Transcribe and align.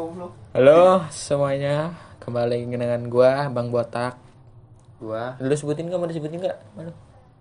goblok. 0.00 0.32
Halo 0.56 1.04
semuanya, 1.12 1.92
kembali 2.24 2.64
dengan 2.72 3.04
gua 3.12 3.52
Bang 3.52 3.68
Botak. 3.68 4.16
gua 4.96 5.36
Lu 5.36 5.52
sebutin 5.52 5.92
nggak 5.92 6.00
mau 6.00 6.08
disebutin 6.08 6.40
nggak? 6.40 6.56
Mana? 6.72 6.92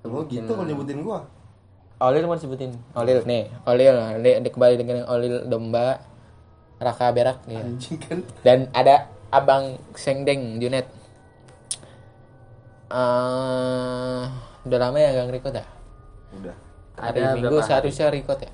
Oh 0.03 0.27
gitu 0.27 0.51
kalau 0.51 0.67
nyebutin 0.67 0.99
gua. 0.99 1.23
Olil 2.03 2.27
mau 2.27 2.35
disebutin. 2.35 2.75
Olil 2.99 3.23
nih, 3.23 3.47
Olil, 3.63 3.95
ini 4.19 4.43
ini 4.43 4.49
kembali 4.51 4.75
dengan 4.75 5.07
Olil 5.07 5.47
domba 5.47 6.03
Raka 6.83 7.15
Berak 7.15 7.47
nih. 7.47 7.63
Anjing 7.63 7.95
kan. 7.95 8.19
Dan 8.43 8.67
ada 8.75 9.07
Abang 9.31 9.79
Sengdeng 9.95 10.59
Junet. 10.59 10.91
Eh, 12.91 14.23
udah 14.67 14.79
lama 14.83 14.97
ya 14.99 15.15
gak 15.15 15.31
nge-record 15.31 15.55
ya? 15.55 15.65
Udah. 16.35 16.55
Hari 16.99 17.23
Ada 17.23 17.39
Minggu 17.39 17.55
seharusnya 17.63 18.11
record 18.11 18.39
ya? 18.43 18.51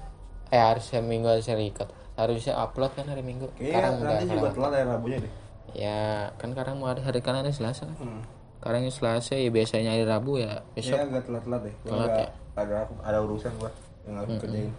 Eh 0.53 0.61
harusnya 0.61 1.01
Minggu 1.01 1.25
harusnya 1.25 1.57
record. 1.57 1.89
Harusnya 2.15 2.55
upload 2.55 2.91
kan 2.95 3.05
hari 3.05 3.19
Minggu. 3.21 3.51
Kayaknya 3.59 3.99
nanti 3.99 4.25
juga 4.31 4.49
telat 4.51 4.71
hari 4.71 4.87
Rabunya 4.87 5.17
deh. 5.19 5.31
Ya 5.75 5.99
kan 6.39 6.55
sekarang 6.55 6.79
mau 6.79 6.87
ada 6.87 7.03
hari 7.03 7.19
kan 7.19 7.35
ada 7.35 7.51
Selasa 7.51 7.83
kan? 7.85 7.97
Hmm. 7.99 8.21
Sekarang 8.59 8.79
ini 8.81 8.93
Selasa 8.95 9.33
ya 9.35 9.51
biasanya 9.51 9.89
hari 9.91 10.05
Rabu 10.07 10.39
ya 10.39 10.63
besok. 10.71 10.95
Iya 10.95 11.03
agak 11.03 11.21
telat-telat 11.27 11.61
deh. 11.67 11.75
Gua 11.83 11.91
Telat 11.91 12.09
agak 12.09 12.29
ada 12.55 12.75
ada 13.03 13.17
urusan 13.19 13.51
gua 13.59 13.71
yang 14.07 14.15
harus 14.15 14.31
kerjain. 14.39 14.71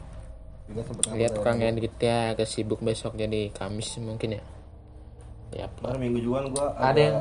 Juga 0.66 0.80
sempet 0.82 1.02
Lihat 1.06 1.12
ngupload 1.12 1.36
kurang 1.36 1.56
ya 1.60 1.68
dikit 1.70 1.95
ya 2.00 2.18
agak 2.32 2.48
sibuk 2.48 2.80
besok 2.80 3.12
jadi 3.14 3.40
Kamis 3.52 4.00
mungkin 4.00 4.40
ya. 4.40 4.42
Ya. 5.52 5.66
Kemarin 5.76 6.00
minggu 6.00 6.20
juga 6.24 6.38
gua 6.48 6.66
Ada 6.74 6.88
agak 6.88 6.98
yang 7.04 7.16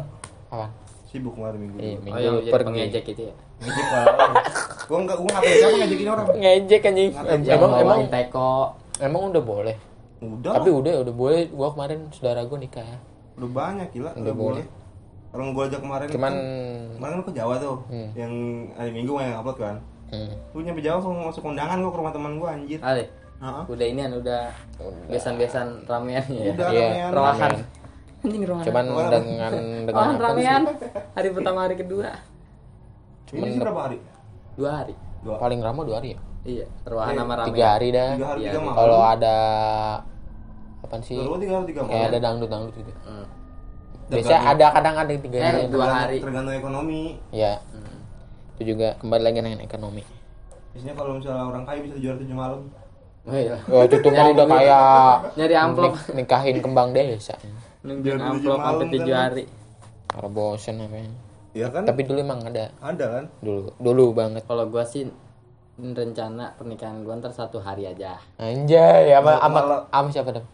apa? 0.50 0.68
sibuk 1.06 1.34
kemarin 1.36 1.60
minggu 1.60 1.76
Iya, 1.78 1.92
juga. 1.92 2.02
minggu 2.02 2.18
oh 2.18 2.24
jadi 2.40 2.52
pergi. 2.52 2.68
pengejek 2.72 3.06
itu 3.06 3.22
ya 3.22 3.36
Ngejek 3.56 3.88
lah. 3.88 4.06
Gua 4.88 4.98
enggak 5.04 5.18
gua 5.20 5.30
ngapain 5.30 5.56
siapa 5.56 5.76
ngejekin 5.76 6.08
orang. 6.08 6.26
Ngejek 6.34 6.82
anjing. 6.88 7.10
Emang 7.52 7.72
emang 7.76 8.00
teko 8.08 8.52
emang 9.04 9.22
udah 9.30 9.44
boleh. 9.44 9.76
Udah. 10.32 10.52
Tapi 10.56 10.70
udah 10.70 10.94
udah 11.02 11.14
boleh. 11.14 11.42
Gua 11.50 11.68
kemarin 11.72 12.00
saudara 12.10 12.42
gua 12.42 12.58
nikah 12.58 12.84
ya. 12.84 12.98
udah 13.36 13.50
banyak 13.50 13.88
gila. 13.92 14.10
Udah 14.10 14.22
Udah 14.22 14.34
boleh. 14.34 14.64
boleh. 14.64 14.66
Orang 15.32 15.48
gua 15.52 15.64
ajak 15.66 15.80
kemarin 15.80 16.08
Cuman 16.08 16.32
kan, 16.32 16.36
kemarin 16.96 17.14
kan 17.14 17.24
ke 17.24 17.34
Jawa 17.34 17.54
tuh. 17.58 17.78
Hmm. 17.86 18.10
Yang 18.14 18.34
hari 18.74 18.92
Minggu 18.92 19.14
yang 19.18 19.36
upload 19.38 19.58
kan. 19.58 19.76
hmm, 20.08 20.32
Lu 20.52 20.60
nyampe 20.62 20.80
Jawa 20.80 20.96
langsung 20.96 21.16
masuk 21.20 21.42
kondangan 21.44 21.78
gua 21.78 21.92
ke 21.92 22.00
rumah 22.00 22.14
teman 22.14 22.34
gua 22.36 22.50
anjir. 22.52 22.80
Ale 22.80 23.04
Heeh. 23.36 23.64
udah 23.68 23.86
ini 23.86 24.02
udah 24.16 24.44
besan-besan 25.06 25.84
ramean 25.84 26.24
ya 26.26 26.56
Udah 26.56 26.68
Iya, 26.70 26.80
ramean. 26.80 27.10
ruahan 27.12 27.52
ramean. 27.52 28.24
anjing 28.24 28.44
ruahan 28.44 28.64
Cuman 28.64 28.86
Ruahan. 28.88 29.12
dengan 29.12 29.52
dengan 29.88 30.08
sih? 30.08 30.18
ramean 30.18 30.62
hari 31.12 31.30
pertama 31.30 31.60
hari 31.62 31.76
kedua 31.76 32.10
Ini 33.28 33.50
sih 33.50 33.60
berapa 33.60 33.82
hari? 33.82 33.98
dua 34.56 34.72
hari 34.74 34.96
Dua. 35.20 35.36
paling 35.36 35.60
lama 35.60 35.82
dua 35.84 35.96
hari 36.00 36.10
ya. 36.10 36.20
iya 36.46 36.66
ruahan 36.86 37.12
Eh, 37.12 37.20
sama 37.20 37.34
ramean 37.36 37.50
Tiga 37.52 37.66
hari 37.68 37.88
dah. 37.92 38.10
Tiga 38.14 38.28
hari 38.30 38.40
Iya, 38.40 38.50
tiga 38.50 38.60
iya. 38.62 38.72
Kalau 38.74 39.00
ada 39.04 39.38
apa 40.86 40.96
sih? 41.02 41.18
Dua 41.18 41.36
tiga 41.36 41.54
hari 41.56 41.66
tiga 41.68 41.82
malam. 41.82 41.92
Kayak 41.92 42.08
ada 42.08 42.20
dangdut 42.22 42.50
dangdut 42.50 42.76
gitu. 42.76 42.92
Hmm. 43.04 43.26
Biasa 44.06 44.36
ada 44.38 44.66
kadang 44.70 44.96
ada 44.96 45.10
yang 45.10 45.24
tiga 45.24 45.38
Eh, 45.38 45.44
hari. 45.44 45.58
dua 45.58 45.66
Tergantung- 45.66 45.98
hari. 46.00 46.18
Tergantung 46.22 46.56
ekonomi. 46.56 47.02
Ya, 47.30 47.54
Hmm. 47.68 47.98
itu 48.54 48.64
juga 48.72 48.88
kembali 48.96 49.24
lagi 49.24 49.38
dengan 49.40 49.60
ekonomi. 49.60 50.04
Biasanya 50.72 50.94
kalau 50.94 51.12
misalnya 51.16 51.44
orang 51.44 51.64
kaya 51.64 51.80
bisa 51.82 51.96
juara 51.98 52.18
tujuh 52.18 52.36
malam. 52.36 52.62
oh 53.26 53.34
iya 53.34 53.58
Oh, 53.66 53.82
itu 53.82 53.98
tuh 53.98 54.12
mah 54.14 54.30
udah 54.30 54.46
kayak 54.46 54.86
nyari 55.34 55.56
amplop 55.58 55.94
nik- 55.96 56.14
nikahin 56.16 56.58
kembang 56.60 56.90
desa. 56.92 57.34
nungguin 57.82 58.18
amplop 58.18 58.60
sampai 58.60 58.86
tujuh 58.88 59.10
kan. 59.10 59.24
hari 59.26 59.44
Karena 60.06 60.30
bosen 60.30 60.76
apa 60.80 60.96
ya. 60.96 61.10
Iya 61.56 61.68
kan? 61.72 61.82
Tapi 61.84 62.02
dulu 62.04 62.20
emang 62.20 62.40
ada. 62.44 62.70
ada 62.78 63.06
kan? 63.10 63.26
Dulu, 63.40 63.74
dulu 63.76 64.06
banget. 64.12 64.46
kalau 64.46 64.68
gua 64.68 64.84
sih 64.84 65.10
rencana 65.76 66.54
pernikahan 66.54 67.02
gua 67.02 67.18
ntar 67.18 67.32
satu 67.32 67.58
hari 67.58 67.84
aja 67.86 68.16
Anjay, 68.38 69.10
sama 69.10 69.36
sama 69.36 69.60
Malah- 69.60 69.84
sama 69.90 70.10
siapa 70.10 70.30
dong? 70.32 70.48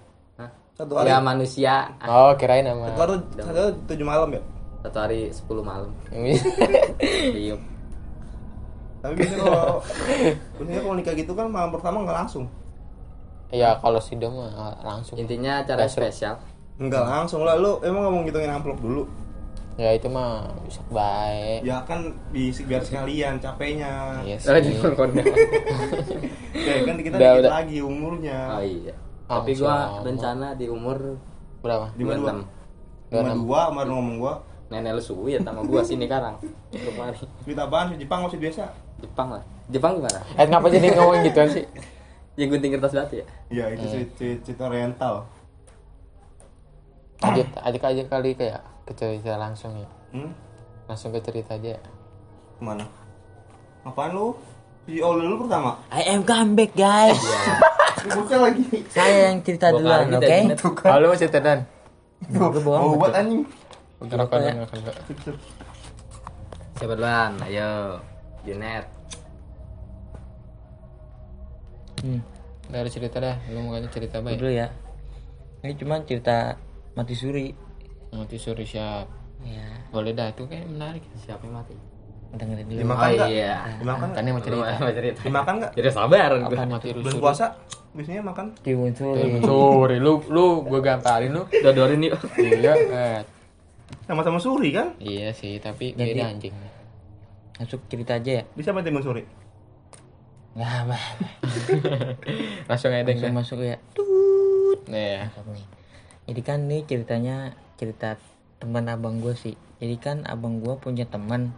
Satu 0.82 0.94
hari. 0.98 1.08
ya 1.08 1.18
manusia 1.22 1.76
Oh, 2.02 2.34
kirain 2.34 2.66
sama. 2.66 2.90
Satu 2.90 3.02
hari 3.04 3.16
satu 3.38 3.60
hari 3.60 3.72
tujuh 3.86 4.02
malam 4.02 4.30
ya. 4.34 4.42
satu 4.82 4.98
hari 4.98 5.20
sepuluh 5.30 5.62
malam 5.62 5.94
Iya. 6.10 7.54
Tapi 9.02 9.14
biasanya 9.14 9.42
kalau 9.42 9.78
biasanya 10.58 10.82
kalau 10.82 10.96
nikah 10.96 11.14
gitu 11.14 11.32
kan 11.34 11.46
malam 11.48 11.70
pertama 11.70 12.02
nggak 12.02 12.18
langsung. 12.26 12.46
ya 13.52 13.76
kalau 13.78 14.00
si 14.00 14.16
Dom 14.16 14.40
mah 14.40 14.80
langsung. 14.82 15.20
intinya 15.20 15.60
acara 15.60 15.84
spesial 15.86 16.40
Enggak 16.80 17.04
langsung 17.04 17.44
lah 17.44 17.54
lu 17.54 17.78
emang 17.84 18.10
ngomong 18.10 18.24
ngitungin 18.26 18.50
amplop 18.50 18.82
dulu. 18.82 19.04
Ya 19.78 19.94
itu 19.94 20.10
mah 20.10 20.50
bisa 20.66 20.82
baik. 20.88 21.62
Ya 21.62 21.78
kan 21.86 22.10
di 22.32 22.50
biar 22.50 22.82
sekalian 22.82 23.38
capeknya. 23.38 24.18
Iya 24.24 24.36
sih. 24.40 24.82
kondangan. 24.98 25.30
Ya 26.62 26.74
kan 26.86 26.96
kita 26.98 27.16
Udah, 27.18 27.30
dikit 27.32 27.44
udah. 27.44 27.52
lagi 27.54 27.78
umurnya. 27.82 28.40
oh 28.56 28.64
iya 28.64 28.94
tapi 29.32 29.52
lama. 29.56 30.04
rencana 30.04 30.48
di 30.54 30.66
umur 30.68 30.98
Berapa? 31.60 31.94
Lima 31.94 32.14
dua. 32.16 32.32
26 33.08 33.14
Lima 33.14 33.34
dua 33.38 33.62
kemarin 33.70 33.92
ngomong 33.92 34.18
gua. 34.18 34.34
nenek 34.68 34.92
lu 34.92 35.02
suwi 35.02 35.36
ya 35.36 35.40
sama 35.42 35.62
gua 35.62 35.82
sini 35.82 36.04
sekarang 36.04 36.36
kemari 36.70 37.16
Duit 37.44 37.56
apaan 37.56 37.86
sih 37.88 37.98
Jepang 37.98 38.20
masih 38.24 38.40
biasa. 38.40 38.64
Jepang 38.98 39.28
lah 39.30 39.44
Jepang 39.68 39.92
gimana 39.96 40.20
Eh 40.34 40.46
ngapa 40.46 40.68
jadi 40.68 40.88
ngomong 40.92 41.24
gitu 41.24 41.42
sih? 41.50 41.66
yang 42.34 42.48
gunting 42.48 42.72
kertas 42.72 42.92
batu 42.94 43.16
ya 43.16 43.28
Iya 43.50 43.66
itu 43.72 43.86
Hmm. 43.86 44.04
sweet 44.16 44.60
oriental. 44.60 45.28
Ajak 47.22 47.48
ajak 47.54 47.84
aja 47.86 48.04
kali 48.08 48.32
kayak 48.34 48.60
ke 48.82 48.94
cerita 48.96 49.36
langsung 49.36 49.76
ya. 49.76 49.90
Hmm? 50.12 50.32
Langsung 50.86 51.12
ke 51.12 51.20
cerita 51.20 51.54
aja. 51.54 51.78
Ke 51.78 52.62
mana? 52.62 52.88
Apaan 53.84 54.12
lu? 54.12 54.34
Oli 54.88 55.24
lu 55.24 55.38
pertama. 55.38 55.78
I 55.90 56.08
am 56.10 56.24
come 56.24 56.56
back 56.56 56.74
guys. 56.74 57.20
Buka 57.22 57.81
lagi. 58.04 58.64
Saya 58.90 59.30
yang 59.30 59.38
cerita 59.42 59.68
duluan, 59.70 60.08
oke? 60.08 60.20
kita 60.20 60.36
internet. 60.36 60.60
Halo 60.86 61.08
cerita 61.14 61.40
dan. 61.40 61.60
Gue 62.24 62.62
bohong. 62.62 62.82
Oh, 62.84 62.98
buat 62.98 63.14
anjing. 63.14 63.44
Rokok 64.02 64.34
dan 64.36 64.58
makan 64.60 64.78
enggak? 64.82 64.98
siapa 66.74 66.98
duluan 66.98 67.38
ayo 67.46 68.02
Junet 68.42 68.90
Hmm, 72.02 72.18
Dari 72.66 72.90
cerita 72.90 73.22
dah, 73.22 73.38
lu 73.54 73.62
mau 73.62 73.78
cerita 73.86 74.18
baik. 74.18 74.42
dulu 74.42 74.50
ya. 74.50 74.74
Ini 75.62 75.78
cuma 75.78 76.02
cerita 76.02 76.58
mati 76.98 77.14
suri. 77.14 77.54
Nanti 78.10 78.42
suruh 78.42 78.66
siap. 78.66 79.06
Ya, 79.46 79.86
Boleh 79.94 80.18
dah 80.18 80.34
itu 80.34 80.50
kayak 80.50 80.66
menarik. 80.66 81.06
siapa 81.16 81.46
yang 81.46 81.62
mati 81.62 81.78
dengerin 82.32 82.66
dulu. 82.66 82.80
Dimakan 82.80 83.04
oh 83.04 83.12
nggak? 83.14 83.30
iya 83.30 83.54
Dimakan 83.76 84.08
Kan 84.08 84.22
nggak? 84.22 84.32
mau 84.32 84.42
cerita. 84.42 84.72
Mau 84.78 84.92
cerita 84.92 85.20
Dimakan 85.22 85.54
nggak? 85.58 85.72
jadi 85.74 85.90
sabar 85.90 86.30
Apa 86.38 86.64
mati 86.66 86.88
rusuk? 86.90 87.20
puasa 87.20 87.46
biasanya 87.92 88.22
makan. 88.22 88.46
Timun 88.58 88.92
suri. 88.92 89.36
Sorry, 89.42 89.98
lu 89.98 90.24
lu 90.26 90.46
gua 90.62 90.80
gamparin 90.80 91.30
lu. 91.30 91.44
dodorin 91.60 92.00
yuk 92.02 92.16
Iya, 92.36 92.72
eh. 92.72 93.20
Sama-sama 94.04 94.38
suri 94.38 94.72
kan? 94.72 94.96
Iya 94.98 95.32
sih, 95.32 95.58
tapi 95.58 95.92
Jadi- 95.92 96.16
beda 96.16 96.24
anjing. 96.26 96.56
Masuk 97.58 97.84
cerita 97.86 98.16
aja 98.16 98.32
ya. 98.40 98.44
Bisa 98.50 98.72
main 98.72 98.82
timun 98.82 99.02
suri. 99.02 99.28
Nggak 100.52 100.72
apa. 100.82 100.98
Langsung 102.68 102.92
edeng 102.92 103.14
Langsung 103.14 103.28
dah. 103.28 103.36
masuk 103.36 103.60
ya. 103.62 103.78
Tut. 103.92 104.80
Nih 104.88 105.08
ya. 105.14 105.24
Nih. 105.46 105.66
Jadi 106.24 106.42
kan 106.42 106.60
nih 106.66 106.82
ceritanya 106.86 107.36
cerita 107.76 108.16
teman 108.58 108.88
abang 108.88 109.20
gue 109.20 109.34
sih. 109.34 109.54
Jadi 109.78 109.96
kan 109.98 110.18
abang 110.24 110.60
gue 110.60 110.74
punya 110.78 111.04
teman. 111.06 111.52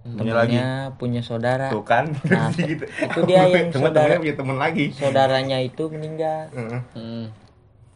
Punya 0.00 0.32
lagi. 0.32 0.54
Temennya 0.54 0.70
punya 0.94 1.20
saudara. 1.20 1.66
Tuh 1.68 1.82
kan. 1.82 2.08
Nah, 2.24 2.48
gitu. 2.56 2.84
itu 2.84 3.20
dia 3.24 3.44
yang 3.44 3.68
Temen- 3.68 3.72
saudara- 3.72 3.92
temennya 4.08 4.20
punya 4.20 4.36
temen 4.36 4.56
lagi. 4.56 4.84
Saudaranya 4.92 5.58
itu 5.60 5.82
meninggal. 5.86 6.48
Heeh. 6.50 6.82
Hmm. 6.92 7.26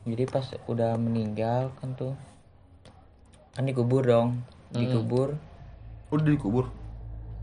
jadi 0.03 0.27
pas 0.27 0.43
udah 0.67 0.99
meninggal 0.99 1.71
kan 1.79 1.95
tuh 1.95 2.19
kan 3.53 3.63
dikubur 3.63 4.03
dong 4.03 4.43
dikubur 4.69 5.39
Udah 6.11 6.27
dikubur. 6.27 6.65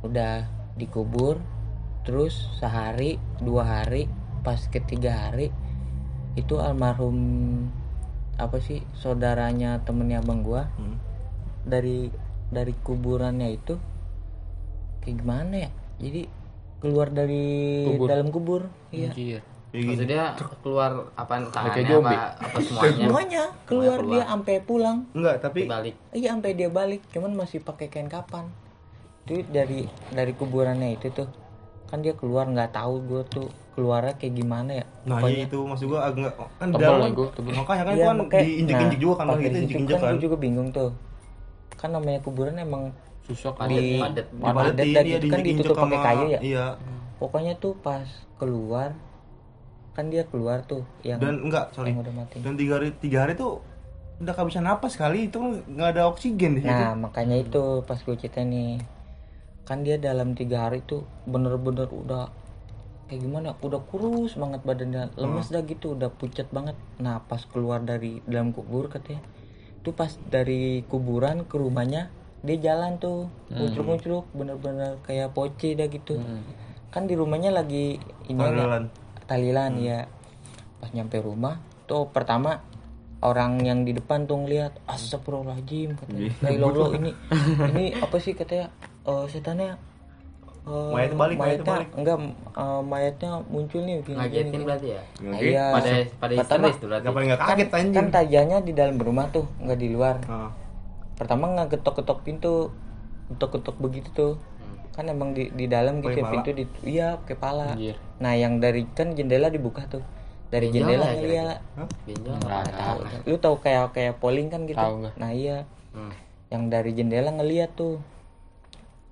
udah 0.02 0.44
dikubur 0.76 1.40
terus 2.02 2.36
sehari 2.54 3.16
dua 3.40 3.64
hari 3.64 4.12
pas 4.42 4.60
ketiga 4.66 5.32
hari 5.32 5.56
itu 6.36 6.60
almarhum 6.60 7.16
apa 8.36 8.60
sih 8.60 8.84
saudaranya 8.94 9.80
temennya 9.80 10.20
abang 10.20 10.44
gua 10.44 10.68
Hmm. 10.76 11.00
dari 11.64 12.12
dari 12.50 12.76
kuburannya 12.76 13.56
itu 13.56 13.80
kayak 15.04 15.16
gimana 15.22 15.56
ya 15.68 15.70
jadi 16.00 16.22
keluar 16.80 17.08
dari 17.12 17.46
Kubur. 17.86 18.08
dalam 18.08 18.28
kubur 18.32 18.62
iya 18.90 19.12
Anjir. 19.12 19.42
Maksudnya 19.70 20.34
keluar 20.66 21.14
apaan 21.14 21.46
tangannya 21.54 22.02
apa 22.02 22.42
apa 22.42 22.58
semuanya 22.58 23.06
semuanya 23.06 23.44
keluar 23.70 24.02
keluar. 24.02 24.14
dia 24.18 24.24
sampai 24.26 24.56
pulang 24.66 24.98
Enggak, 25.14 25.36
tapi 25.46 25.70
balik 25.70 25.94
Iya 26.10 26.34
sampai 26.34 26.52
dia 26.58 26.70
balik, 26.74 27.06
cuman 27.14 27.38
masih 27.38 27.62
pakai 27.62 27.86
kain 27.86 28.10
kapan. 28.10 28.50
Itu 29.30 29.46
dari 29.54 29.86
dari 30.10 30.34
kuburannya 30.34 30.98
itu 30.98 31.14
tuh 31.14 31.30
kan 31.86 32.02
dia 32.02 32.18
keluar 32.18 32.50
nggak 32.50 32.74
tahu 32.74 32.98
gue 33.06 33.22
tuh 33.30 33.46
keluarnya 33.78 34.14
kayak 34.18 34.34
gimana 34.42 34.72
ya. 34.82 34.86
Nah 35.06 35.22
iya 35.30 35.46
itu 35.46 35.58
maksud 35.62 35.86
gua 35.88 36.10
agak 36.10 36.34
kan 36.36 36.68
Tebal 36.74 36.82
dalam 36.82 37.12
makanya 37.56 37.84
kan 37.86 37.94
Iya, 37.94 38.06
gua 38.10 38.14
kan 38.28 38.42
diinjek-injek 38.42 38.98
nah, 38.98 39.04
juga 39.06 39.14
kan 39.16 39.26
gitu 39.38 39.58
injek-injek 39.64 39.96
kan. 39.96 40.04
kan. 40.04 40.14
Gue 40.18 40.24
juga 40.26 40.38
bingung 40.42 40.70
tuh. 40.74 40.92
Kan 41.78 41.90
namanya 41.96 42.20
kuburan 42.26 42.58
emang 42.58 42.90
Padat 43.30 43.70
Di- 43.70 44.02
padat 44.02 44.28
padat 44.34 44.74
dan 44.76 45.06
itu 45.06 45.28
kan 45.30 45.40
ditutup 45.46 45.76
pakai 45.78 46.00
kayu 46.02 46.26
ya? 46.34 46.40
Iya. 46.42 46.66
pokoknya 47.20 47.54
tuh 47.60 47.76
pas 47.78 48.08
keluar 48.40 48.96
kan 49.92 50.08
dia 50.08 50.24
keluar 50.24 50.64
tuh 50.64 50.88
yang 51.04 51.20
Dan 51.20 51.44
enggak, 51.44 51.76
sorry. 51.76 51.92
yang 51.92 52.00
udah 52.00 52.16
mati. 52.16 52.40
Dan 52.40 52.56
tiga 52.56 52.80
hari 52.80 52.96
tiga 52.96 53.28
hari 53.28 53.36
tuh 53.36 53.60
udah 54.24 54.32
gak 54.32 54.48
bisa 54.48 54.64
napas 54.64 54.96
kali 54.96 55.28
itu 55.28 55.36
kan 55.36 55.52
nggak 55.68 55.90
ada 55.96 56.08
oksigen 56.08 56.56
di 56.56 56.62
situ. 56.64 56.72
Nah 56.72 56.96
makanya 56.96 57.36
itu 57.36 57.84
pas 57.84 58.00
gue 58.00 58.16
cerita 58.16 58.40
nih 58.40 58.80
kan 59.68 59.84
dia 59.84 60.00
dalam 60.00 60.34
tiga 60.34 60.66
hari 60.66 60.82
tuh 60.82 61.04
bener-bener 61.30 61.86
udah 61.86 62.32
kayak 63.06 63.22
gimana 63.22 63.54
udah 63.58 63.82
kurus 63.86 64.34
banget 64.34 64.62
badannya 64.66 65.14
lemes 65.14 65.50
dah 65.50 65.62
gitu 65.62 65.94
udah 65.94 66.10
pucat 66.10 66.50
banget 66.50 66.74
nah 66.98 67.22
pas 67.22 67.42
keluar 67.46 67.82
dari 67.82 68.22
dalam 68.26 68.50
kubur 68.50 68.90
katanya 68.90 69.22
itu 69.78 69.90
pas 69.94 70.14
dari 70.30 70.82
kuburan 70.86 71.46
ke 71.46 71.56
rumahnya 71.58 72.10
dia 72.42 72.58
jalan 72.64 72.96
tuh 72.98 73.28
muncul-muncul 73.50 74.24
bener-bener 74.32 74.96
kayak 75.02 75.30
poce 75.30 75.74
dah 75.74 75.86
gitu 75.86 76.16
kan 76.88 77.04
di 77.04 77.14
rumahnya 77.14 77.52
lagi 77.52 78.00
ini 78.26 78.40
ada- 78.40 78.56
Talilan. 78.56 78.84
talilan 79.26 79.72
ya 79.78 80.00
pas 80.78 80.90
nyampe 80.90 81.18
rumah 81.18 81.58
tuh 81.84 82.08
pertama 82.08 82.64
orang 83.20 83.60
yang 83.60 83.84
di 83.84 83.92
depan 83.92 84.24
tuh 84.24 84.40
ngeliat 84.40 84.72
astagfirullahaladzim 84.86 85.92
katanya 85.94 86.20
Iya. 86.22 86.34
"La 86.40 86.50
ilah 86.50 86.68
Allah, 86.70 86.90
ini 86.96 87.12
ini 87.68 87.86
apa 87.94 88.16
sih 88.16 88.32
katanya 88.32 88.72
eh, 89.04 89.26
setannya 89.28 89.76
eh, 90.62 90.90
Mayat 90.90 91.14
balik, 91.14 91.36
mayat 91.36 91.60
mayatnya 91.60 91.74
balik. 91.76 91.90
enggak 91.94 92.18
eh, 92.56 92.82
mayatnya 92.82 93.32
muncul 93.46 93.80
nih 93.82 93.96
gini, 94.00 94.16
ngagetin 94.16 94.48
gini, 94.50 94.64
berarti 94.64 94.88
ya 94.90 95.02
gini. 95.14 95.30
Oke. 95.30 95.44
iya 95.46 95.66
pada 95.70 95.90
pada 96.16 96.34
pertama 96.38 96.64
histeris 96.64 96.76
tuh 96.78 96.88
berarti 96.88 97.06
Gak 97.06 97.14
kan, 97.36 97.48
kaget 97.50 97.70
anjing. 97.72 97.94
kan 97.94 98.08
tajanya 98.10 98.58
di 98.62 98.72
dalam 98.72 98.96
rumah 98.98 99.26
tuh 99.28 99.46
nggak 99.60 99.78
di 99.78 99.88
luar 99.90 100.16
Ah. 100.26 100.50
Pertama 101.20 101.52
nggak 101.52 101.76
ketok-ketok 101.78 102.24
pintu 102.24 102.72
ketok-ketok 103.30 103.76
begitu 103.78 104.10
tuh. 104.16 104.34
Kan 104.96 105.12
emang 105.12 105.36
di 105.36 105.52
di 105.54 105.70
dalam 105.70 106.00
gitu 106.00 106.16
ya 106.18 106.28
pintu 106.32 106.50
di 106.56 106.66
iya 106.88 107.08
pakai 107.20 107.38
pala. 107.38 107.76
Anjir. 107.76 107.96
nah 108.20 108.34
yang 108.36 108.58
dari 108.58 108.88
kan 108.96 109.14
jendela 109.14 109.52
dibuka 109.52 109.86
tuh. 109.86 110.02
Dari 110.50 110.74
Benjol 110.74 110.98
jendela 110.98 111.06
ya 111.30 111.48
benjol 112.10 112.36
Nggak 112.42 112.74
tahu. 112.74 113.00
lu 113.30 113.36
tahu 113.38 113.56
kayak 113.62 113.94
kayak 113.94 114.18
polling 114.18 114.50
kan 114.50 114.66
gitu? 114.66 114.82
Tahu 114.82 115.14
nah 115.20 115.30
iya. 115.30 115.70
Hmm. 115.94 116.14
yang 116.50 116.70
dari 116.74 116.98
jendela 116.98 117.30
ngeliat 117.30 117.78
tuh 117.78 118.02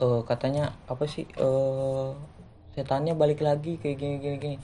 eh 0.01 0.21
katanya 0.25 0.73
apa 0.89 1.05
sih 1.05 1.29
eh 1.37 2.09
setannya 2.73 3.13
balik 3.17 3.41
lagi 3.41 3.77
kayak 3.77 3.97
gini 3.97 4.15
gini 4.17 4.35
gini. 4.37 4.57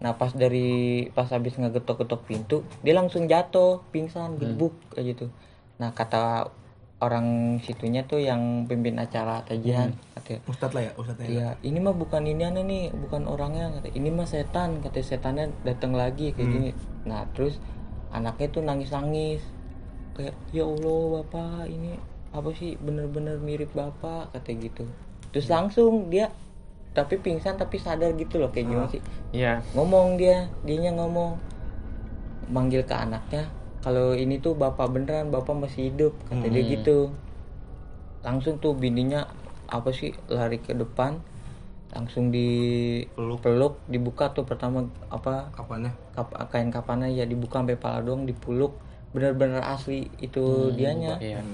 Nah 0.00 0.16
pas 0.16 0.32
dari 0.32 1.08
pas 1.12 1.28
habis 1.28 1.56
ngegetok-getok 1.56 2.24
pintu 2.28 2.64
dia 2.84 2.92
langsung 2.96 3.24
jatuh 3.28 3.84
pingsan 3.92 4.36
gebuk 4.40 4.72
kayak 4.92 5.16
gitu. 5.16 5.26
Nah 5.80 5.92
kata 5.92 6.48
orang 7.04 7.60
situnya 7.60 8.08
tuh 8.08 8.24
yang 8.24 8.64
pimpin 8.64 8.96
acara 8.96 9.44
tajian 9.44 9.92
katanya 10.24 10.40
Ustadz 10.48 10.72
lah 10.72 10.82
ya, 10.88 10.92
Ustadz 10.96 11.20
ya. 11.20 11.28
Iya, 11.28 11.48
ini 11.60 11.78
mah 11.84 11.92
bukan 11.92 12.24
ini 12.24 12.42
aneh 12.48 12.64
nih, 12.64 12.84
bukan 12.96 13.28
orangnya. 13.28 13.68
Kata, 13.76 13.92
ini 13.92 14.08
mah 14.08 14.24
setan, 14.24 14.80
kata 14.80 15.04
setannya 15.04 15.52
datang 15.68 15.92
lagi 15.92 16.32
kayak 16.32 16.48
gini. 16.48 16.70
Nah, 17.04 17.28
terus 17.36 17.60
anaknya 18.08 18.48
tuh 18.48 18.62
nangis-nangis. 18.64 19.44
Kayak, 20.16 20.34
ya 20.56 20.64
Allah, 20.64 21.20
Bapak, 21.20 21.68
ini 21.68 22.00
apa 22.32 22.50
sih 22.56 22.80
bener-bener 22.80 23.36
mirip 23.36 23.76
Bapak, 23.76 24.32
kata 24.32 24.50
gitu. 24.56 24.88
Terus 25.30 25.46
langsung 25.52 26.08
dia 26.08 26.32
tapi 26.94 27.18
pingsan 27.18 27.58
tapi 27.58 27.76
sadar 27.76 28.14
gitu 28.14 28.38
loh 28.38 28.48
kayak 28.48 28.66
gimana 28.70 28.88
sih. 28.88 29.02
Iya. 29.34 29.60
Ngomong 29.76 30.16
dia, 30.16 30.48
dianya 30.64 30.94
ngomong 30.96 31.36
manggil 32.48 32.80
ke 32.86 32.94
anaknya. 32.96 33.44
Kalau 33.84 34.16
ini 34.16 34.40
tuh 34.40 34.56
Bapak 34.56 34.88
beneran, 34.88 35.28
Bapak 35.28 35.52
masih 35.52 35.92
hidup, 35.92 36.16
kata 36.24 36.48
dia 36.48 36.64
gitu 36.64 37.12
langsung 38.24 38.56
tuh 38.56 38.72
bininya 38.72 39.28
apa 39.68 39.92
sih 39.92 40.16
lari 40.32 40.56
ke 40.56 40.72
depan 40.72 41.20
langsung 41.92 42.32
dipeluk 42.32 43.44
Peluk. 43.44 43.74
dibuka 43.86 44.32
tuh 44.32 44.42
pertama 44.42 44.88
apa 45.06 45.52
Kapannya? 45.52 45.92
kap, 46.16 46.32
kain 46.48 46.72
kapannya 46.72 47.12
ya 47.12 47.28
dibuka 47.28 47.60
sampai 47.60 47.76
pala 47.76 48.00
doang 48.00 48.24
dipeluk 48.24 48.80
bener-bener 49.12 49.60
asli 49.62 50.08
itu 50.18 50.72
dianya 50.74 51.20
Iya. 51.20 51.44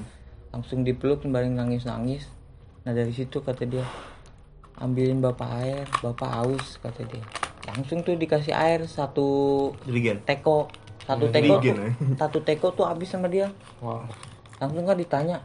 langsung 0.49 0.87
dipeluk 0.87 1.27
bareng 1.27 1.59
nangis 1.59 1.85
nangis 1.85 2.25
nah 2.87 2.95
dari 2.95 3.11
situ 3.13 3.43
kata 3.43 3.67
dia 3.67 3.85
ambilin 4.79 5.21
bapak 5.21 5.51
air 5.61 5.85
bapak 6.01 6.31
haus 6.31 6.79
kata 6.81 7.05
dia 7.05 7.21
langsung 7.69 8.01
tuh 8.01 8.17
dikasih 8.17 8.55
air 8.57 8.87
satu 8.87 9.29
Jeligen. 9.85 10.23
teko 10.25 10.71
satu 11.07 11.25
Iya, 11.29 11.35
teko 11.35 11.55
tuh, 11.63 11.77
eh. 11.81 11.95
satu 12.21 12.39
teko 12.45 12.67
tuh 12.75 12.87
habis 12.87 13.09
sama 13.11 13.29
dia. 13.31 13.49
Wow. 13.81 14.05
langsung 14.61 14.85
kan 14.85 15.01
ditanya 15.01 15.41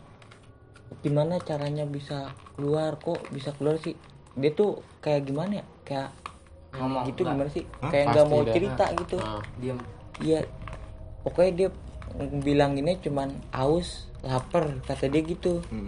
gimana 0.99 1.39
caranya 1.39 1.87
bisa 1.87 2.35
keluar? 2.59 2.99
Kok 2.99 3.31
bisa 3.31 3.55
keluar 3.55 3.79
sih? 3.79 3.95
Dia 4.35 4.51
tuh 4.51 4.83
kayak 4.99 5.23
gimana 5.31 5.63
ya? 5.63 5.65
Kayak 5.87 6.09
Ngomong, 6.75 7.07
gitu 7.07 7.23
gimana 7.23 7.47
sih? 7.47 7.63
Hah? 7.79 7.87
kayak 7.87 8.05
nggak 8.11 8.27
mau 8.27 8.43
cerita 8.43 8.85
gitu. 8.91 9.17
Ah. 9.23 9.39
diem. 9.55 9.79
Iya. 10.19 10.43
Pokoknya 11.23 11.51
dia 11.55 11.69
bilang 12.43 12.75
ini 12.75 12.99
cuman 12.99 13.31
aus 13.55 14.11
lapar 14.19 14.67
kata 14.83 15.07
dia 15.07 15.23
gitu. 15.23 15.63
Hmm. 15.71 15.87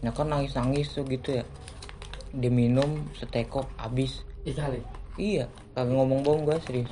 nah 0.00 0.16
kan 0.16 0.32
nangis 0.32 0.56
nangis 0.56 0.94
tuh 0.94 1.02
gitu 1.04 1.42
ya. 1.42 1.44
Dia 2.30 2.48
minum 2.48 3.10
setekok 3.18 3.66
habis. 3.76 4.22
Kali. 4.46 4.80
Iya 5.18 5.50
kagak 5.74 5.94
ngomong 5.96 6.20
bohong 6.24 6.42
gue 6.48 6.56
serius 6.64 6.90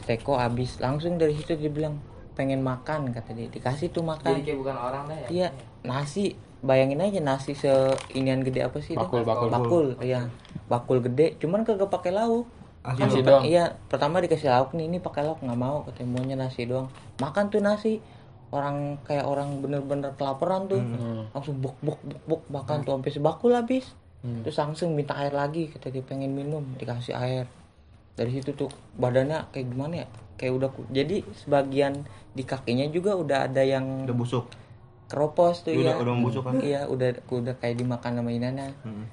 setekok 0.00 0.40
habis 0.40 0.80
langsung 0.80 1.20
dari 1.20 1.36
situ 1.36 1.54
dia 1.54 1.68
bilang 1.68 2.00
pengen 2.32 2.64
makan 2.64 3.12
kata 3.12 3.36
dia 3.36 3.52
dikasih 3.52 3.92
tuh 3.92 4.00
jadi 4.00 4.10
makan 4.16 4.32
kayak 4.40 4.58
bukan 4.58 4.76
orang 4.76 5.02
dah 5.06 5.18
ya 5.18 5.28
Iya, 5.28 5.48
nasi. 5.84 6.32
Bayangin 6.60 7.00
aja 7.00 7.20
nasi 7.20 7.56
se 7.56 7.72
inian 8.12 8.44
gede 8.44 8.60
apa 8.60 8.80
sih? 8.80 8.92
itu? 8.92 9.00
Bakul, 9.00 9.24
bakul. 9.24 9.48
bakul. 9.48 9.86
Iya, 10.00 10.28
bakul 10.68 11.00
gede. 11.00 11.40
Cuman 11.40 11.64
kagak 11.64 11.88
pakai 11.88 12.12
lauk. 12.12 12.44
Asli 12.80 13.00
Nasi 13.00 13.20
doang. 13.20 13.44
Iya, 13.44 13.76
pertama 13.88 14.20
dikasih 14.20 14.48
lauk 14.48 14.72
nih, 14.72 14.88
ini 14.88 14.98
pakai 15.00 15.24
lauk 15.24 15.40
nggak 15.40 15.56
mau. 15.56 15.84
Katanya 15.84 16.08
maunya 16.12 16.36
nasi 16.36 16.68
doang. 16.68 16.88
Makan 17.16 17.48
tuh 17.48 17.60
nasi. 17.60 18.00
Orang 18.52 19.00
kayak 19.04 19.24
orang 19.24 19.60
bener-bener 19.60 20.12
kelaparan 20.16 20.68
tuh. 20.68 20.80
Langsung 21.32 21.60
buk 21.60 21.76
buk 21.80 22.00
buk 22.04 22.20
buk 22.28 22.42
makan 22.48 22.84
tuh 22.84 22.92
sampai 22.92 23.12
sebakul 23.12 23.52
habis. 23.52 23.84
Terus 24.20 24.56
langsung 24.56 24.92
minta 24.92 25.16
air 25.16 25.32
lagi. 25.32 25.72
Kata 25.72 25.88
dia 25.88 26.04
pengen 26.04 26.32
minum, 26.32 26.64
dikasih 26.76 27.16
air. 27.16 27.48
Dari 28.12 28.30
situ 28.32 28.50
tuh 28.52 28.68
badannya 28.94 29.48
kayak 29.48 29.66
gimana 29.68 29.94
ya? 29.96 30.06
Kayak 30.34 30.52
udah 30.54 30.68
ku- 30.70 30.88
jadi 30.88 31.20
sebagian 31.36 32.04
di 32.30 32.42
kakinya 32.42 32.86
juga 32.86 33.12
udah 33.14 33.44
ada 33.44 33.60
yang 33.60 34.04
Udah 34.04 34.14
busuk. 34.14 34.46
keropos 35.06 35.60
tuh 35.60 35.74
Udah 35.74 35.90
ya 35.90 35.94
udah 35.96 36.12
membusuk 36.12 36.42
kan? 36.42 36.54
iya 36.60 36.80
udah 36.84 37.10
udah 37.28 37.54
kayak 37.56 37.76
dimakan 37.76 38.12
sama 38.14 38.30
Inana 38.30 38.70
Hmm. 38.80 39.10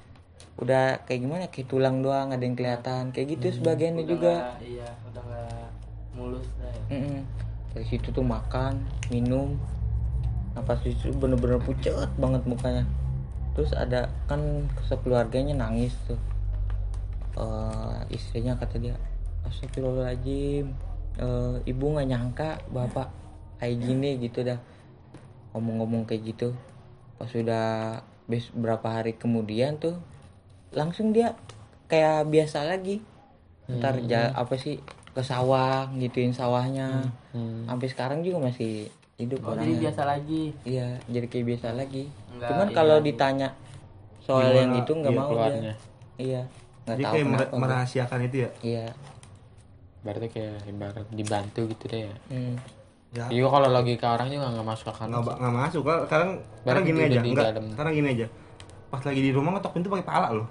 udah 0.55 1.01
kayak 1.03 1.19
gimana 1.19 1.43
kayak 1.47 1.65
tulang 1.67 1.99
doang 1.99 2.29
ada 2.29 2.39
yang 2.39 2.53
kelihatan 2.53 3.09
kayak 3.09 3.33
gitu 3.33 3.57
sebagiannya 3.57 4.01
Udah 4.01 4.11
juga 4.11 4.33
nggak- 4.37 4.61
iya 4.63 4.89
udah 5.03 5.21
nggak 5.23 5.67
mulus 6.13 6.47
dah 6.55 6.69
ya 6.69 6.81
Mm-mm. 6.91 7.19
dari 7.71 7.85
situ 7.87 8.07
tuh 8.07 8.21
makan 8.21 8.77
minum 9.07 9.57
pas 10.59 10.77
itu 10.79 11.09
bener-bener 11.11 11.57
pucet 11.59 11.93
banget 12.15 12.41
mukanya 12.43 12.85
terus 13.51 13.73
ada 13.73 14.05
kan 14.23 14.41
sekeluarganya 14.83 15.53
nangis 15.55 15.97
tuh 16.03 16.17
Eh, 17.37 17.99
istrinya 18.11 18.57
kata 18.57 18.75
dia 18.77 18.95
Astagfirullahaladzim 19.45 20.73
Eh, 21.17 21.55
ibu 21.65 21.85
nggak 21.87 22.07
nyangka 22.07 22.49
bapak 22.69 23.09
kayak 23.57 23.77
gini 23.79 24.17
gitu 24.19 24.41
dah. 24.41 24.61
Ngomong-ngomong 25.49 26.05
kayak 26.05 26.23
gitu 26.27 26.53
pas 27.17 27.25
sudah 27.25 27.97
bes 28.25 28.53
berapa 28.53 28.85
hari 28.85 29.17
kemudian 29.17 29.77
tuh 29.77 29.97
langsung 30.69 31.09
dia 31.09 31.33
kayak 31.87 32.29
biasa 32.29 32.61
lagi. 32.63 33.01
Ntar 33.67 34.05
ja- 34.05 34.29
apa 34.31 34.53
sih 34.55 34.77
ke 35.09 35.21
sawah 35.21 35.89
gituin 35.93 36.29
sawahnya. 36.31 37.09
Hmm. 37.33 37.65
sampai 37.65 37.87
sekarang 37.89 38.21
juga 38.21 38.49
masih 38.49 38.85
hidup 39.17 39.41
oh 39.41 39.53
jadi 39.53 39.73
biasa 39.89 40.01
lagi? 40.05 40.53
Iya 40.63 41.01
jadi 41.05 41.25
kayak 41.25 41.45
biasa 41.49 41.67
lagi. 41.73 42.05
Nggak 42.29 42.49
cuman 42.49 42.65
ini 42.65 42.75
kalau 42.75 42.97
ditanya 43.01 43.49
soal 44.21 44.45
Gimana? 44.47 44.57
yang 44.59 44.71
itu 44.77 44.91
nggak 44.93 45.09
Iya, 45.09 45.19
mau 45.19 45.29
keluarnya. 45.29 45.61
dia 45.61 45.75
iya 46.17 46.41
nggak 46.87 46.95
Jadi 46.95 47.03
tahu 47.03 47.13
kayak 47.13 47.25
kenapa 47.27 47.55
merahasiakan 47.59 48.19
itu 48.23 48.37
ya. 48.39 48.49
iya 48.63 48.85
Berarti 50.01 50.27
kayak 50.31 50.55
ibarat 50.65 51.05
dibantu 51.11 51.61
gitu 51.67 51.83
deh 51.91 52.01
ya. 52.07 52.15
hmm. 52.31 52.55
Ya. 53.07 53.23
Iya 53.27 53.47
kalau 53.47 53.67
logika 53.67 54.15
orang 54.15 54.27
juga 54.27 54.51
nggak 54.51 54.67
masuk 54.67 54.87
akal. 54.91 55.07
Nggak, 55.07 55.35
nggak 55.35 55.55
masuk. 55.57 55.81
Kalau 55.83 56.01
Sekarang 56.07 56.29
sekarang 56.63 56.83
gini 56.83 56.99
aja. 57.01 57.19
di 57.19 57.29
Enggak. 57.31 57.51
Sekarang 57.55 57.93
gini 57.95 58.07
aja. 58.13 58.27
Pas 58.87 59.01
lagi 59.03 59.21
di 59.21 59.31
rumah 59.31 59.51
ngetok 59.55 59.71
pintu 59.73 59.87
pakai 59.87 60.05
pala 60.05 60.29
loh. 60.31 60.47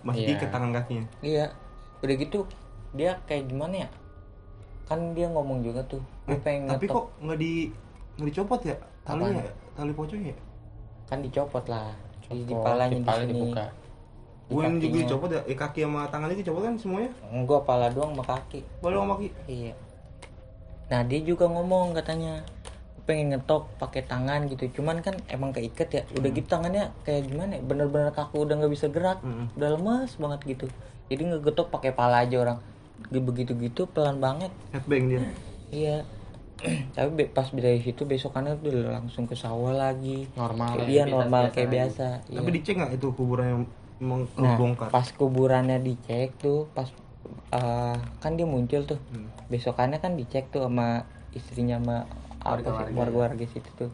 Masih 0.00 0.24
Iya. 0.24 0.28
diikat 0.32 0.48
tangan 0.48 0.70
kakinya. 0.72 1.04
iya 1.20 1.46
udah 2.00 2.16
gitu 2.16 2.48
dia 2.92 3.12
kayak 3.24 3.44
gimana 3.46 3.84
ya 3.84 3.88
kan 4.84 5.12
dia 5.12 5.28
ngomong 5.28 5.60
juga 5.60 5.84
tuh 5.86 6.00
gue 6.26 6.34
pengen 6.40 6.66
Tapi 6.66 6.84
ngetok 6.84 6.96
kok 6.96 7.06
nggak 7.22 7.38
di 7.38 7.52
nggak 8.16 8.28
dicopot 8.28 8.60
ya? 8.64 8.76
Talinya 9.04 9.40
ya? 9.40 9.52
Tali 9.72 9.92
pocongnya 9.92 10.32
ya? 10.32 10.38
kan 11.06 11.18
dicopot 11.20 11.64
lah 11.68 11.92
di, 12.24 12.40
di 12.42 12.54
palanya 12.56 12.88
di 12.90 13.04
kepala 13.04 13.20
sini 13.20 13.30
dibuka. 13.30 13.64
Gue 14.52 14.62
yang 14.62 14.76
juga 14.76 14.96
dicopot 15.00 15.28
ya? 15.28 15.40
Eh, 15.44 15.56
kaki 15.56 15.80
sama 15.82 16.00
tangan 16.06 16.28
itu 16.28 16.44
dicopot 16.44 16.62
kan 16.62 16.74
semuanya? 16.76 17.10
gua 17.42 17.58
pala 17.64 17.88
doang 17.88 18.12
sama 18.12 18.24
kaki 18.24 18.60
Boleh 18.78 18.96
sama 18.96 19.14
kaki? 19.16 19.28
iya 19.48 19.72
nah 20.86 21.00
dia 21.00 21.24
juga 21.24 21.48
ngomong 21.48 21.96
katanya 21.96 22.44
pengen 23.02 23.32
ngetok 23.32 23.64
pakai 23.80 24.04
tangan 24.04 24.44
gitu 24.46 24.78
cuman 24.78 25.00
kan 25.00 25.16
emang 25.26 25.50
keikat 25.50 25.88
ya 25.88 26.02
udah 26.14 26.30
gitu 26.30 26.46
tangannya 26.46 26.92
kayak 27.02 27.26
gimana 27.26 27.58
ya 27.58 27.62
bener-bener 27.64 28.12
kaku 28.12 28.44
udah 28.44 28.60
nggak 28.60 28.70
bisa 28.70 28.86
gerak 28.92 29.18
Mm-mm. 29.24 29.56
udah 29.56 29.68
lemes 29.72 30.12
banget 30.14 30.40
gitu 30.46 30.66
jadi 31.08 31.22
ngegetok 31.32 31.72
pakai 31.72 31.96
pala 31.96 32.22
aja 32.22 32.36
orang 32.38 32.58
begitu 33.10 33.56
gitu 33.56 33.88
pelan 33.88 34.22
banget 34.22 34.52
Headbang 34.70 35.10
dia. 35.10 35.20
iya 35.72 35.96
tapi 36.94 37.10
be- 37.18 37.32
pas 37.32 37.48
dari 37.50 37.82
situ 37.82 38.06
besokannya 38.06 38.54
tuh 38.62 38.86
langsung 38.86 39.26
ke 39.26 39.34
sawah 39.34 39.74
lagi 39.74 40.30
Normal. 40.38 40.78
Kayak 40.78 40.84
ya. 40.84 40.86
dia 40.86 41.02
normal 41.08 41.44
kayak 41.50 41.70
biasa 41.72 42.06
Tapi 42.22 42.38
iya. 42.38 42.54
dicek 42.54 42.74
nggak 42.78 42.92
itu 43.00 43.08
kuburan 43.16 43.46
yang 43.48 43.62
emang 44.02 44.26
nah 44.34 44.58
pas 44.90 45.06
kuburannya 45.08 45.78
dicek 45.78 46.34
tuh 46.36 46.66
pas 46.68 46.90
eh, 47.50 47.96
kan 48.18 48.32
dia 48.34 48.44
muncul 48.44 48.82
tuh. 48.84 48.98
Hmm. 49.08 49.30
besokannya 49.46 49.96
kan 49.96 50.12
dicek 50.12 50.48
tuh 50.48 50.64
sama 50.64 51.06
istrinya 51.30 51.76
sama 51.76 51.96
apa 52.40 52.58
sih 52.58 52.66
Warga-warga, 52.66 52.98
warga 52.98 53.18
warga 53.30 53.44
situ 53.46 53.70
tuh. 53.78 53.90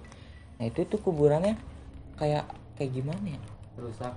Nah 0.56 0.64
itu 0.64 0.80
tuh 0.82 0.98
kuburannya 0.98 1.54
kayak 2.16 2.48
kayak 2.74 2.90
gimana 2.90 3.26
ya? 3.28 3.40
Rusak. 3.76 4.14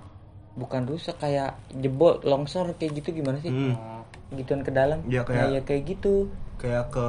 Bukan 0.52 0.82
rusak 0.84 1.16
kayak 1.18 1.54
jebol 1.74 2.22
longsor 2.22 2.72
kayak 2.74 2.96
gitu 2.96 3.12
gimana 3.12 3.36
sih? 3.38 3.50
Hmm. 3.50 4.00
gituan 4.32 4.64
ke 4.64 4.72
dalam. 4.72 5.04
Iya, 5.04 5.22
kayak- 5.22 5.44
Nah, 5.44 5.52
ya 5.52 5.60
kayak 5.60 5.82
gitu. 5.84 6.14
Kayak 6.56 6.88
ke 6.88 7.08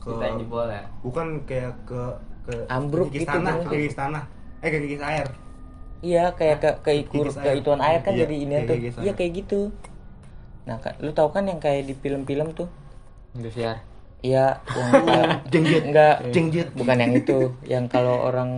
ke 0.00 0.08
kita 0.08 0.24
yang 0.24 0.38
jebol 0.40 0.66
ya? 0.66 0.82
bukan 1.04 1.26
kayak 1.44 1.72
ke 1.84 2.02
ke 2.42 2.54
Ambruk 2.66 3.06
gitu, 3.12 3.22
tanah, 3.22 3.54
ke 3.60 3.76
kikis 3.76 3.94
tanah. 3.94 4.24
Eh 4.58 4.68
ke 4.68 4.78
kikis 4.80 5.02
air. 5.04 5.26
Iya 6.02 6.30
kayak 6.30 6.58
ke 6.58 6.70
ke 6.82 6.92
ikur 7.00 7.26
Kikis 7.26 7.38
ke 7.38 7.48
air. 7.48 7.58
ituan 7.58 7.80
air 7.80 8.00
kan 8.00 8.12
Iya, 8.12 8.20
jadi 8.22 8.34
ini 8.36 8.54
tuh 8.62 8.76
iya 9.00 9.12
kayak 9.14 9.32
gitu 9.34 9.60
nah 10.62 10.76
kan 10.76 10.94
lu 10.98 11.10
tahu 11.10 11.30
kan 11.30 11.46
yang 11.46 11.58
kayak 11.58 11.86
di 11.86 11.94
film-film 11.94 12.52
tuh 12.52 12.68
Indosiar 13.32 13.80
iya 14.20 14.60
yang 14.68 14.92
Jengjet. 15.52 15.82
enggak 15.84 16.16
Jengjet. 16.28 16.68
bukan 16.72 16.96
yang 16.96 17.12
itu 17.14 17.38
yang 17.64 17.84
kalau 17.86 18.18
orang 18.20 18.50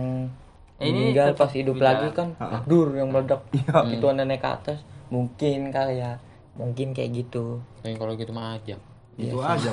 Eh, 0.75 0.85
ini 0.91 1.15
meninggal 1.15 1.31
pas 1.33 1.47
hidup 1.49 1.79
lagi 1.79 2.11
kan 2.11 2.35
dur 2.65 2.91
yang 2.91 3.07
meledak 3.07 3.45
Iya. 3.49 3.95
itu 3.95 4.05
naik 4.05 4.37
ke 4.37 4.49
atas 4.51 4.79
mungkin 5.07 5.71
kali 5.71 5.97
ya 5.97 6.19
mungkin 6.53 6.91
kayak 6.91 7.15
gitu 7.15 7.63
Tapi 7.79 7.95
kalau 7.95 8.11
gitu 8.13 8.31
mah 8.31 8.55
aja. 8.55 8.75
Itu 9.15 9.39
aja. 9.39 9.71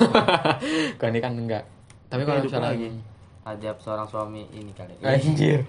Kalau 0.99 1.11
ini 1.11 1.19
kan 1.19 1.35
enggak. 1.35 1.67
Tapi 2.07 2.23
kalau 2.23 2.39
hidup 2.39 2.51
misalnya 2.53 2.71
lagi. 2.71 2.91
ajab 3.45 3.77
seorang 3.79 4.07
suami 4.07 4.47
ini 4.51 4.71
kali 4.71 4.95
Anjir. 5.01 5.67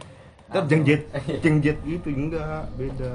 Tetap 0.54 0.66
jengjet. 0.68 1.02
Jengjet 1.40 1.78
gitu 1.82 2.08
enggak, 2.08 2.70
beda. 2.74 3.12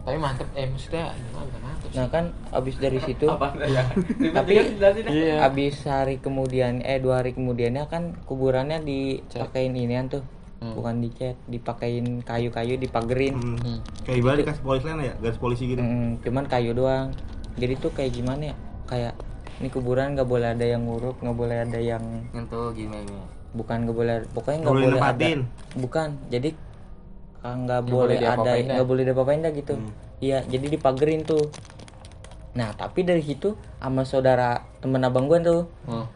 Tapi 0.00 0.16
mantep 0.16 0.46
eh 0.54 0.64
maksudnya 0.64 1.10
gimana 1.12 1.58
mantep 1.60 1.88
sih. 1.90 1.98
nah 1.98 2.06
kan 2.06 2.24
abis 2.50 2.74
dari 2.78 2.98
situ 3.00 3.26
apa 3.36 3.58
ya 3.60 3.82
Tapi- 4.32 4.54
Iya. 5.04 5.42
abis 5.44 5.82
hari 5.82 6.16
kemudian 6.16 6.78
eh 6.80 6.96
dua 6.96 7.20
hari 7.20 7.34
kemudiannya 7.34 7.84
kan 7.84 8.14
kuburannya 8.22 8.80
dipakein 8.80 9.74
inian 9.74 10.06
tuh 10.08 10.22
Hmm. 10.56 10.72
bukan 10.72 11.04
dicat 11.04 11.36
dipakein 11.44 12.22
kayu-kayu 12.22 12.78
dipagerin 12.78 13.34
Hmm. 13.34 13.58
Hmm. 13.58 13.78
Kayak 14.02 14.16
ibarat 14.16 14.36
dikasih 14.40 14.62
polis 14.62 14.82
lain 14.82 14.98
ya, 15.02 15.14
garis 15.18 15.36
polisi 15.36 15.64
gitu. 15.68 15.82
Mm, 15.82 16.22
cuman 16.22 16.44
kayu 16.46 16.72
doang 16.72 17.12
jadi 17.54 17.74
tuh 17.76 17.90
kayak 17.90 18.14
gimana 18.14 18.42
ya 18.46 18.56
kayak 18.86 19.12
ini 19.58 19.68
kuburan 19.68 20.14
nggak 20.14 20.24
boleh 20.24 20.48
ada 20.48 20.64
yang 20.64 20.80
nguruk 20.82 21.18
nggak 21.18 21.34
boleh 21.34 21.56
ada 21.60 21.76
yang 21.76 22.00
nyentuh 22.30 22.72
gini 22.72 22.94
ini 22.94 23.16
bukan 23.56 23.76
nggak 23.82 23.96
boleh 23.96 24.14
pokoknya 24.30 24.58
Nggak 24.60 24.74
boleh 24.74 24.88
boleh 24.88 25.02
ada 25.02 25.28
bukan 25.74 26.08
jadi 26.28 26.50
ah, 27.40 27.54
nggak 27.56 27.80
boleh 27.82 28.16
boleh 28.16 28.28
ada 28.28 28.50
nggak 28.54 28.86
boleh 28.86 29.02
diapa-apain 29.02 29.40
dah 29.40 29.52
gitu 29.52 29.74
Hmm. 29.74 29.90
iya 30.18 30.44
jadi 30.44 30.66
dipagerin 30.68 31.22
tuh 31.22 31.48
nah 32.52 32.72
tapi 32.72 33.02
dari 33.02 33.20
situ 33.20 33.52
sama 33.76 34.02
saudara 34.02 34.50
temen 34.78 35.00
abang 35.00 35.26
gua 35.26 35.40
tuh 35.40 35.62
Oh. 35.84 36.06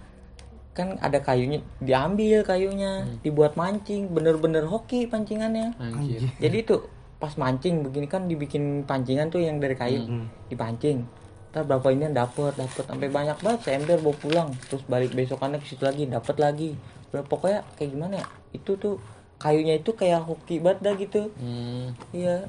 kan 0.70 0.96
ada 0.98 1.18
kayunya 1.18 1.60
diambil 1.78 2.40
kayunya 2.42 3.02
Hmm. 3.02 3.20
dibuat 3.20 3.52
mancing 3.54 4.08
bener-bener 4.08 4.64
hoki 4.64 5.04
pancingannya 5.04 5.76
Anjir. 5.76 6.24
jadi 6.36 6.58
tuh 6.62 6.80
pas 7.16 7.34
mancing 7.34 7.82
begini 7.82 8.06
kan 8.06 8.24
dibikin 8.24 8.64
pancingan 8.82 9.28
tuh 9.28 9.38
yang 9.38 9.56
dari 9.56 9.74
kayu 9.74 10.00
Hmm. 10.00 10.26
dipancing 10.46 11.04
ntar 11.50 11.66
berapa 11.66 11.82
ini 11.90 12.08
dapet 12.10 12.54
dapet 12.54 12.86
sampai 12.86 13.10
banyak 13.10 13.34
banget 13.36 13.60
seember 13.60 13.98
bawa 13.98 14.14
pulang 14.14 14.48
terus 14.64 14.86
balik 14.86 15.10
besokannya 15.10 15.58
ke 15.58 15.66
situ 15.66 15.82
lagi 15.82 16.06
dapet 16.06 16.38
lagi 16.38 16.70
Udah, 17.10 17.22
pokoknya 17.24 17.60
kayak 17.74 17.90
gimana 17.90 18.14
ya 18.16 18.26
itu 18.52 18.70
tuh 18.74 18.94
kayunya 19.36 19.74
itu 19.74 19.90
kayak 19.90 20.20
hoki 20.20 20.58
banget 20.58 20.78
dah 20.80 20.94
gitu 20.96 21.20
Hmm. 21.36 21.90
iya 22.10 22.44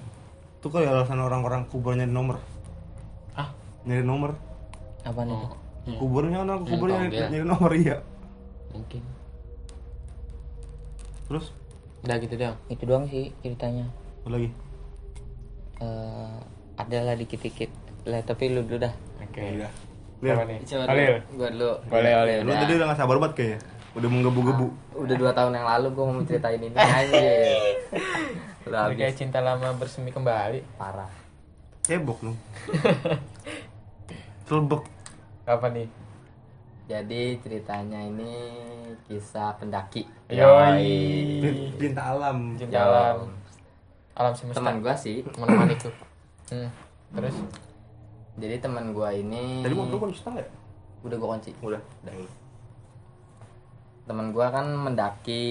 Itu 0.57 0.67
kali 0.67 0.85
alasan 0.85 1.17
orang-orang 1.17 1.65
kuburannya 1.65 2.05
di 2.05 2.11
nomor. 2.11 2.37
Ah, 3.33 3.49
Nyari 3.81 4.03
nomor. 4.03 4.37
apa 5.01 5.21
nih 5.23 5.33
oh. 5.33 5.57
Hmm. 5.81 5.97
Kuburnya 5.97 6.37
orang 6.39 6.61
kuburnya 6.61 6.97
nyari, 7.01 7.17
nyari 7.31 7.45
nomor 7.47 7.71
iya. 7.73 7.97
Mungkin. 8.69 9.01
Terus 11.25 11.45
Udah 12.01 12.17
gitu 12.17 12.33
dong. 12.35 12.57
itu 12.67 12.83
doang 12.83 13.05
sih 13.07 13.29
ceritanya 13.39 13.85
apa 14.21 14.29
lagi? 14.31 14.49
Eh 15.79 16.37
adalah 16.75 17.13
dikit-dikit 17.13 17.69
lah 18.03 18.21
tapi 18.21 18.49
lu 18.49 18.61
dulu 18.61 18.81
dah 18.81 18.93
Oke. 19.19 19.41
Udah. 19.55 19.71
Siapa 20.19 20.37
Lihat. 20.37 20.45
nih? 20.45 20.59
coba 20.63 20.83
dulu 20.87 21.13
gua 21.35 21.49
dulu 21.49 21.71
Boleh, 21.87 22.11
boleh. 22.15 22.35
Lu 22.41 22.51
tadi 22.55 22.73
udah 22.75 22.85
gak 22.87 22.99
sabar 22.99 23.17
banget 23.17 23.33
kayaknya. 23.33 23.59
Udah 23.91 24.07
menggebu-gebu. 24.07 24.67
udah 24.95 25.15
dua 25.17 25.31
tahun 25.31 25.51
yang 25.51 25.67
lalu 25.67 25.87
gua 25.91 26.05
mau 26.07 26.23
ceritain 26.23 26.57
ini 26.57 26.71
anjir 26.71 27.59
udah 28.63 28.87
Udah 28.87 28.95
kayak 28.95 29.15
cinta 29.15 29.43
lama 29.43 29.73
bersemi 29.75 30.09
kembali. 30.09 30.63
parah 30.77 31.11
Cebok 31.81 32.23
lu. 32.23 32.33
Celbek. 34.47 34.83
Apa 35.43 35.67
nih? 35.69 35.87
jadi 36.85 37.39
ceritanya 37.39 38.03
ini 38.03 38.51
kisah 39.07 39.55
pendaki 39.55 40.03
Yoi. 40.27 41.39
Cinta 41.79 42.11
alam. 42.11 42.51
Cinta 42.59 42.79
alam. 42.83 43.31
Alam 44.11 44.33
semesta. 44.35 44.59
teman 44.59 44.83
gua 44.83 44.91
sih 44.91 45.23
Menemaniku. 45.35 45.87
Hmm. 46.51 46.67
Terus? 47.15 47.35
jadi 48.35 48.59
teman 48.59 48.91
gua 48.91 49.11
ini 49.11 49.63
Tadi 49.63 49.71
mau 49.75 49.87
lu 49.87 49.99
kunci 49.99 50.19
ya? 50.23 50.43
udah 51.01 51.15
gua 51.15 51.29
kunci 51.35 51.51
Udah. 51.59 51.79
Teman 54.11 54.35
gua 54.35 54.51
kan 54.51 54.67
mendaki 54.67 55.43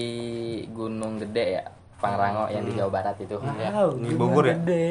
gunung 0.69 1.17
gede 1.17 1.57
ya 1.57 1.65
Pangrango 1.97 2.49
yang 2.49 2.65
di 2.65 2.73
Jawa 2.73 2.89
Barat 2.97 3.13
itu. 3.21 3.37
Wow 3.37 3.93
Di 3.93 4.17
Bogor 4.17 4.45
ya? 4.49 4.57
gede. 4.57 4.85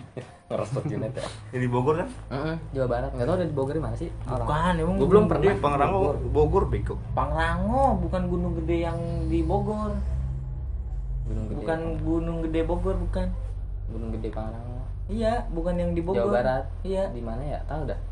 Ngerespot 0.50 0.84
unit 0.92 1.14
ya 1.14 1.24
Ini 1.56 1.60
di 1.64 1.70
Bogor 1.72 2.04
kan? 2.04 2.08
Heeh, 2.28 2.56
Jawa 2.76 2.88
Barat. 2.88 3.10
Nggak 3.16 3.26
tahu 3.32 3.38
dari 3.40 3.52
Bogor 3.56 3.74
di 3.80 3.82
mana 3.84 3.96
sih? 3.96 4.12
Orang. 4.28 4.44
Bukan 4.44 4.72
emang 4.76 4.94
gua 5.00 5.08
belum 5.08 5.24
pernah. 5.24 5.44
Gede. 5.48 5.64
Pangrango 5.64 6.00
Bogor. 6.28 6.64
Bego. 6.68 6.94
Pangrango 7.16 7.84
bukan 8.04 8.22
gunung 8.28 8.52
gede 8.60 8.76
yang 8.84 8.98
di 9.32 9.40
Bogor. 9.40 9.92
Gunung 11.24 11.44
gede 11.48 11.56
bukan 11.56 11.80
gunung 12.04 12.38
gede 12.44 12.60
Bogor 12.68 12.96
bukan. 13.08 13.26
Gunung 13.88 14.10
gede 14.16 14.28
Pangrango 14.32 14.80
iya 15.10 15.42
bukan 15.50 15.74
yang 15.80 15.90
di 15.96 16.02
Bogor. 16.04 16.28
Jawa 16.28 16.36
Barat. 16.44 16.64
Iya. 16.84 17.08
Di 17.08 17.22
mana 17.24 17.40
ya? 17.40 17.60
Tahu 17.64 17.88
dah 17.88 18.09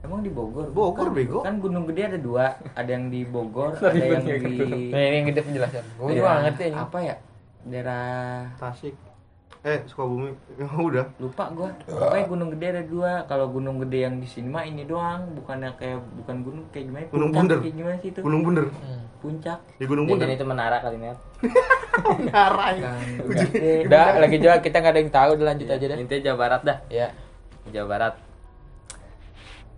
emang 0.00 0.20
di 0.20 0.30
Bogor 0.30 0.66
Bogor, 0.68 1.06
Bukan. 1.06 1.16
bego. 1.16 1.38
kan 1.42 1.58
gunung 1.58 1.84
gede 1.84 2.02
ada 2.06 2.18
dua 2.18 2.44
ada 2.72 2.88
yang 2.88 3.08
di 3.08 3.22
Bogor 3.22 3.74
ada 3.82 3.94
yang 3.94 4.22
di 4.24 4.88
Nah, 4.88 5.00
ini 5.00 5.14
yang 5.16 5.26
gede 5.28 5.40
penjelasan. 5.42 5.84
Gue 5.94 6.16
gak 6.16 6.38
ngerti 6.44 6.64
ini. 6.66 6.76
apa 6.76 6.98
ya 7.00 7.16
daerah 7.62 8.06
Tasik. 8.56 8.94
Eh, 9.60 9.82
Sukabumi. 9.84 10.30
Ya 10.54 10.70
udah. 10.88 11.04
lupa 11.18 11.50
gua 11.50 11.68
pokoknya 11.82 12.24
gunung 12.26 12.48
gede 12.54 12.66
ada 12.70 12.82
dua 12.84 13.12
kalau 13.26 13.50
gunung 13.50 13.82
gede 13.82 13.98
yang 14.00 14.16
di 14.16 14.24
sini 14.24 14.46
mah 14.46 14.62
ini 14.62 14.82
doang 14.82 15.34
bukannya 15.34 15.74
kayak 15.74 15.98
bukan 16.14 16.36
gunung 16.40 16.64
kayak 16.70 16.84
gimana 16.86 17.04
Gunung 17.10 17.30
Bunder. 17.30 17.58
kayak 17.58 17.74
gimana 17.74 17.96
sih 17.98 18.08
itu 18.08 18.20
Gunung 18.20 18.42
Bunder. 18.42 18.66
Hmm. 18.70 19.02
puncak 19.18 19.58
Di 19.74 19.84
Gunung 19.84 20.06
Bunder. 20.06 20.24
jadi 20.24 20.38
itu 20.38 20.46
menara 20.46 20.78
kali 20.78 20.96
net 20.96 21.18
Ngarai. 21.98 22.76
kan 22.78 23.02
gede 23.26 23.72
Udah, 23.84 24.06
lagi 24.16 24.36
juga 24.38 24.54
kita 24.60 24.76
gak 24.78 24.92
ada 24.94 25.00
yang 25.00 25.10
tahu, 25.10 25.30
udah 25.34 25.46
lanjut 25.48 25.66
aja 25.68 25.84
deh. 25.84 25.96
intinya 25.98 26.22
Jawa 26.22 26.38
Barat 26.38 26.60
dah 26.62 26.78
Ya. 26.88 27.08
Jawa 27.68 27.86
Barat 27.90 28.14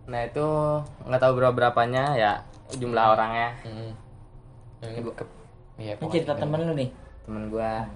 nah 0.06 0.20
itu 0.22 0.46
nggak 1.02 1.18
tahu 1.18 1.32
berapa 1.34 1.52
berapanya 1.52 2.12
ya 2.12 2.32
jumlah 2.72 3.04
orangnya 3.10 3.50
Hmm. 3.62 3.90
Gua- 5.02 5.12
ke- 5.12 5.28
Iya, 5.76 5.92
ini 5.94 6.06
cerita 6.10 6.34
temen 6.34 6.58
lu 6.62 6.72
nih 6.74 6.88
temen 7.22 7.42
gua 7.48 7.86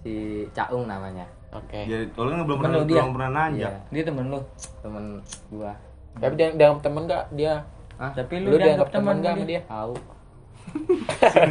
si 0.00 0.44
Caung 0.50 0.84
namanya 0.84 1.24
Oke. 1.52 1.82
Jadi 1.82 2.04
tolong 2.12 2.40
belum 2.40 2.56
Temen 2.56 2.64
pernah 2.64 2.74
lu 2.74 2.82
dia? 2.82 2.92
belum 2.96 3.08
pernah 3.12 3.30
nanya. 3.30 3.60
Iya, 3.60 3.70
dia 3.92 4.02
temen 4.02 4.24
lu 4.26 4.38
temen 4.80 5.04
gua 5.48 5.70
Tapi 6.14 6.32
dia 6.32 6.46
dianggap 6.50 6.78
temen 6.80 7.00
gak 7.04 7.24
dia? 7.30 7.52
Hah? 7.94 8.10
tapi 8.12 8.32
Lu, 8.38 8.46
lu, 8.46 8.48
dianggap 8.54 8.56
dianggap 8.56 8.88
temen 8.88 9.12
temen 9.12 9.20
gak 9.20 9.34
sama 9.34 9.44
dia 9.44 9.60
tahu 9.62 9.94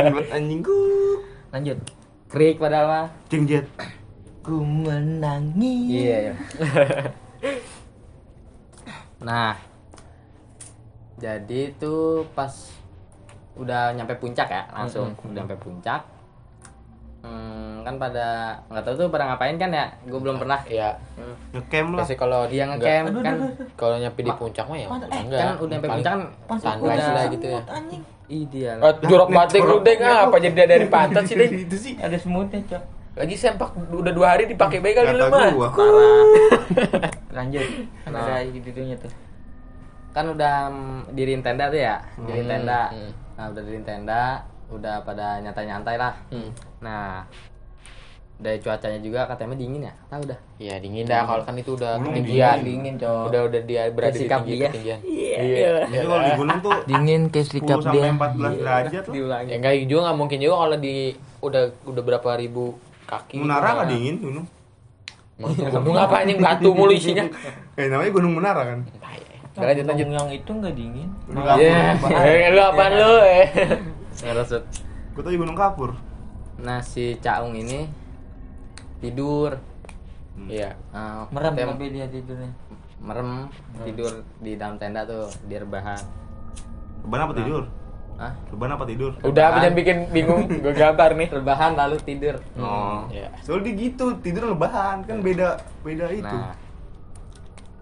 Buat 0.09 0.27
anjingku. 0.31 0.79
lanjut 1.49 1.77
krik 2.27 2.55
padahal 2.57 2.85
mah 2.87 3.05
Jengjet. 3.27 3.65
ku 4.41 4.57
menangis 4.57 5.93
iya 5.93 6.17
iya 6.23 6.33
nah 9.21 9.53
jadi 11.21 11.59
itu 11.69 11.93
pas 12.33 12.49
udah 13.53 13.93
nyampe 13.93 14.17
puncak 14.17 14.47
ya 14.47 14.63
langsung 14.73 15.13
udah 15.21 15.37
nyampe 15.37 15.55
puncak 15.55 16.01
Hmm, 17.21 17.85
kan 17.85 18.01
pada 18.01 18.27
nggak 18.65 18.81
tahu 18.81 18.95
tuh 18.97 19.07
pada 19.07 19.29
ngapain 19.29 19.53
kan 19.53 19.69
ya 19.69 19.85
gue 20.01 20.17
belum 20.17 20.41
pernah 20.41 20.57
Iya. 20.65 20.97
Hmm. 21.13 21.37
Ngecamp 21.53 21.89
lah. 21.93 21.99
Biasanya 22.01 22.17
kalau 22.17 22.39
enggak- 22.41 22.69
ngecamp 22.73 23.07
kan 23.21 23.35
Kalau 23.77 23.95
nyampe 24.01 24.19
di 24.19 24.31
puncak 24.33 24.65
mah 24.65 24.73
ya 24.75 24.87
enggak. 24.89 25.37
kan 25.39 25.53
udah 25.55 25.69
nyampe 25.69 25.87
puncak 25.87 26.13
kan 26.17 26.57
sunrise 26.57 26.81
udah- 26.97 27.13
lah 27.13 27.25
gitu 27.29 27.45
ya. 27.45 27.61
dia 28.49 28.71
Oh, 28.79 28.93
jorok 29.05 29.29
batik 29.29 29.61
lu 29.61 29.77
deng 29.81 30.01
apa 30.01 30.35
jadi 30.35 30.55
dia 30.55 30.65
dari 30.65 30.87
pantat 30.87 31.21
sih 31.21 31.37
deng? 31.37 31.51
Itu 31.61 31.77
sih. 31.77 31.93
ada 31.95 32.17
semutnya 32.17 32.57
cok 32.65 32.83
Lagi 33.13 33.35
sempak 33.35 33.69
udah 33.75 34.09
dua 34.09 34.27
hari 34.31 34.47
dipakai 34.47 34.79
baik 34.79 34.95
kali 34.97 35.11
lu 35.11 35.21
Kata 35.21 35.37
mah. 35.37 35.51
gua. 35.51 35.69
parah 35.69 36.25
lanjut 37.29 37.61
ada 38.01 38.41
gitu-gitunya 38.41 38.97
tuh 38.97 39.11
kan 40.11 40.25
udah 40.27 40.55
mm, 40.67 41.11
diriin 41.11 41.39
tenda 41.39 41.67
tuh 41.67 41.79
ya 41.79 41.95
diriin 42.21 42.43
Hmm, 42.43 42.53
tenda 42.53 42.81
hmm. 42.89 43.11
nah 43.33 43.45
udah 43.47 43.61
diriin 43.61 43.83
tenda 43.83 44.23
udah 44.67 44.95
pada 45.01 45.39
nyantai-nyantai 45.39 45.95
lah 45.95 46.13
Hmm. 46.27 46.51
nah 46.79 47.23
dari 48.35 48.57
cuacanya 48.57 48.97
juga 48.97 49.29
katanya 49.29 49.53
dingin 49.53 49.85
ya 49.85 49.93
tahu 50.09 50.25
dah 50.25 50.39
Iya 50.57 50.75
dingin 50.77 51.05
dah 51.05 51.21
kalau 51.23 51.45
kan 51.45 51.53
itu 51.55 51.77
udah 51.77 51.93
Gunung 51.95 52.13
ketinggian. 52.15 52.57
dingin 52.59 52.95
cowok 52.97 53.25
Udah 53.29 53.41
udah 53.45 53.61
dia 53.61 53.81
berada 53.87 54.11
di 54.11 54.25
tinggi 54.25 54.51
dia. 54.51 54.65
ketinggian. 54.67 54.99
Jadi 55.93 56.05
kalau 56.09 56.19
di 56.19 56.31
gunung 56.35 56.57
tuh 56.59 56.73
dingin 56.83 57.21
kayak 57.29 57.45
10 57.45 57.53
sikap 57.53 57.77
sampai 57.79 57.93
dia 57.93 58.09
14 58.09 58.57
derajat 58.57 59.03
lah. 59.03 59.13
diulangi 59.13 59.45
Ya 59.45 59.55
enggak 59.55 59.73
juga 59.85 60.01
nggak 60.01 60.17
mungkin 60.17 60.37
juga 60.39 60.55
kalau 60.57 60.77
di 60.79 60.95
udah 61.39 61.63
udah 61.85 62.03
berapa 62.03 62.29
ribu 62.35 62.63
kaki. 63.05 63.35
Menara 63.37 63.61
gitu, 63.61 63.75
nggak 63.77 63.89
dingin 63.93 64.15
gunung? 64.19 64.45
Tuh 65.37 65.53
Gunung 65.77 65.97
apa 65.97 66.15
anjing 66.17 66.39
batu 66.39 66.69
mulu 66.77 66.91
isinya. 66.91 67.25
Eh 67.73 67.85
namanya 67.87 68.09
gunung 68.09 68.33
menara 68.33 68.61
kan. 68.65 68.79
Udah, 69.53 69.67
lanjut 69.67 69.85
lanjut. 69.85 70.07
yang 70.07 70.29
itu 70.29 70.47
nggak 70.49 70.73
dingin 70.73 71.09
Gunung 71.25 71.43
Iya. 71.53 71.79
kapur. 71.93 72.09
Eh, 72.23 72.49
Lu 72.49 72.61
apaan 72.61 72.91
lu 72.93 73.11
eh? 73.21 73.47
ngerasut 74.21 74.63
Gue 75.11 75.21
tadi 75.21 75.35
gunung 75.35 75.55
kapur. 75.55 75.91
nah 76.57 76.79
si 76.79 77.17
Caung 77.17 77.51
ini 77.53 77.89
tidur 78.99 79.57
Iya. 80.41 80.73
Ah, 80.89 81.27
merem 81.29 81.53
tapi 81.53 81.91
dia 81.91 82.07
tidurnya 82.07 82.49
merem 82.97 83.49
tidur 83.81 84.11
di 84.37 84.55
dalam 84.55 84.77
tenda 84.77 85.03
tuh 85.03 85.27
di 85.43 85.53
rebahan 85.53 85.99
Lebaran 87.01 87.23
apa 87.23 87.35
tidur? 87.35 87.63
ah 88.15 88.33
Lebaran 88.47 88.73
apa 88.73 88.85
tidur? 88.85 89.11
Udah 89.19 89.43
apa 89.47 89.57
jangan 89.59 89.75
bikin 89.75 89.97
bingung. 90.07 90.45
Gue 90.63 90.71
gambar 90.71 91.09
nih. 91.15 91.27
rebahan 91.33 91.71
lalu 91.73 91.97
tidur 91.99 92.37
Oh. 92.55 93.09
Iya. 93.09 93.33
Soalnya 93.41 93.67
dia 93.67 93.79
gitu, 93.83 94.05
tidur 94.21 94.43
lebahan 94.47 95.01
kan 95.01 95.17
beda 95.19 95.57
beda 95.81 96.05
itu. 96.09 96.23
nah 96.23 96.53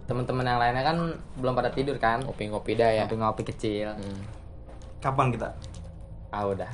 teman-teman 0.10 0.42
yang 0.44 0.58
lainnya 0.58 0.82
kan 0.82 0.98
belum 1.38 1.54
pada 1.54 1.70
tidur 1.70 1.96
kan 1.96 2.18
Ngopi-ngopi 2.20 2.74
dah 2.74 2.90
ya. 2.90 3.06
ngopi-ngopi 3.06 3.46
kecil 3.46 3.94
Hmm. 3.94 4.20
Kapan 4.98 5.30
kita? 5.30 5.54
ah 6.30 6.44
udah 6.44 6.70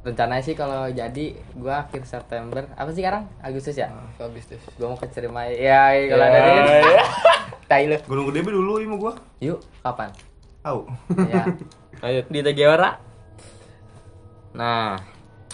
rencananya 0.00 0.40
sih 0.40 0.52
kalau 0.52 0.84
jadi 0.86 1.32
gua 1.52 1.80
akhir 1.82 2.04
September 2.04 2.68
apa 2.70 2.88
sih 2.88 3.00
sekarang 3.00 3.24
Agustus 3.38 3.72
ya 3.74 3.88
Habis 4.14 4.44
tuh. 4.46 4.60
gua 4.76 4.88
mau 4.88 4.96
ke 4.96 5.04
Ciremai 5.06 5.52
ya 5.54 5.96
kalau 6.06 6.22
ada 6.22 6.38
dia 6.38 7.04
tai 7.70 7.84
lu 7.84 7.96
Gunung 8.04 8.28
Gede 8.28 8.44
dulu 8.46 8.76
ini 8.76 8.86
mau 8.86 9.00
gua. 9.00 9.12
yuk 9.38 9.64
kapan 9.80 10.12
Tahu. 10.60 10.80
ya 11.24 11.44
Lanjut. 11.98 12.24
di 12.32 12.40
Tegiora 12.40 13.00
nah 14.52 15.00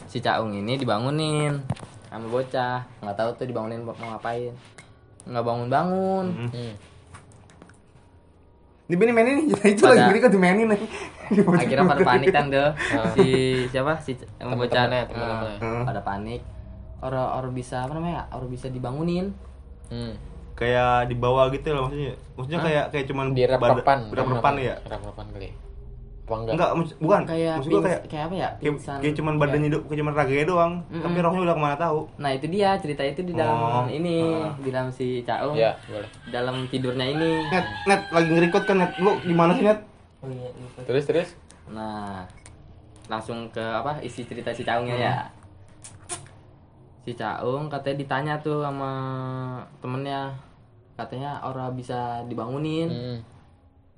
si 0.04 0.18
Caung 0.18 0.52
ini 0.52 0.75
dibangunin 0.75 1.62
sama 2.04 2.26
bocah 2.26 2.82
nggak 3.00 3.16
tahu 3.16 3.30
tuh 3.32 3.47
dibangunin 3.47 3.80
mau 3.80 3.94
ngapain 3.97 4.50
nggak 5.30 5.44
bangun 5.44 5.68
bangun 5.68 6.26
Hmm. 6.50 6.75
Ini 8.84 8.99
Benny 8.99 9.12
mainin 9.12 9.34
nih, 9.40 9.54
itu 9.70 9.80
Pada- 9.80 9.94
lagi 9.94 10.02
gini 10.04 10.18
kan 10.18 10.30
dimainin 10.30 10.66
nih. 10.68 10.80
akhirnya 11.30 11.87
pada 11.87 12.02
panik 12.02 12.28
kan 12.28 12.50
tuh 12.50 12.68
si 13.14 13.26
siapa 13.70 13.94
si 13.96 14.18
yang 14.37 14.50
bocah 14.52 14.66
Temen-temennya, 14.66 14.99
eh, 14.99 15.06
temen-temennya. 15.08 15.58
Heeh. 15.60 15.82
pada 15.87 16.00
panik 16.02 16.40
orang 17.00 17.26
orang 17.32 17.52
bisa 17.52 17.76
apa 17.80 17.92
namanya 17.92 18.26
orang 18.30 18.50
bisa 18.50 18.66
dibangunin 18.66 19.30
Hmm. 19.87 20.14
Kayak 20.52 21.06
di 21.06 21.16
bawah 21.16 21.49
gitu 21.49 21.70
loh 21.70 21.87
maksudnya. 21.87 22.14
Maksudnya 22.34 22.60
kayak 22.60 22.84
kayak 22.90 23.04
cuman 23.06 23.26
Di 23.30 23.42
rep-repan. 23.44 23.99
Rep-repan 24.08 24.54
ya? 24.56 24.75
Rep-repan 24.82 25.26
kali. 25.30 25.49
Apa 26.30 26.38
enggak? 26.38 26.54
Enggak, 26.54 26.70
bukan. 26.96 27.22
kayak 27.26 27.54
Maksud 27.56 27.66
gua 27.68 27.75
pins- 27.75 27.87
kayak 27.90 28.02
kayak 28.06 28.22
apa 28.22 28.34
ya 28.37 28.38
kayak, 28.38 28.54
pingsan 28.62 28.99
kayak 29.02 29.14
cuman 29.16 29.34
badannya 29.34 29.68
do- 29.68 29.84
kayak 29.84 29.99
cuman 29.99 30.14
raganya 30.14 30.46
doang. 30.46 30.72
Tapi 30.88 31.18
rohnya 31.18 31.40
udah 31.42 31.54
ke 31.54 31.60
mana 31.60 31.76
tahu. 31.76 32.00
nah 32.16 32.30
itu 32.30 32.46
dia 32.46 32.68
cerita 32.78 33.02
itu 33.02 33.20
di 33.20 33.34
dalam 33.34 33.58
Oh. 33.58 33.84
ini 33.90 34.16
di 34.56 34.70
dalam 34.70 34.88
si 34.88 35.06
Caung 35.20 35.58
Iya, 35.58 35.75
boleh. 35.84 36.06
dalam 36.30 36.56
tidurnya 36.64 37.02
ini 37.04 37.30
Net, 37.45 37.66
net 37.84 38.02
lagi 38.08 38.30
ngerikot 38.30 38.62
kan 38.62 38.78
net. 38.78 38.95
Lu 38.97 39.19
gimana 39.21 39.50
sih 39.52 39.64
net? 39.64 39.82
oh 40.21 40.28
iya 40.28 40.49
lupa. 40.49 40.80
Terus 40.84 41.04
terus. 41.04 41.28
Nah, 41.66 42.23
langsung 43.06 43.50
ke 43.50 43.58
apa 43.60 43.99
isi 44.00 44.23
cerita 44.23 44.50
si 44.50 44.62
Caungnya 44.62 44.95
ya. 44.95 45.14
Si 47.00 47.10
Caung 47.12 47.66
katanya 47.66 47.97
ditanya 47.99 48.34
tuh 48.38 48.60
sama 48.60 48.93
temennya, 49.80 50.30
katanya 50.95 51.40
orang 51.40 51.75
bisa 51.75 52.23
dibangunin. 52.25 52.86
Hmm. 52.86 53.19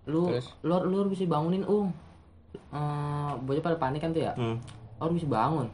Lu, 0.04 0.26
Terus? 0.28 0.50
lu, 0.62 0.74
lu 0.82 1.06
bisa 1.06 1.22
bangunin 1.24 1.62
um. 1.64 1.90
Eh, 2.52 3.32
bocah 3.38 3.62
pada 3.62 3.76
panik 3.78 4.00
kan 4.00 4.10
tuh 4.10 4.22
ya. 4.22 4.32
Hmm. 4.32 4.56
Orang 4.96 5.14
bisa 5.14 5.26
bangun. 5.26 5.68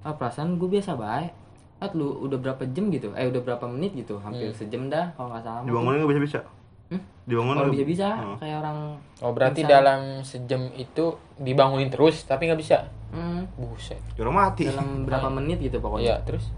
Ah, 0.00 0.12
perasaan 0.12 0.54
gue 0.54 0.68
biasa 0.68 0.92
baik. 0.92 1.32
Ah, 1.76 1.88
lu 1.90 2.08
udah 2.20 2.36
berapa 2.36 2.62
jam 2.66 2.88
gitu? 2.88 3.12
Eh, 3.12 3.26
udah 3.26 3.40
berapa 3.40 3.64
menit 3.66 3.92
gitu? 3.94 4.16
Hampir 4.18 4.48
sejam 4.50 4.86
dah 4.86 5.12
kalau 5.12 5.28
nggak 5.28 5.42
salah. 5.42 5.62
Dibangunin 5.62 5.98
enggak 5.98 6.12
bisa-bisa. 6.14 6.40
Hmm? 6.86 7.02
Orang 7.26 7.46
nggak- 7.58 7.74
bisa-bisa 7.74 8.08
Hmm. 8.12 8.36
kayak 8.38 8.56
orang 8.60 8.78
Oh 9.18 9.32
berarti 9.32 9.60
pingsan. 9.60 9.72
dalam 9.72 10.00
sejam 10.22 10.62
itu 10.72 11.04
dibangunin 11.36 11.88
terus 11.88 12.22
tapi 12.22 12.46
nggak 12.46 12.56
bisa. 12.56 12.86
Hmm, 13.08 13.42
Buset. 13.56 13.98
Orang 14.16 14.36
mati. 14.36 14.64
dalam 14.66 14.86
berapa 15.06 15.28
menit 15.28 15.58
gitu 15.58 15.76
pokoknya. 15.78 16.04
Iya 16.04 16.16
terus. 16.22 16.48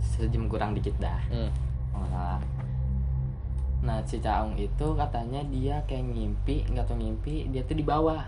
Sejam 0.00 0.46
kurang 0.46 0.72
dikit 0.72 0.96
dah. 0.96 1.20
Hmm. 1.26 1.48
kalau 1.90 2.02
nggak 2.02 2.12
salah. 2.12 2.40
Nah 3.80 3.98
si 4.02 4.16
Caung 4.18 4.54
itu 4.54 4.86
katanya 4.94 5.40
dia 5.46 5.80
kayak 5.84 6.04
ngimpi, 6.06 6.66
nggak 6.66 6.84
tahu 6.84 6.98
ngimpi, 6.98 7.48
dia 7.48 7.62
tuh 7.62 7.72
di 7.72 7.82
bawah, 7.82 8.20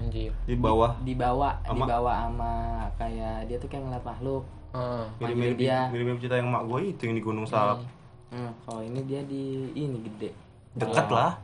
Anjir. 0.00 0.32
Di 0.42 0.56
bawah. 0.56 0.96
dibawa, 1.00 1.60
Sama- 1.62 1.84
dibawa 1.84 2.12
sama 2.24 2.52
kayak 2.96 3.44
dia 3.44 3.56
tuh 3.60 3.68
kayak 3.68 3.84
ngeliat 3.84 4.02
makhluk. 4.02 4.44
Ah. 4.70 5.04
Mirip-mirip 5.18 5.58
dia. 5.58 5.90
mirip-mirip 5.90 6.18
cerita 6.18 6.38
yang 6.38 6.48
mak 6.48 6.64
gue 6.64 6.80
itu 6.88 7.02
yang 7.04 7.14
di 7.14 7.22
Gunung 7.22 7.44
Salak. 7.44 7.84
Hmm, 8.30 8.54
kalau 8.62 8.80
ini 8.80 9.02
dia 9.04 9.20
di 9.22 9.44
ini 9.74 9.98
gede. 10.00 10.30
Dekat 10.72 11.10
lah. 11.10 11.34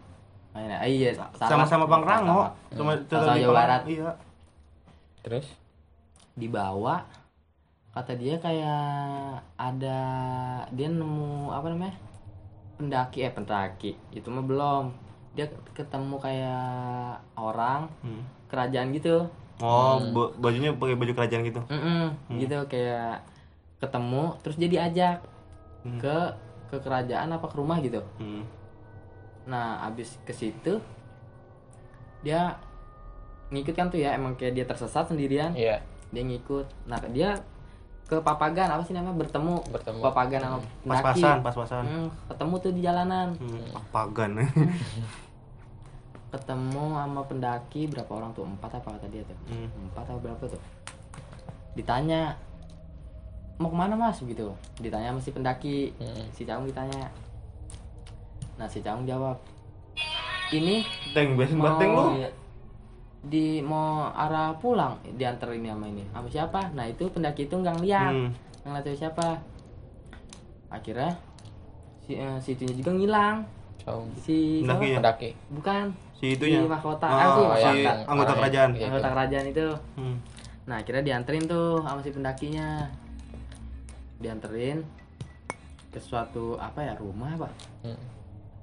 Mainnya, 0.50 0.78
ah, 0.78 0.88
iya, 0.88 1.12
Sama-sama 1.36 1.84
Pangrango. 1.84 2.48
Sama 2.70 2.94
Hmm, 2.94 3.04
cerita 3.04 3.20
sama 3.20 3.34
di 3.34 3.42
Jawa 3.42 3.52
Barat. 3.52 3.82
Iya. 3.84 4.10
Terus? 5.20 5.46
Dibawa, 6.32 6.96
kata 7.90 8.12
dia 8.14 8.38
kayak 8.38 8.84
ada 9.56 9.98
dia 10.70 10.86
nemu 10.86 11.48
apa 11.48 11.66
namanya 11.66 11.96
pendaki 12.76 13.24
eh 13.24 13.32
pendaki 13.32 13.96
itu 14.12 14.28
mah 14.28 14.44
belum 14.44 14.84
dia 15.32 15.48
ketemu 15.72 16.16
kayak 16.16 17.16
orang 17.34 17.88
Hmm. 17.98 18.20
Kerajaan 18.46 18.90
gitu 18.90 19.26
Oh, 19.56 19.96
ba- 20.12 20.36
bajunya 20.38 20.68
pakai 20.70 20.92
baju 20.92 21.12
kerajaan 21.12 21.40
gitu. 21.42 21.64
Mm-mm, 21.66 22.12
gitu 22.36 22.60
kayak 22.66 23.24
ketemu 23.76 24.36
terus 24.40 24.56
dia 24.56 24.68
diajak 24.68 25.16
Hmm. 25.80 25.96
ke 25.96 26.16
ke 26.66 26.76
kerajaan 26.76 27.30
apa 27.30 27.46
ke 27.46 27.54
rumah 27.54 27.78
gitu 27.78 28.02
Hmm. 28.16 28.42
nah 29.44 29.80
abis 29.82 30.18
ke 30.20 30.32
situ 30.32 30.76
dia 32.20 32.58
ngikut 33.48 33.72
kan 33.72 33.86
tuh 33.86 33.96
ya 33.96 34.12
emang 34.12 34.34
kayak 34.34 34.52
dia 34.52 34.64
tersesat 34.64 35.06
sendirian 35.06 35.52
Iya. 35.52 35.78
dia 36.08 36.22
ngikut 36.22 36.66
nah 36.84 36.98
dia 37.06 37.38
ke 38.04 38.18
papagan 38.18 38.66
apa 38.68 38.82
sih 38.82 38.92
namanya 38.92 39.14
bertemu 39.16 39.62
Bertemu. 39.68 40.00
papagan 40.00 40.40
sama 40.40 40.58
pendaki 40.58 40.90
Pas-pasan, 41.16 41.36
pas-pasan. 41.40 41.82
Hmm, 41.82 42.08
ketemu 42.26 42.54
tuh 42.58 42.72
di 42.72 42.80
jalanan 42.80 43.28
Hmm. 43.36 43.66
Pagan. 43.88 44.30
ketemu 46.36 46.84
sama 47.00 47.20
pendaki 47.24 47.88
berapa 47.88 48.12
orang 48.12 48.30
tuh? 48.36 48.44
Empat 48.44 48.78
apa 48.78 49.00
kata 49.00 49.08
dia 49.08 49.24
tuh? 49.24 49.36
Hmm. 49.48 49.68
empat 49.88 50.04
atau 50.04 50.20
berapa 50.20 50.44
tuh? 50.44 50.62
Ditanya 51.72 52.36
mau 53.56 53.72
ke 53.72 53.76
mana 53.76 53.96
mas? 53.96 54.20
Gitu. 54.20 54.52
Ditanya 54.78 55.16
sama 55.16 55.20
si 55.24 55.30
pendaki. 55.32 55.76
Hmm. 55.96 56.24
si 56.36 56.44
Caung 56.44 56.68
ditanya. 56.68 57.08
Nah 58.60 58.68
si 58.68 58.84
Caung 58.84 59.08
jawab 59.08 59.40
ini 60.54 60.86
Teng, 61.10 61.34
bateng 61.34 61.90
lu. 61.90 62.06
Di 63.26 63.58
mau 63.64 64.14
arah 64.14 64.54
pulang. 64.60 65.00
Diantar 65.18 65.50
ini 65.56 65.72
sama 65.72 65.90
ini. 65.90 66.04
Sama 66.14 66.28
siapa? 66.30 66.60
Nah 66.76 66.86
itu 66.86 67.10
pendaki 67.10 67.50
itu 67.50 67.56
nggak 67.58 67.82
ngeliat. 67.82 68.12
Hmm. 68.14 68.30
nggak 68.62 68.82
ngeliat 68.82 68.98
siapa 68.98 69.42
akhirnya 70.66 71.14
si 72.06 72.18
eh, 72.18 72.38
si 72.42 72.54
itunya 72.54 72.74
juga 72.74 72.90
ngilang 72.94 73.36
Caung. 73.78 74.08
si 74.16 74.60
siapa? 74.60 74.72
Pendakinya. 74.72 74.98
Pendaki. 75.00 75.30
bukan 75.50 75.84
Si 76.12 76.26
itunya. 76.32 76.58
si 76.58 76.66
mahkota 76.66 77.04
Oh, 77.04 77.12
ah, 77.12 77.26
si 77.26 77.28
si 77.28 77.44
mahkota 77.44 77.92
anggota 78.06 78.12
Orang- 78.26 78.38
kerajaan. 78.40 78.70
Iya, 78.72 78.84
anggota 78.86 79.00
itu. 79.02 79.14
kerajaan 79.14 79.46
itu 79.46 79.66
Hmm. 79.94 80.16
Nah 80.64 80.76
akhirnya 80.76 81.02
dianterin 81.04 81.44
tuh 81.44 81.68
sama 81.80 82.00
si 82.00 82.10
pendakinya 82.10 82.68
Dianterin 84.16 84.80
ke 85.88 85.98
suatu 85.98 86.56
apa 86.56 86.80
ya 86.82 86.92
rumah 86.94 87.32
apa? 87.32 87.48
Hmm. 87.82 87.98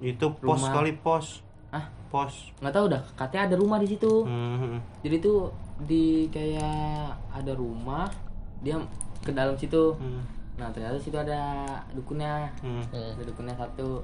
Itu 0.00 0.34
pos 0.36 0.58
Rumah. 0.58 0.72
kali 0.72 0.92
pos. 0.96 1.26
Ah 1.70 1.86
Pos. 2.06 2.54
nggak 2.60 2.70
tahu 2.70 2.86
dah 2.88 3.02
katanya 3.14 3.42
ada 3.48 3.56
rumah 3.56 3.78
di 3.78 3.88
situ. 3.88 4.22
Hmm. 4.22 4.78
Jadi 5.00 5.16
tuh 5.20 5.50
di 5.80 6.26
kayak 6.28 7.10
ada 7.28 7.52
rumah 7.52 8.06
dia 8.60 8.78
ke 9.18 9.30
dalam 9.30 9.54
situ. 9.54 9.94
Hmm. 9.94 10.22
Nah 10.54 10.70
ternyata 10.70 10.94
situ 10.96 11.14
ada 11.14 11.64
dukunnya. 11.90 12.46
Hmm. 12.60 12.82
Hmm. 12.84 13.14
Ada 13.14 13.24
dukunnya 13.24 13.54
satu 13.56 14.02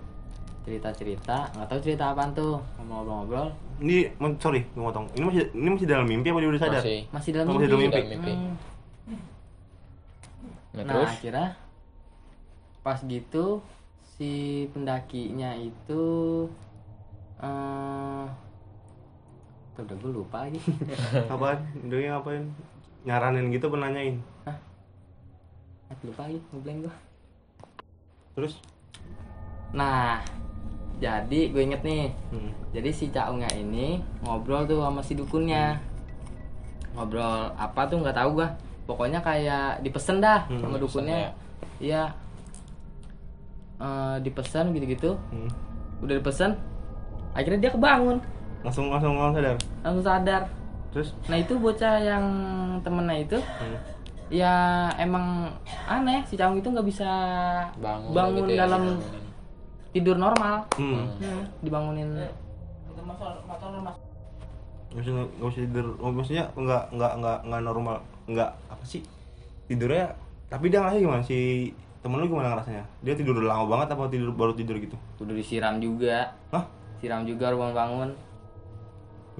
cerita-cerita 0.61 1.49
nggak 1.51 1.67
tahu 1.67 1.81
cerita 1.81 2.13
apaan 2.13 2.31
tuh 2.31 2.61
ngobrol-ngobrol 2.79 3.49
Ini 3.81 4.13
sorry, 4.37 4.61
gue 4.69 4.83
motong. 4.83 5.09
Ini 5.17 5.25
masih 5.25 5.43
ini 5.57 5.69
masih 5.73 5.87
dalam 5.89 6.05
mimpi 6.05 6.29
apa 6.29 6.39
dia 6.39 6.51
udah 6.53 6.61
sadar? 6.61 6.83
Masih. 6.85 7.01
masih 7.09 7.31
dalam 7.33 7.47
Oh, 7.49 7.51
mimpi. 7.51 7.65
masih 7.65 7.71
dalam 7.71 7.81
mimpi. 7.81 7.97
Dalam 7.97 8.11
mimpi. 8.13 8.33
Hmm. 8.37 8.55
Nah, 10.71 10.77
Nah, 10.77 10.85
terus? 10.85 11.09
akhirnya 11.11 11.49
pas 12.81 12.99
gitu 13.01 13.45
si 14.15 14.33
pendakinya 14.71 15.51
itu 15.57 16.05
eh 17.41 18.27
tuh 19.73 19.83
udah 19.89 19.97
gue 19.97 20.13
lupa 20.13 20.45
lagi. 20.45 20.61
Apaan? 21.33 21.59
Dia 21.89 22.13
ngapain? 22.13 22.45
nyaranin 23.01 23.49
gitu 23.49 23.73
penanyain 23.73 24.21
Ah, 24.45 24.57
lupa 26.05 26.29
lagi 26.29 26.37
ngeblank 26.53 26.85
gua 26.85 26.95
terus 28.37 28.61
nah 29.73 30.21
jadi 31.01 31.41
gue 31.49 31.63
inget 31.65 31.81
nih. 31.81 32.13
Hmm. 32.31 32.53
jadi 32.71 32.93
si 32.93 33.09
Caungnya 33.09 33.49
ini 33.57 33.99
ngobrol 34.21 34.69
tuh 34.69 34.85
sama 34.85 35.01
si 35.01 35.17
dukunnya. 35.17 35.81
Ngobrol 36.93 37.51
apa 37.57 37.81
tuh 37.89 37.99
nggak 37.99 38.15
tahu 38.15 38.37
gua. 38.37 38.49
Pokoknya 38.85 39.23
kayak 39.23 39.81
dipesen 39.81 40.21
dah 40.21 40.45
Hmm, 40.47 40.61
sama 40.61 40.77
dukunnya. 40.77 41.33
iya. 41.81 42.13
Eh, 43.81 44.17
dipesen 44.21 44.77
gitu-gitu. 44.77 45.17
Hmm. 45.33 45.49
udah 46.01 46.17
dipesen 46.17 46.53
akhirnya 47.33 47.69
dia 47.69 47.73
kebangun. 47.73 48.17
Langsung 48.61 48.89
langsung 48.89 49.17
langsung 49.17 49.41
sadar? 49.41 49.57
Langsung 49.81 50.05
sadar. 50.05 50.43
Terus? 50.93 51.09
Nah 51.29 51.37
itu 51.39 51.55
bocah 51.57 51.97
yang 51.97 52.25
temennya 52.83 53.17
itu 53.23 53.39
hmm. 53.39 53.79
ya 54.29 54.53
emang 54.97 55.49
aneh 55.87 56.21
si 56.27 56.35
Caung 56.37 56.59
itu 56.59 56.67
nggak 56.67 56.87
bisa 56.87 57.09
bangun, 57.79 58.11
bangun 58.11 58.43
gitu 58.43 58.53
ya, 58.53 58.59
dalam 58.67 58.83
dibangunin. 58.99 59.30
Tidur 59.91 60.17
normal. 60.17 60.67
Hmm. 60.75 61.07
Hmm, 61.19 61.43
dibangunin. 61.61 62.09
Nggak 64.91 65.03
usah 65.07 65.13
nggak 65.15 65.49
usah 65.49 65.63
tidur. 65.63 65.87
Oh, 66.03 66.11
maksudnya 66.11 66.45
nggak 66.53 66.83
nggak 66.91 67.13
nggak 67.23 67.39
nggak 67.47 67.63
normal 67.63 67.97
nggak 68.27 68.51
apa 68.67 68.85
sih? 68.85 69.03
Tidurnya 69.71 70.11
tapi 70.51 70.67
dia 70.67 70.83
ngerasa 70.83 70.99
gimana? 70.99 71.23
Si 71.23 71.71
temen 72.03 72.19
lu 72.19 72.27
gimana 72.27 72.59
ngerasanya? 72.59 72.85
Dia 73.01 73.15
tidur 73.15 73.39
udah 73.39 73.55
lama 73.55 73.65
banget 73.69 73.95
apa 73.95 74.11
tidur 74.11 74.35
baru 74.35 74.53
tidur 74.53 74.77
gitu? 74.77 74.99
Udah 75.19 75.35
disiram 75.35 75.79
juga. 75.79 76.35
Hah? 76.51 76.67
siram 77.01 77.25
juga 77.25 77.49
bangun 77.49 77.73
bangun. 77.73 78.11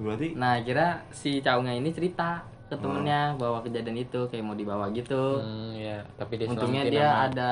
Berarti 0.01 0.33
nah 0.33 0.57
kira 0.63 1.05
si 1.13 1.43
Caungnya 1.45 1.77
ini 1.77 1.93
cerita 1.93 2.41
ke 2.65 2.73
temennya 2.73 3.35
bahwa 3.37 3.61
kejadian 3.61 4.01
itu 4.01 4.17
kayak 4.31 4.41
mau 4.41 4.55
dibawa 4.55 4.89
gitu. 4.89 5.37
Hmm, 5.37 5.75
ya, 5.75 6.01
tapi 6.17 6.39
dia 6.39 6.47
untungnya 6.49 6.87
dia 6.87 7.05
sama- 7.05 7.21
ada 7.29 7.51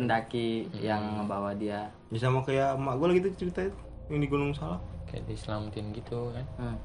pendaki 0.00 0.48
yang 0.74 1.00
ngebawa 1.16 1.52
dia 1.52 1.92
ya 2.06 2.18
sama 2.18 2.40
kayak 2.40 2.74
emak 2.74 2.94
gue 2.96 3.06
lagi 3.06 3.20
tuh 3.22 3.32
cerita 3.36 3.60
itu 3.62 3.78
yang 4.08 4.18
di 4.18 4.28
Gunung 4.28 4.50
Salak 4.50 4.80
kayak 5.04 5.26
diselamatin 5.26 5.92
gitu 5.92 6.30
kan. 6.30 6.46
Hmm. 6.56 6.76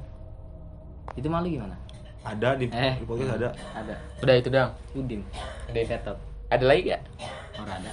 itu 1.14 1.26
malu 1.26 1.48
gimana 1.48 1.78
ada 2.22 2.54
di, 2.54 2.66
Eh. 2.68 2.98
di 2.98 3.06
podcast 3.06 3.38
ada 3.38 3.50
ada 3.72 3.94
Udah 4.20 4.36
itu 4.36 4.50
dong. 4.50 4.72
Udin 4.92 5.22
Udah 5.68 5.78
itu. 5.80 5.90
Ketot 5.92 6.18
Ada 6.48 6.66
lagi 6.66 6.82
gak? 6.88 7.02
orang 7.56 7.74
ada 7.80 7.92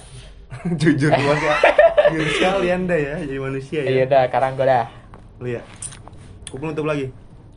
jujur 0.81 1.09
banget 1.09 1.37
ya 1.39 1.55
jujur 2.09 2.27
sekali 2.29 2.67
anda 2.69 2.93
ya 2.93 3.15
jadi 3.21 3.39
manusia 3.39 3.79
ya 3.79 3.89
Iya 3.91 4.05
dah, 4.05 4.23
sekarang 4.27 4.51
gue 4.53 4.65
dah. 4.65 4.85
lu 5.37 5.47
ya 5.49 5.61
aku 6.45 6.55
penutup 6.57 6.85
lagi 6.85 7.09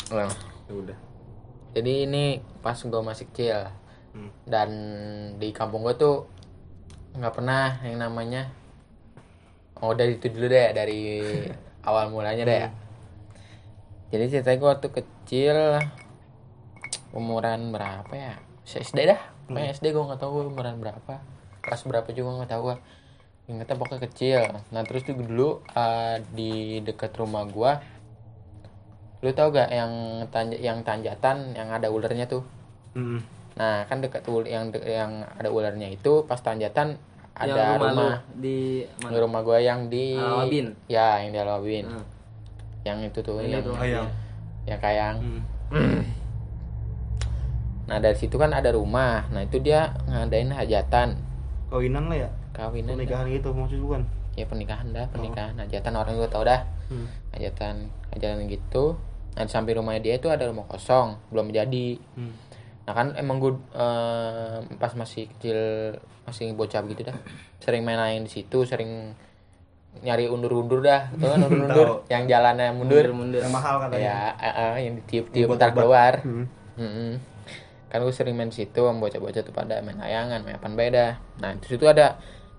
Nah, 0.06 0.30
ya 0.64 0.72
udah 0.72 0.98
Jadi 1.72 1.92
ini 2.04 2.24
pas 2.58 2.76
gue 2.76 3.02
masih 3.02 3.26
kecil 3.28 3.68
Hmm. 4.12 4.32
dan 4.48 4.70
di 5.36 5.52
kampung 5.52 5.84
gue 5.84 5.92
tuh 5.92 6.24
nggak 7.16 7.34
pernah 7.34 7.80
yang 7.82 7.96
namanya 7.96 8.52
oh 9.80 9.92
dari 9.92 10.16
itu 10.16 10.28
dulu 10.28 10.46
deh 10.48 10.68
dari 10.72 11.00
awal 11.88 12.12
mulanya 12.12 12.44
deh 12.44 12.58
ya. 12.66 12.70
Jadi 14.06 14.38
ceritanya 14.38 14.58
gue 14.62 14.70
waktu 14.70 14.88
kecil 14.94 15.56
umuran 17.10 17.74
berapa 17.74 18.12
ya? 18.14 18.34
SD 18.66 19.06
dah, 19.06 19.18
pokoknya 19.46 19.74
SD 19.74 19.94
gue 19.94 20.02
nggak 20.02 20.20
tahu 20.22 20.30
gue 20.30 20.44
umuran 20.50 20.78
berapa, 20.78 21.22
kelas 21.62 21.82
berapa 21.86 22.08
juga 22.14 22.42
nggak 22.42 22.50
tahu 22.50 22.62
gue. 22.70 22.76
Ingatnya 23.46 23.76
pokoknya 23.78 24.00
kecil. 24.10 24.40
Nah 24.74 24.82
terus 24.82 25.06
tuh 25.06 25.14
dulu 25.14 25.62
eh, 25.74 26.22
di 26.34 26.82
dekat 26.82 27.14
rumah 27.18 27.46
gue 27.46 27.72
lu 29.24 29.32
tau 29.32 29.48
gak 29.48 29.72
yang 29.72 29.92
tanja, 30.28 30.56
yang 30.60 30.84
tanjatan 30.84 31.56
yang 31.56 31.72
ada 31.72 31.88
ularnya 31.88 32.28
tuh 32.28 32.44
Hmm. 32.96 33.20
Nah 33.56 33.84
kan 33.84 33.98
dekat 33.98 34.20
yang 34.44 34.68
de- 34.68 34.84
yang 34.84 35.24
ada 35.32 35.48
ularnya 35.48 35.88
itu 35.88 36.22
pas 36.22 36.36
tanjatan 36.36 37.00
ada 37.32 37.52
Yang 37.52 37.72
rumah, 37.78 37.92
lu 37.92 38.08
di 38.38 38.58
mana? 38.98 39.16
Rumah 39.18 39.40
gua 39.42 39.58
yang 39.58 39.80
di 39.86 40.12
Alawabin? 40.14 40.66
ya 40.86 41.20
yang 41.20 41.30
di 41.30 41.38
Alawabin 41.38 41.84
Hmm. 41.86 42.04
yang 42.82 42.98
itu 43.02 43.18
tuh 43.18 43.40
Iya 43.40 43.48
yang 43.50 43.62
tuh. 43.62 43.74
ayam. 43.76 44.06
Yang 44.64 44.80
kayang. 44.80 45.16
Hmm. 45.68 46.00
nah 47.88 47.98
dari 47.98 48.14
situ 48.14 48.34
kan 48.34 48.50
ada 48.50 48.70
rumah. 48.70 49.28
Nah 49.28 49.42
itu 49.42 49.58
dia 49.58 49.94
ngadain 50.06 50.50
hajatan. 50.50 51.20
Kawinan 51.68 52.08
lah 52.08 52.18
ya? 52.18 52.30
Kawinan 52.52 52.94
pernikahan 52.94 53.26
gitu 53.28 53.48
maksud 53.52 53.78
bukan 53.78 54.02
ya 54.32 54.44
pernikahan 54.44 54.86
dah 54.90 55.06
pernikahan. 55.06 55.54
Hajatan 55.56 55.92
orang 55.92 56.12
juga 56.14 56.28
tau 56.30 56.42
dah. 56.42 56.60
Hmm. 56.86 57.06
hajatan 57.32 57.90
hajatan 58.12 58.46
gitu. 58.46 58.96
Nah 59.32 59.42
di 59.42 59.50
samping 59.50 59.76
rumahnya 59.76 60.00
dia 60.02 60.14
itu 60.16 60.26
ada 60.26 60.46
rumah 60.46 60.64
kosong. 60.64 61.20
Belum 61.28 61.50
jadi. 61.50 62.00
Hmm. 62.16 62.32
Nah 62.86 62.92
kan 62.94 63.06
emang 63.18 63.42
gue 63.42 63.52
eh, 63.74 64.56
pas 64.78 64.92
masih 64.94 65.26
kecil 65.36 65.58
masih 66.22 66.54
bocah 66.54 66.82
gitu 66.86 67.02
dah. 67.02 67.16
Sering 67.58 67.82
main-main 67.82 68.22
di 68.22 68.30
situ 68.30 68.62
sering 68.62 69.14
nyari 70.06 70.30
undur-undur 70.30 70.80
dah. 70.86 71.10
Tuh 71.18 71.26
kan 71.34 71.40
undur-undur. 71.42 72.06
Yang 72.06 72.24
jalannya 72.30 72.70
mundur. 72.72 73.04
Mundur 73.10 73.42
yang 73.42 73.54
mahal 73.54 73.82
katanya. 73.82 74.00
Ya 74.00 74.18
eh, 74.38 74.54
eh, 74.54 74.74
yang 74.86 74.94
ditiup-tiup 75.02 75.48
ntar 75.58 75.74
keluar. 75.74 76.22
Hmm. 76.22 76.46
Mm-mm. 76.76 77.12
kan 77.86 78.02
gue 78.02 78.12
sering 78.12 78.36
main 78.36 78.52
di 78.52 78.66
situ 78.66 78.82
sama 78.82 79.00
bocah-bocah 79.00 79.40
tuh 79.46 79.54
pada 79.54 79.80
main 79.80 79.96
layangan 79.96 80.42
main 80.44 80.58
apa 80.58 80.68
beda 80.68 81.16
nah 81.40 81.54
di 81.54 81.64
situ 81.64 81.86
ada 81.86 82.18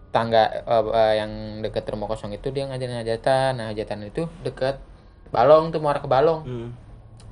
tangga 0.09 0.49
eh, 0.65 0.85
eh, 0.87 1.13
yang 1.21 1.31
deket 1.61 1.85
rumah 1.91 2.09
kosong 2.09 2.33
itu 2.33 2.49
dia 2.49 2.65
ngajarin 2.65 3.03
hajatan. 3.03 3.59
Nah 3.59 3.69
hajatan 3.69 4.07
itu 4.07 4.25
deket 4.41 4.81
balong 5.29 5.69
tuh 5.69 5.83
muara 5.83 5.99
ke 5.99 6.09
balong. 6.09 6.41
Hmm. 6.47 6.69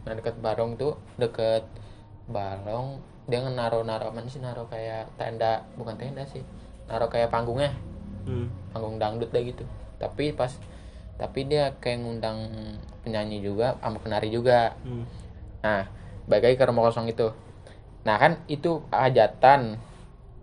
nah 0.05 0.13
deket 0.13 0.37
balong 0.37 0.77
tuh 0.77 1.01
deket 1.17 1.65
balong 2.29 2.99
dia 3.25 3.41
naro 3.41 3.81
naro 3.81 4.13
apa 4.13 4.21
sih? 4.29 4.41
Naro 4.41 4.69
kayak 4.69 5.17
tenda 5.17 5.65
bukan 5.77 5.97
tenda 5.97 6.25
sih. 6.29 6.45
Naro 6.85 7.09
kayak 7.09 7.33
panggungnya. 7.33 7.73
Hmm. 8.25 8.49
panggung 8.73 8.97
dangdut 8.97 9.29
dah 9.29 9.41
gitu. 9.41 9.65
Tapi 10.01 10.33
pas 10.33 10.49
tapi 11.15 11.45
dia 11.45 11.77
kayak 11.77 12.01
ngundang 12.01 12.49
penyanyi 13.05 13.41
juga 13.41 13.77
sama 13.81 14.01
penari 14.01 14.33
juga. 14.33 14.73
Hmm. 14.81 15.05
nah 15.61 15.89
balik 16.29 16.53
lagi 16.53 16.57
ke 16.57 16.65
rumah 16.65 16.89
kosong 16.89 17.09
itu. 17.09 17.33
Nah 18.05 18.17
kan 18.17 18.41
itu 18.49 18.85
hajatan. 18.89 19.77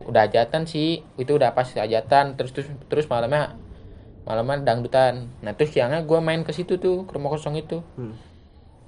Udah 0.02 0.26
hajatan 0.26 0.66
sih. 0.66 1.02
Itu 1.18 1.38
udah 1.38 1.54
pas 1.54 1.66
hajatan. 1.70 2.38
Terus 2.38 2.50
terus 2.54 2.68
terus 2.86 3.06
malamnya 3.10 3.58
malamnya 4.26 4.62
dangdutan. 4.62 5.30
Nah 5.42 5.54
terus 5.54 5.74
siangnya 5.74 6.02
gue 6.02 6.18
main 6.22 6.42
ke 6.46 6.54
situ 6.54 6.78
tuh 6.78 7.06
ke 7.06 7.12
rumah 7.14 7.34
kosong 7.34 7.58
itu. 7.58 7.82
Hmm. 7.98 8.14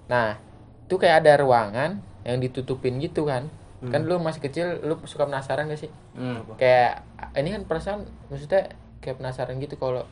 Nah, 0.04 0.36
itu 0.84 0.94
kayak 1.00 1.24
ada 1.24 1.40
ruangan 1.40 2.04
yang 2.24 2.40
ditutupin 2.40 2.96
gitu 2.98 3.28
kan. 3.28 3.52
Kan 3.84 4.08
lu 4.08 4.16
masih 4.16 4.40
kecil, 4.40 4.80
lu 4.80 4.96
suka 5.04 5.28
penasaran 5.28 5.68
gak 5.68 5.76
sih? 5.76 5.92
Hmm. 6.16 6.40
Kayak 6.56 7.04
ini 7.36 7.52
kan 7.52 7.62
perasaan 7.68 8.08
maksudnya 8.32 8.72
kayak 9.04 9.20
penasaran 9.20 9.60
gitu 9.60 9.76
kalau 9.76 10.08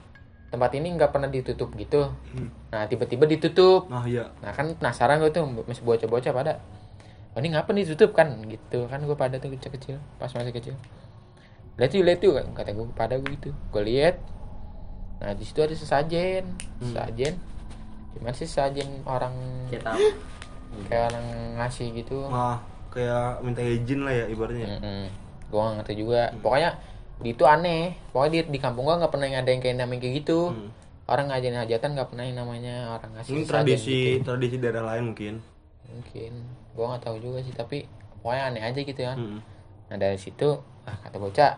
tempat 0.52 0.76
ini 0.76 0.92
nggak 0.92 1.16
pernah 1.16 1.32
ditutup 1.32 1.72
gitu. 1.80 2.12
Nah, 2.68 2.84
tiba-tiba 2.84 3.24
ditutup. 3.24 3.88
nah 3.88 4.04
iya 4.04 4.28
Nah, 4.44 4.52
kan 4.52 4.68
penasaran 4.76 5.16
gue 5.24 5.32
tuh 5.32 5.48
masih 5.64 5.80
bocah-bocah 5.80 6.32
pada. 6.36 6.60
Oh, 7.32 7.40
ini 7.40 7.56
ngapa 7.56 7.72
ditutup 7.72 8.12
kan 8.12 8.28
gitu 8.44 8.84
kan 8.92 9.00
gue 9.00 9.16
pada 9.16 9.40
tuh 9.40 9.48
kecil-kecil 9.56 9.96
pas 10.20 10.28
masih 10.28 10.52
kecil. 10.52 10.76
Lihat 11.80 11.88
tuh, 11.88 12.04
lihat 12.04 12.18
tuh 12.20 12.36
kata 12.36 12.76
gue 12.76 12.84
pada 12.92 13.16
gue 13.16 13.32
gitu. 13.32 13.56
Gue 13.72 13.82
lihat. 13.88 14.20
Nah, 15.24 15.32
di 15.32 15.48
situ 15.48 15.64
ada 15.64 15.72
sesajen. 15.72 16.44
Sesajen. 16.84 17.40
Gimana 18.12 18.36
sih 18.36 18.44
sesajen 18.44 19.08
orang. 19.08 19.32
Kayak 20.86 21.04
orang 21.08 21.26
ngasih 21.56 21.88
gitu 21.94 22.16
Wah, 22.26 22.56
kayak 22.88 23.40
minta 23.40 23.60
izin 23.60 24.00
lah 24.02 24.12
ya 24.12 24.24
ibaratnya. 24.26 24.68
Mm-mm. 24.72 25.02
gue 25.48 25.60
gak 25.60 25.74
ngerti 25.78 25.94
juga 25.96 26.20
pokoknya 26.40 26.70
di 27.20 27.30
itu 27.30 27.44
aneh 27.44 27.82
pokoknya 28.10 28.30
di, 28.32 28.40
di 28.50 28.58
kampung 28.58 28.82
gua 28.82 28.96
nggak 28.96 29.12
pernah 29.12 29.28
ada 29.28 29.46
yang 29.46 29.60
kayak 29.60 29.76
namanya 29.78 30.00
kayak 30.00 30.14
gitu 30.20 30.38
Hmm. 30.48 30.68
orang 31.04 31.26
ngajarin 31.28 31.60
hajatan 31.60 31.90
nggak 31.92 32.08
pernah 32.08 32.24
yang 32.24 32.36
namanya 32.36 32.76
orang 32.90 33.10
ngasih 33.14 33.32
Ini 33.32 33.42
tradisi 33.44 34.00
gitu. 34.16 34.24
tradisi 34.24 34.56
daerah 34.56 34.84
lain 34.86 35.12
mungkin. 35.12 35.34
mungkin 35.84 36.32
gua 36.72 36.96
nggak 36.96 37.02
tahu 37.04 37.16
juga 37.20 37.38
sih 37.40 37.52
tapi 37.52 37.84
pokoknya 38.18 38.42
aneh 38.48 38.62
aja 38.64 38.80
gitu 38.80 39.00
ya 39.00 39.12
Hmm. 39.12 39.38
nah 39.86 39.96
dari 39.96 40.16
situ 40.16 40.56
ah 40.82 40.96
kata 40.98 41.16
bocah 41.16 41.52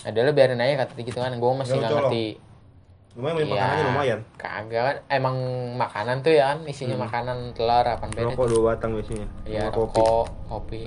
adalah 0.00 0.32
biarin 0.32 0.56
aja 0.56 0.86
kata 0.86 0.92
gitu 0.96 1.18
kan 1.18 1.34
gue 1.34 1.50
masih 1.52 1.76
Nggak 1.76 1.82
nggak 1.82 1.92
ngerti 2.00 2.24
Lumayan 3.10 3.36
Iya. 3.36 3.46
makanannya 3.50 3.84
lumayan. 3.86 4.20
kagak 4.38 4.82
kan 4.86 4.96
emang 5.10 5.36
makanan 5.74 6.16
tuh 6.22 6.30
ya 6.30 6.54
kan 6.54 6.58
isinya 6.64 6.96
makanan 7.00 7.52
telur 7.58 7.82
apa 7.82 8.06
beda 8.06 8.30
Rokok 8.30 8.46
dua 8.46 8.62
batang 8.72 8.90
biasanya. 8.94 9.26
Iya, 9.42 9.66
Sama 9.66 9.74
kopi. 9.74 9.98
rokok, 9.98 10.26
kopi. 10.46 10.82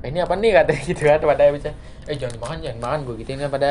Eh, 0.00 0.08
ini 0.08 0.18
apa 0.20 0.34
nih 0.34 0.50
katanya 0.52 0.82
gitu 0.84 1.02
kan 1.04 1.20
pada 1.20 1.42
bisa. 1.52 1.70
Eh 2.04 2.16
jangan 2.16 2.32
dimakan, 2.34 2.56
jangan 2.60 2.78
makan 2.80 2.98
gue 3.04 3.14
gituin 3.20 3.40
kan 3.40 3.50
pada 3.50 3.70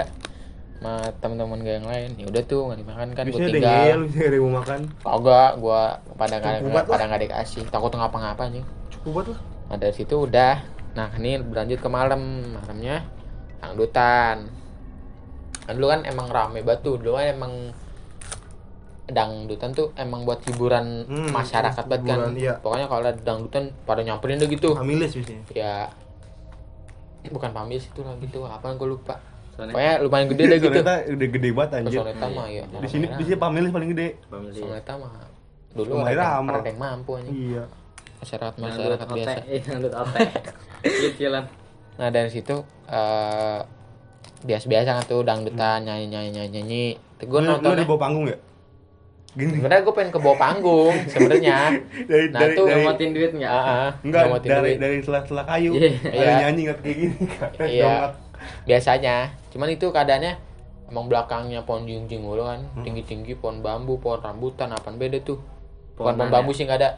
sama 0.73 0.93
teman-teman 1.17 1.59
gue 1.61 1.73
yang 1.73 1.87
lain. 1.87 2.09
Ya 2.13 2.25
udah 2.29 2.43
tuh 2.43 2.61
nggak 2.67 2.79
dimakan 2.81 3.07
kan 3.13 3.23
gue 3.25 3.39
tinggal. 3.41 3.73
ada 4.05 4.29
yang 4.29 4.43
mau 4.43 4.53
makan. 4.61 4.79
Kagak, 4.99 5.51
gue 5.57 5.81
pada 6.13 6.35
nggak 6.37 6.85
pada 6.85 7.03
nggak 7.09 7.21
dikasih. 7.25 7.63
Takut 7.69 7.89
ngapa-ngapa 7.89 8.43
nih. 8.49 8.63
Cukup 8.91 9.09
banget 9.15 9.27
lah. 9.33 9.39
Nah 9.65 9.77
dari 9.77 9.93
situ 9.93 10.15
udah. 10.19 10.55
Nah 10.93 11.09
ini 11.17 11.41
berlanjut 11.41 11.79
ke 11.81 11.89
malam, 11.89 12.21
malamnya 12.53 13.01
dangdutan. 13.57 14.45
Kan 15.63 15.73
dulu 15.73 15.87
kan 15.89 16.01
emang 16.03 16.27
rame 16.27 16.59
batu, 16.59 16.95
dulu 16.95 17.15
kan 17.15 17.27
emang 17.29 17.53
dangdutan 19.05 19.69
tuh 19.69 19.91
emang 19.95 20.23
buat 20.23 20.39
hiburan 20.43 21.03
Hmm, 21.03 21.29
masyarakat 21.29 21.83
banget 21.83 22.07
kan 22.07 22.19
iya. 22.33 22.55
pokoknya 22.55 22.87
kalau 22.87 23.03
ada 23.03 23.11
dangdutan 23.13 23.67
pada 23.83 23.99
nyamperin 23.99 24.39
deh 24.39 24.47
gitu 24.47 24.71
Familis 24.73 25.11
biasanya. 25.11 25.43
ya 25.51 25.75
bukan 27.25 27.51
pamis 27.51 27.83
itu 27.85 27.99
lah 27.99 28.15
gitu 28.17 28.43
apa 28.43 28.71
gue 28.71 28.87
lupa 28.89 29.19
Soalnya 29.53 29.75
pokoknya 29.75 29.93
lumayan 30.01 30.27
gede 30.29 30.43
deh 30.45 30.57
gitu 30.57 30.71
Soneta 30.73 30.93
udah 31.05 31.27
gede 31.29 31.49
banget 31.51 31.71
anjir. 31.77 31.99
Soneta 31.99 32.25
mah 32.27 32.47
ya 32.47 32.63
Di 32.73 32.87
sini 32.89 33.05
di 33.11 33.23
sini 33.23 33.37
Familis 33.37 33.71
paling 33.71 33.89
gede. 33.91 34.07
Soneta 34.51 34.93
mah 34.95 35.13
dulu 35.69 35.91
ada 35.99 36.07
yang, 36.07 36.19
ramah. 36.39 36.53
ada 36.55 36.69
yang 36.69 36.79
mampu 36.79 37.11
aja 37.13 37.27
Iya. 37.27 37.63
masyarakat 38.17 38.53
masyarakat 38.55 39.07
biasa 39.09 39.37
eh, 39.51 39.61
dangdut 39.61 39.93
otek. 39.93 40.27
Kecilan. 40.81 41.43
nah 41.93 42.07
dari 42.07 42.29
situ 42.29 42.55
eh 42.87 43.59
biasa-biasa 44.43 44.89
kan 44.93 45.03
tuh 45.03 45.21
dangdutan 45.21 45.81
nyanyi 45.81 46.05
nyanyi 46.07 46.29
nyanyi 46.31 46.49
nyanyi 46.53 46.83
gue 47.17 47.39
Lu, 47.39 47.53
lu 47.55 47.71
di 47.73 47.83
bawah 47.83 48.01
panggung 48.01 48.25
ya? 48.25 48.37
Gini. 49.33 49.57
sebenarnya 49.57 49.81
gue 49.81 49.93
pengen 49.93 50.11
ke 50.11 50.19
bawah 50.19 50.37
panggung 50.37 50.93
sebenarnya 51.07 51.57
Dari 52.05 52.25
Nah, 52.29 52.39
dari 52.39 52.53
tuh 52.53 52.65
dari 52.65 52.79
Ngomotin 52.79 53.09
duit 53.11 53.31
nggak? 53.33 53.49
Ah, 53.49 53.65
ah, 53.65 53.89
enggak 53.99 54.21
ngomotin 54.23 54.49
dari 54.51 54.61
duit. 54.63 54.77
dari 54.77 54.97
sela-sela 54.99 55.43
kayu. 55.43 55.71
Iya. 55.73 55.89
Ada 56.03 56.13
Iya. 56.13 56.33
nyanyi 56.43 56.61
nggak 56.63 56.77
kayak 56.79 56.97
gini. 56.97 57.15
Iya. 57.71 57.83
Dongak. 57.83 58.11
biasanya 58.61 59.15
cuman 59.49 59.69
itu 59.69 59.85
keadaannya 59.87 60.33
emang 60.85 61.05
belakangnya 61.07 61.63
pohon 61.63 61.83
jingjing 61.83 62.19
mulu 62.19 62.43
kan 62.43 62.59
Hmm. 62.69 62.83
tinggi 62.83 63.01
tinggi 63.01 63.33
pohon 63.33 63.57
bambu 63.57 63.95
pohon 63.97 64.19
rambutan 64.19 64.69
apaan 64.69 64.95
beda 64.95 65.17
tuh 65.19 65.39
Pohon 65.93 66.13
pohon 66.13 66.29
bambu 66.29 66.51
sih 66.51 66.63
nggak 66.63 66.77
ada 66.77 66.89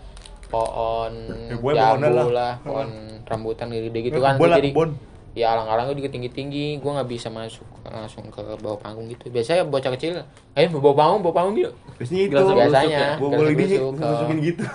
pohon 0.48 1.14
Ya, 1.48 1.56
jambu 1.96 2.10
lah. 2.10 2.26
lah 2.28 2.54
pohon 2.60 2.90
rambutan 3.22 3.70
gede 3.70 4.00
gitu 4.02 4.18
Nggak 4.18 4.42
kan 4.42 4.52
jadi 4.58 4.70
kebon. 4.70 4.90
Ya 5.36 5.52
alang-alang 5.52 5.92
juga 5.92 6.08
tinggi 6.08 6.32
tinggi 6.32 6.80
gue 6.80 6.88
nggak 6.88 7.06
bisa 7.06 7.28
masuk 7.28 7.68
langsung 7.84 8.24
ke 8.28 8.40
bawah 8.58 8.80
panggung 8.80 9.06
gitu. 9.06 9.28
Biasanya 9.28 9.68
bocah 9.68 9.92
kecil 9.94 10.24
ayo 10.56 10.66
bawa 10.74 10.96
panggung 10.96 11.22
bawa 11.22 11.34
panggung 11.36 11.56
yuk. 11.60 11.74
Biasanya 12.00 12.22
itu. 12.24 12.34
Biasanya 12.34 13.00
busuk, 13.20 13.94
ke- 13.94 14.02
masukin 14.02 14.38
gitu. 14.42 14.64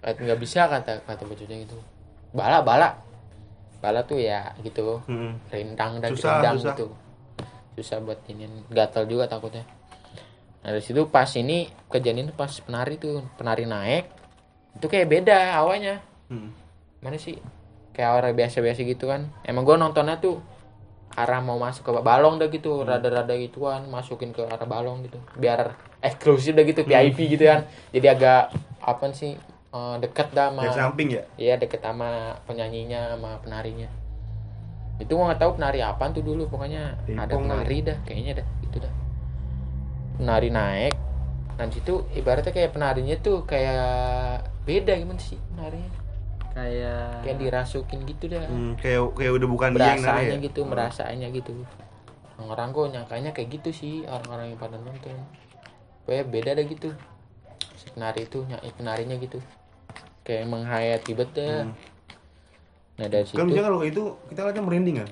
Eh, 0.00 0.14
nggak 0.14 0.38
bisa 0.38 0.64
kata 0.64 1.02
kata 1.02 1.22
bocahnya 1.22 1.56
gitu. 1.62 1.76
Bala 2.30 2.62
bala. 2.62 2.94
Bala 3.78 4.00
tuh 4.00 4.16
ya 4.16 4.54
gitu. 4.62 5.02
Hmm. 5.04 5.34
rindang 5.50 5.98
dan 5.98 6.14
Susah, 6.14 6.38
rindang 6.38 6.56
susah. 6.56 6.72
gitu. 6.72 6.86
Susah 7.74 7.98
buat 8.00 8.22
ini 8.26 8.46
gatal 8.70 9.04
juga 9.04 9.26
takutnya. 9.26 9.66
Nah 10.62 10.70
dari 10.70 10.80
situ 10.80 11.04
pas 11.06 11.26
ini 11.34 11.66
kejadian 11.90 12.30
pas 12.32 12.48
penari 12.62 12.96
tuh. 12.96 13.26
Penari 13.34 13.66
naik 13.66 14.06
itu 14.72 14.86
kayak 14.86 15.10
beda 15.10 15.38
awalnya. 15.54 15.98
Hmm. 16.26 16.54
mana 16.96 17.18
sih 17.18 17.38
kayak 17.96 18.12
orang 18.12 18.36
biasa-biasa 18.36 18.84
gitu 18.84 19.08
kan 19.08 19.32
emang 19.42 19.64
gua 19.64 19.80
nontonnya 19.80 20.20
tuh 20.20 20.44
arah 21.16 21.40
mau 21.40 21.56
masuk 21.56 21.80
ke 21.80 21.92
balong 22.04 22.36
dah 22.36 22.46
gitu 22.46 22.84
Hmm. 22.84 22.92
rada-rada 22.92 23.32
gituan 23.34 23.88
masukin 23.88 24.36
ke 24.36 24.44
arah 24.44 24.68
balong 24.68 25.00
gitu 25.00 25.16
biar 25.34 25.72
eksklusif 26.04 26.52
dah 26.52 26.60
gitu 26.62 26.84
Hmm. 26.84 26.92
VIP 26.92 27.32
gitu 27.32 27.48
kan 27.48 27.64
jadi 27.88 28.12
agak 28.12 28.42
apa 28.78 29.08
sih 29.10 29.32
eh, 29.72 29.96
deket 29.98 30.28
dah 30.32 30.52
sama 30.52 30.62
Dari 30.62 30.76
samping 30.76 31.08
ya? 31.10 31.22
Iya 31.36 31.54
deket 31.56 31.80
sama 31.80 32.36
penyanyinya 32.44 33.12
sama 33.12 33.36
penarinya. 33.40 33.88
Itu 34.96 35.12
gua 35.12 35.28
nggak 35.28 35.40
tahu 35.40 35.50
penari 35.56 35.80
apaan 35.80 36.12
tuh 36.12 36.24
dulu 36.24 36.48
pokoknya 36.48 36.96
Ipong 37.04 37.20
ada 37.20 37.34
penari 37.36 37.78
dah 37.84 37.96
kayaknya 38.04 38.40
dah 38.40 38.46
itu 38.64 38.76
dah. 38.80 38.92
Penari 40.16 40.48
naik. 40.48 40.94
Nanti 41.60 41.80
tuh 41.80 42.08
ibaratnya 42.12 42.52
kayak 42.52 42.72
penarinya 42.72 43.16
tuh 43.20 43.44
kayak 43.44 44.44
beda 44.64 44.96
gimana 44.96 45.20
sih 45.20 45.36
penarinya? 45.52 45.92
Kayak 46.56 47.20
Kayak 47.20 47.36
dirasukin 47.36 48.00
gitu 48.08 48.24
dah. 48.32 48.48
Hmm, 48.48 48.72
kayak 48.80 49.12
kayak 49.12 49.32
udah 49.36 49.48
bukan 49.52 49.70
dia 49.76 49.92
yang 49.92 50.40
ya? 50.40 50.40
gitu, 50.40 50.60
merasanya 50.64 51.28
gitu. 51.28 51.52
Orang-orang 52.40 52.68
kok 52.72 52.88
nyangkanya 52.96 53.30
kayak 53.36 53.48
gitu 53.60 53.70
sih 53.76 53.94
orang-orang 54.08 54.56
yang 54.56 54.58
pada 54.60 54.80
nonton. 54.80 55.16
Kayak 56.08 56.32
beda 56.32 56.50
dah 56.56 56.64
gitu. 56.64 56.88
Si 57.76 57.92
penari 57.92 58.24
itu 58.24 58.40
nyanyi 58.48 58.72
penarinya 58.72 59.16
gitu. 59.20 59.38
Kayak 60.24 60.48
menghayati 60.48 61.12
betul. 61.12 61.68
Hmm. 61.68 61.76
Nah 62.96 63.06
dari 63.12 63.24
situ 63.28 63.36
Kan 63.36 63.52
kalau 63.52 63.84
itu 63.84 64.16
kita 64.32 64.40
lihatnya 64.48 64.64
merinding 64.64 64.96
kan? 65.04 65.08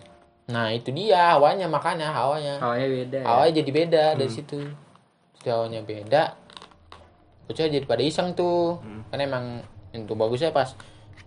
Nah 0.48 0.72
itu 0.72 0.88
dia 0.96 1.36
hawanya 1.36 1.68
makanya 1.68 2.08
hawanya. 2.08 2.56
hawanya 2.56 2.88
beda 2.88 3.18
ya. 3.20 3.26
Hawanya 3.28 3.52
jadi 3.60 3.70
beda 3.72 4.04
dari 4.16 4.32
situ. 4.32 4.58
Hawanya 5.44 5.84
beda. 5.84 6.40
Bocah 7.44 7.68
jadi 7.68 7.84
pada 7.84 8.00
iseng 8.00 8.32
tuh. 8.32 8.80
Kan 9.12 9.20
emang 9.20 9.60
itu 9.92 10.12
bagusnya 10.16 10.50
pas 10.50 10.72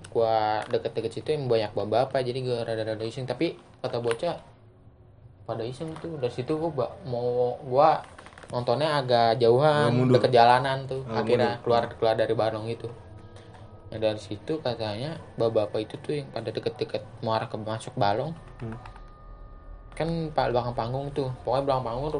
gua 0.08 0.62
deket-deket 0.68 1.12
situ 1.14 1.30
yang 1.32 1.46
banyak 1.46 1.72
bapak 1.74 2.22
jadi 2.22 2.40
gua 2.42 2.58
rada-rada 2.64 3.02
iseng. 3.02 3.26
Tapi 3.26 3.54
kata 3.80 4.00
bocah 4.00 4.38
pada 5.44 5.64
iseng 5.64 5.94
tuh. 5.98 6.18
Dari 6.18 6.32
situ 6.32 6.54
gua 6.56 6.90
mau 7.04 7.58
gua 7.62 8.02
nontonnya 8.48 8.98
agak 8.98 9.38
jauhan 9.38 9.92
deket 10.08 10.32
jalanan 10.32 10.88
tuh 10.88 11.04
Agak 11.04 11.20
akhirnya 11.28 11.50
mundur. 11.52 11.64
keluar 11.68 11.84
keluar 12.00 12.16
dari 12.16 12.32
barong 12.32 12.66
itu. 12.68 12.88
Nah 13.88 14.00
dari 14.00 14.20
situ 14.20 14.60
katanya 14.60 15.16
bapak-bapak 15.36 15.80
itu 15.84 15.96
tuh 16.00 16.14
yang 16.20 16.28
pada 16.32 16.52
deket-deket 16.52 17.04
mau 17.20 17.36
arah 17.36 17.48
ke 17.48 17.56
masuk 17.56 17.92
balong 17.96 18.32
Hmm. 18.60 18.74
kan 19.94 20.08
pak 20.32 20.54
belakang 20.54 20.74
panggung 20.74 21.08
tuh. 21.12 21.28
Pokoknya 21.44 21.64
belakang 21.68 21.86
panggung 21.92 22.12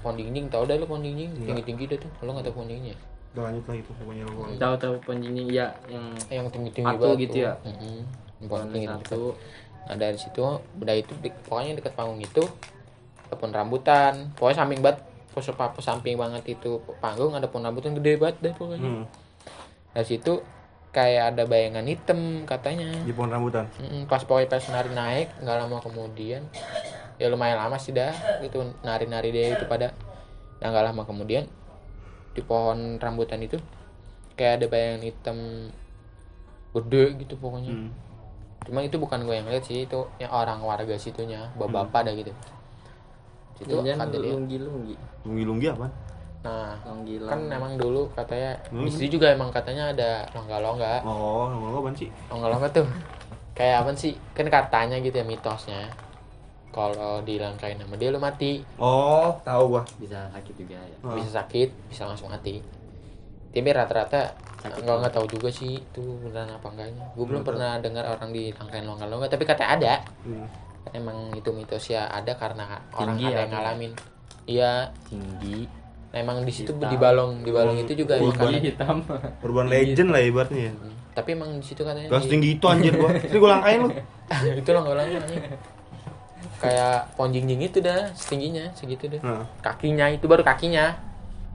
pohon 0.00 0.16
dinding. 0.16 0.46
Tau 0.48 0.64
dah 0.64 0.74
lu 0.74 0.86
pohon 0.86 1.04
dinding? 1.04 1.30
Iya. 1.36 1.46
tinggi 1.52 1.62
tinggi 1.62 1.84
dah 1.86 1.98
tuh 2.00 2.10
lu 2.20 2.30
nggak 2.32 2.44
tahu 2.48 2.54
pohon 2.58 2.68
dindingnya 2.68 2.96
Udah 3.30 3.42
lanjut 3.46 3.64
lah 3.64 3.76
itu 3.76 3.90
pokoknya 3.94 4.24
lu. 4.26 4.42
tahu 4.58 4.74
tahu 4.76 4.94
ponjinya 5.00 5.42
iya 5.44 5.66
yang 5.86 6.04
Eh, 6.26 6.36
yang 6.36 6.50
tinggi 6.50 6.70
tinggi 6.72 6.90
Satu 6.90 7.08
gitu 7.14 7.36
ya? 7.40 7.52
pohon 8.42 8.66
tinggi 8.68 8.88
satu 8.88 9.36
nah 9.80 9.96
dari 9.96 10.16
situ 10.16 10.40
udah 10.76 10.94
itu 10.94 11.12
di- 11.18 11.34
pokoknya 11.44 11.76
deket 11.76 11.92
panggung 11.94 12.18
itu 12.18 12.42
pohon 13.28 13.50
rambutan 13.50 14.28
pokoknya 14.34 14.56
samping 14.58 14.80
banget 14.80 14.98
pos 15.30 15.46
pos 15.48 15.78
samping 15.80 16.14
banget 16.14 16.42
itu 16.48 16.70
panggung 16.98 17.32
ada 17.32 17.46
pohon 17.46 17.62
rambutan 17.62 17.94
gede 17.94 18.16
banget 18.16 18.36
deh 18.40 18.52
pokoknya 18.52 18.90
Hmm. 18.90 19.04
dari 19.90 20.06
situ 20.06 20.42
kayak 20.90 21.34
ada 21.34 21.42
bayangan 21.44 21.84
hitam 21.84 22.20
katanya 22.44 22.90
Di 23.00 23.12
pohon 23.12 23.30
rambutan. 23.30 23.70
Mm, 23.78 24.04
pas 24.04 24.20
pokoknya 24.20 24.48
pas 24.48 24.64
nari 24.68 24.90
naik 24.90 25.28
nggak 25.38 25.56
lama 25.60 25.76
kemudian 25.78 26.42
ya 27.16 27.26
lumayan 27.28 27.58
lama 27.58 27.76
sih 27.76 27.92
dah 27.92 28.10
gitu 28.40 28.58
nari 28.82 29.06
nari 29.06 29.30
dia 29.30 29.54
itu 29.54 29.64
pada 29.64 29.94
nah 30.58 30.68
nggak 30.68 30.84
lama 30.86 31.02
kemudian 31.04 31.46
di 32.40 32.42
pohon 32.42 32.96
rambutan 32.96 33.38
itu 33.38 33.60
kayak 34.32 34.52
ada 34.56 34.66
bayangan 34.66 35.02
hitam 35.02 35.38
gede 36.72 37.04
gitu 37.18 37.34
pokoknya. 37.36 37.70
Hmm. 37.70 37.90
cuma 38.60 38.80
itu 38.80 38.96
bukan 38.96 39.24
gue 39.24 39.34
yang 39.34 39.48
lihat 39.48 39.64
sih 39.64 39.84
itu 39.84 40.00
yang 40.16 40.28
orang 40.30 40.60
warga 40.60 40.92
situnya 40.94 41.48
bapak-bapak 41.54 42.00
dah 42.06 42.14
gitu. 42.14 42.32
Itu 43.56 43.76
kata 43.76 44.04
dia. 44.10 44.32
lunggi 44.32 44.56
lunggi 44.56 44.94
Lunggi-lunggi 45.24 45.68
apa? 45.70 45.86
nah 46.40 46.72
lunggi 46.88 47.20
kan 47.20 47.52
emang 47.52 47.76
dulu 47.76 48.08
katanya 48.16 48.56
Hmm. 48.72 48.84
di 48.84 48.90
situ 48.90 49.20
juga 49.20 49.28
emang 49.28 49.52
katanya 49.52 49.92
ada 49.92 50.24
longga-longga 50.32 51.04
Oh, 51.04 51.48
nama 51.48 51.76
apaan 51.76 51.92
sih? 51.92 52.08
longga-longga 52.32 52.68
tuh. 52.72 52.88
Kayak 53.52 53.84
apa 53.84 53.90
sih? 53.92 54.16
Kan 54.32 54.48
katanya 54.48 54.96
gitu 55.00 55.12
ya 55.14 55.24
mitosnya 55.24 55.92
kalau 56.70 57.18
dilangkain 57.26 57.78
sama 57.78 57.98
dia 57.98 58.14
lu 58.14 58.22
mati. 58.22 58.62
Oh, 58.78 59.34
tahu 59.42 59.78
gua. 59.78 59.82
bisa 59.98 60.30
sakit 60.30 60.54
juga 60.54 60.78
ya. 60.78 60.96
Oh. 61.02 61.18
bisa 61.18 61.42
sakit 61.42 61.68
bisa 61.90 62.06
langsung 62.06 62.30
mati. 62.30 62.62
Tapi 63.50 63.68
rata-rata 63.74 64.30
nggak 64.62 64.96
nggak 65.02 65.14
tahu 65.14 65.26
juga 65.26 65.50
sih 65.50 65.74
itu 65.74 66.02
beneran 66.22 66.54
apa 66.54 66.66
enggaknya. 66.70 67.04
Gue 67.18 67.26
belum 67.26 67.42
pernah 67.42 67.82
dengar 67.82 68.06
orang 68.06 68.30
dilangkain 68.30 68.86
longga-longga 68.86 69.26
tapi 69.26 69.44
katanya 69.44 69.70
ada. 69.76 69.94
Hmm. 70.26 70.46
emang 70.96 71.28
itu 71.36 71.52
mitos 71.52 71.92
ya 71.92 72.08
ada 72.08 72.34
karena 72.40 72.80
orang 72.96 73.14
Tinggi 73.14 73.24
ada 73.28 73.34
ya, 73.36 73.40
yang 73.44 73.50
ngalamin. 73.52 73.92
Iya. 74.48 74.72
Tinggi. 75.06 75.58
Nah, 76.10 76.18
emang 76.18 76.42
di 76.42 76.50
situ 76.50 76.74
di 76.74 76.96
balong 76.98 77.46
di 77.46 77.50
balong 77.54 77.78
itu 77.78 77.92
juga 77.94 78.18
tinggi 78.18 78.34
karena- 78.34 78.62
hitam. 78.64 78.96
Urban 79.44 79.66
legend 79.70 80.08
lah 80.10 80.22
ibaratnya. 80.24 80.70
Ya. 80.70 80.72
Hmm, 80.74 80.94
tapi 81.14 81.28
emang 81.38 81.50
di 81.58 81.66
situ 81.66 81.86
katanya 81.86 82.10
Gak 82.10 82.18
di- 82.18 82.26
setinggi 82.26 82.48
itu 82.58 82.64
anjir 82.66 82.92
gua. 82.98 83.10
Ini 83.30 83.36
gua 83.38 83.50
langkain 83.58 83.78
lu. 83.86 83.90
itu 84.56 84.68
loh 84.72 84.80
nggak 84.82 84.98
anjing. 84.98 85.42
Kayak 86.60 87.16
pohon 87.16 87.30
jingjing 87.30 87.62
itu 87.62 87.80
dah 87.80 88.12
setingginya 88.12 88.68
segitu 88.72 89.08
deh 89.08 89.20
Nah, 89.20 89.48
kakinya 89.58 90.06
itu 90.06 90.24
baru 90.24 90.40
kakinya 90.40 90.92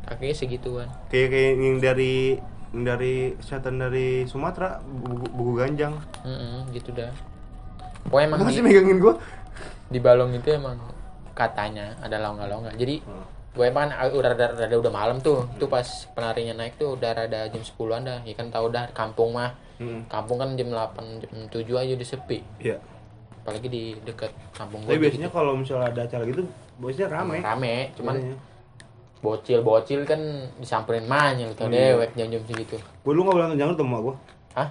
kakinya 0.03 0.35
segituan 0.35 0.89
kayak 1.07 1.29
kayak 1.29 1.51
yang 1.55 1.77
dari 1.77 2.15
dari 2.75 3.15
setan 3.39 3.79
dari 3.79 4.27
Sumatera, 4.27 4.83
buku, 4.83 5.31
buku 5.31 5.51
ganjang. 5.55 5.95
Mm-mm, 6.21 6.67
gitu 6.71 6.91
dah 6.91 7.07
pokoknya 8.03 8.25
emang 8.27 8.39
Masih 8.43 8.59
di, 8.59 8.65
megangin 8.65 8.97
gua. 8.99 9.15
di 9.87 9.99
balong 9.99 10.33
itu 10.33 10.49
emang 10.51 10.75
katanya 11.31 11.95
ada 11.99 12.17
longga-longga 12.19 12.73
jadi 12.73 12.99
Hmm. 13.01 13.23
gue 13.53 13.65
emang 13.65 13.87
udah 13.87 14.29
rada, 14.29 14.47
rada 14.53 14.75
udah 14.75 14.91
malam 14.91 15.17
tuh 15.19 15.47
itu 15.49 15.63
pas 15.65 15.85
penarinya 16.11 16.51
naik 16.53 16.75
tuh 16.75 16.93
udah 16.93 17.11
rada 17.15 17.47
jam 17.47 17.61
10-an 17.61 18.03
dah 18.03 18.19
ya 18.21 18.33
kan 18.33 18.49
tau 18.49 18.67
dah 18.67 18.89
kampung 18.91 19.31
mah 19.31 19.55
Hmm. 19.75 20.03
kampung 20.05 20.35
kan 20.35 20.51
jam 20.53 20.67
8 20.67 21.19
jam 21.19 21.31
7 21.47 21.75
aja 21.77 21.91
udah 21.93 22.07
sepi 22.09 22.39
Iya. 22.59 22.79
Apalagi 23.45 23.67
di 23.67 23.83
dekat 24.01 24.33
kampung 24.51 24.81
Tapi 24.81 24.89
gue 24.89 25.01
biasanya 25.05 25.29
kalau 25.29 25.53
misalnya 25.53 25.87
ada 25.87 26.01
acara 26.03 26.25
gitu, 26.25 26.41
biasanya 26.75 27.07
ramai. 27.13 27.37
rame 27.39 27.75
cuman 27.93 28.15
Biasanya. 28.15 28.37
bocil-bocil 29.21 30.01
kan 30.03 30.21
disamperin 30.55 31.05
manyel 31.05 31.53
tuh 31.53 31.65
Iya. 31.67 31.93
dewek 31.93 32.09
jam-jam 32.15 32.41
segitu 32.43 32.77
Gua 32.99 33.11
lu 33.11 33.21
nggak 33.21 33.33
boleh 33.33 33.45
nonton 33.47 33.59
dangdut 33.59 33.77
sama 33.79 33.97
gua. 33.99 34.15
Hah? 34.53 34.69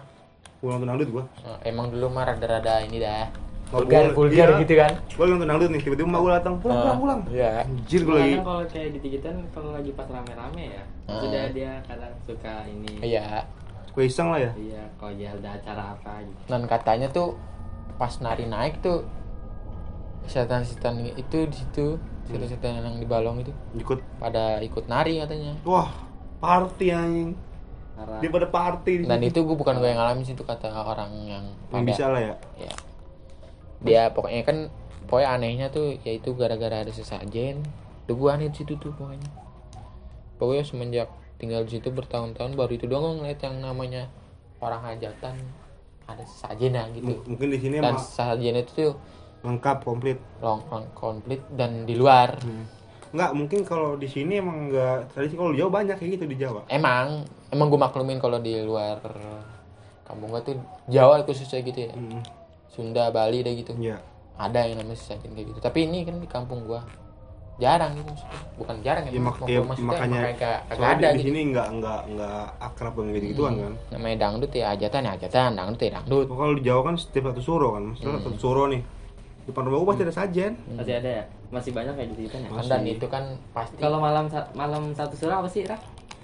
Gua 0.56 0.68
nonton 0.72 0.88
dangdut 0.88 1.08
gua. 1.08 1.24
Eh, 1.40 1.68
emang 1.68 1.86
dulu 1.88 2.06
mah 2.08 2.24
rada-rada 2.24 2.74
ini 2.80 2.98
dah 2.98 3.30
vulgar 3.66 4.10
vulgar 4.10 4.48
Iya. 4.48 4.60
gitu 4.60 4.74
kan 4.76 4.92
Gue 5.08 5.24
nonton 5.24 5.48
dangdut 5.48 5.70
nih, 5.70 5.80
tiba-tiba 5.80 6.06
mbak 6.08 6.20
gue 6.20 6.32
datang, 6.32 6.54
pulang, 6.56 6.78
pulang, 6.80 6.98
pulang. 6.98 7.20
iya 7.28 7.62
Anjir 7.62 8.00
gue 8.02 8.10
lagi. 8.12 8.30
Kadang 8.32 8.42
kalau 8.44 8.64
kayak 8.68 8.88
gitu-gituan 8.92 9.36
kalau 9.50 9.70
lagi 9.70 9.90
pas 9.92 10.06
rame-rame 10.08 10.64
ya, 10.68 10.82
Ah. 11.04 11.18
sudah 11.20 11.44
dia 11.48 11.72
kadang 11.84 12.14
suka 12.20 12.54
ini. 12.64 12.92
iya 13.00 13.42
Gue 13.90 14.04
iseng 14.04 14.26
lah 14.28 14.38
ya. 14.40 14.50
Iya, 14.52 14.82
kalau 14.96 15.14
dia 15.14 15.30
ada 15.32 15.50
acara 15.52 15.94
apa 15.94 16.18
gitu. 16.20 16.40
dan 16.48 16.62
katanya 16.64 17.06
tuh 17.08 17.38
pas 17.94 18.12
nari 18.18 18.44
naik 18.44 18.80
tuh 18.80 19.06
setan-setan 20.24 20.98
itu 21.04 21.38
di 21.44 21.56
situ 21.56 21.86
setan-setan 22.24 22.80
yang 22.80 22.96
di 22.96 23.04
balong 23.04 23.44
itu 23.44 23.52
Ikut. 23.76 24.00
pada 24.16 24.58
ikut 24.58 24.88
nari 24.88 25.20
katanya 25.20 25.52
Wah, 25.62 25.92
party 26.40 26.86
anjing. 26.90 27.30
Dia 27.94 28.26
pada 28.28 28.48
party 28.48 28.92
di 28.98 29.04
dan 29.04 29.20
situ. 29.20 29.30
itu 29.30 29.38
gue 29.44 29.56
bukan 29.56 29.78
gue 29.78 29.86
yang 29.86 30.00
ngalamin 30.00 30.24
sih 30.24 30.34
itu 30.34 30.42
kata 30.42 30.66
orang 30.66 31.12
yang 31.24 31.44
Yang 31.70 31.70
pada 31.70 31.84
bisa 31.86 32.04
lah 32.08 32.20
ya. 32.22 32.34
ya 32.58 32.72
dia 33.78 34.02
pokoknya 34.10 34.42
kan 34.42 34.56
pokoknya 35.04 35.28
anehnya 35.30 35.66
tuh 35.68 35.94
yaitu 36.02 36.32
gara-gara 36.32 36.80
ada 36.80 36.90
sesajen 36.90 37.60
tuh 38.04 38.16
gue 38.16 38.28
aneh 38.32 38.48
di 38.48 38.56
situ 38.58 38.74
tuh 38.74 38.90
pokoknya 38.90 39.28
pokoknya 40.40 40.64
semenjak 40.64 41.08
tinggal 41.36 41.62
di 41.62 41.76
situ 41.76 41.92
bertahun-tahun 41.92 42.56
baru 42.56 42.72
itu 42.72 42.88
doang 42.88 43.04
gue 43.04 43.14
ngeliat 43.20 43.40
yang 43.44 43.60
namanya 43.60 44.08
orang 44.58 44.80
hajatan 44.82 45.36
ada 46.04 46.22
sesajen 46.22 46.72
ya 46.72 46.84
gitu 46.90 47.10
M- 47.10 47.24
mungkin 47.26 47.48
di 47.48 47.58
sini 47.58 47.74
dan 47.78 47.96
sesajen 47.96 48.54
itu 48.56 48.72
tuh 48.74 48.92
lengkap 49.40 49.78
komplit. 49.80 50.18
long, 50.40 50.60
long 50.66 50.84
komplit 50.92 51.40
dan 51.50 51.84
di 51.84 51.94
luar 51.94 52.36
Enggak, 53.08 53.30
mungkin 53.30 53.60
kalau 53.62 53.94
di 53.94 54.04
sini 54.04 54.36
emang 54.36 54.66
enggak 54.66 55.06
tradisi 55.08 55.34
kalau 55.34 55.52
Jawa 55.52 55.70
banyak 55.72 55.94
kayak 55.94 56.10
gitu 56.14 56.24
di 56.26 56.36
Jawa. 56.36 56.66
emang 56.66 57.22
emang 57.48 57.66
gue 57.68 57.78
maklumin 57.78 58.18
kalau 58.18 58.36
di 58.38 58.58
luar 58.58 58.98
kampung 60.02 60.28
gue 60.28 60.42
tuh 60.42 60.56
Jawa 60.86 61.22
khususnya 61.22 61.60
gitu 61.60 61.80
ya 61.82 61.92
Hmm. 61.92 62.20
Sunda 62.66 63.06
Bali 63.08 63.40
deh 63.40 63.54
gitu 63.54 63.70
Iya. 63.74 64.02
ada 64.34 64.60
yang 64.60 64.76
namanya 64.76 64.96
sesajen 64.96 65.30
kayak 65.30 65.46
gitu 65.48 65.60
tapi 65.60 65.86
ini 65.86 66.02
kan 66.02 66.16
di 66.16 66.26
kampung 66.26 66.64
gua 66.64 66.82
jarang 67.54 67.94
gitu 67.94 68.08
maksudnya 68.08 68.40
bukan 68.54 68.76
jarang 68.80 69.02
ya, 69.04 69.10
Ya, 69.10 69.20
mak- 69.20 69.38
ya, 69.44 69.58
maksudnya 69.60 69.88
makanya 69.88 70.18
emang 70.20 70.36
kayak 70.36 70.60
kagak 70.66 70.88
ada 70.88 70.98
di, 70.98 71.06
di 71.06 71.14
gitu 71.14 71.24
sini 71.24 71.40
enggak 71.44 71.68
enggak 71.70 72.00
enggak 72.04 72.42
akrab 72.58 72.92
dengan 72.92 73.10
gitu 73.12 73.26
gituan 73.28 73.52
kan. 73.54 73.72
namanya 73.90 74.16
dangdut 74.20 74.52
ya 74.52 74.66
hajatan 74.70 75.00
ya 75.00 75.10
hajatan 75.12 75.50
dangdut 75.54 75.80
ya 75.80 75.90
dangdut 75.94 76.26
kalau 76.28 76.52
di 76.52 76.62
Jawa 76.62 76.80
kan 76.82 76.94
setiap 76.96 77.24
satu 77.30 77.42
suro 77.42 77.68
kan, 77.72 77.82
maksudnya 77.88 78.10
Hmm. 78.12 78.24
satu 78.24 78.38
suro 78.38 78.64
nih. 78.66 78.82
Depan 79.44 79.60
rumah 79.62 79.76
gua 79.78 79.88
pasti 79.90 80.02
ada 80.02 80.14
sajen. 80.14 80.52
masih 80.72 80.94
ada 80.96 81.10
ya? 81.14 81.24
Masih 81.50 81.70
banyak 81.70 81.92
kayak 81.92 82.08
gitu-gitu 82.10 82.34
ya? 82.34 82.48
Kan 82.48 82.64
dan 82.64 82.82
itu 82.82 83.06
kan 83.06 83.24
pasti 83.52 83.76
Kalau 83.76 83.98
malam 83.98 84.24
sa- 84.26 84.48
malam 84.52 84.82
satu 84.90 85.14
surah 85.14 85.36
apa 85.38 85.46
sih, 85.46 85.62
Rak? 85.62 85.78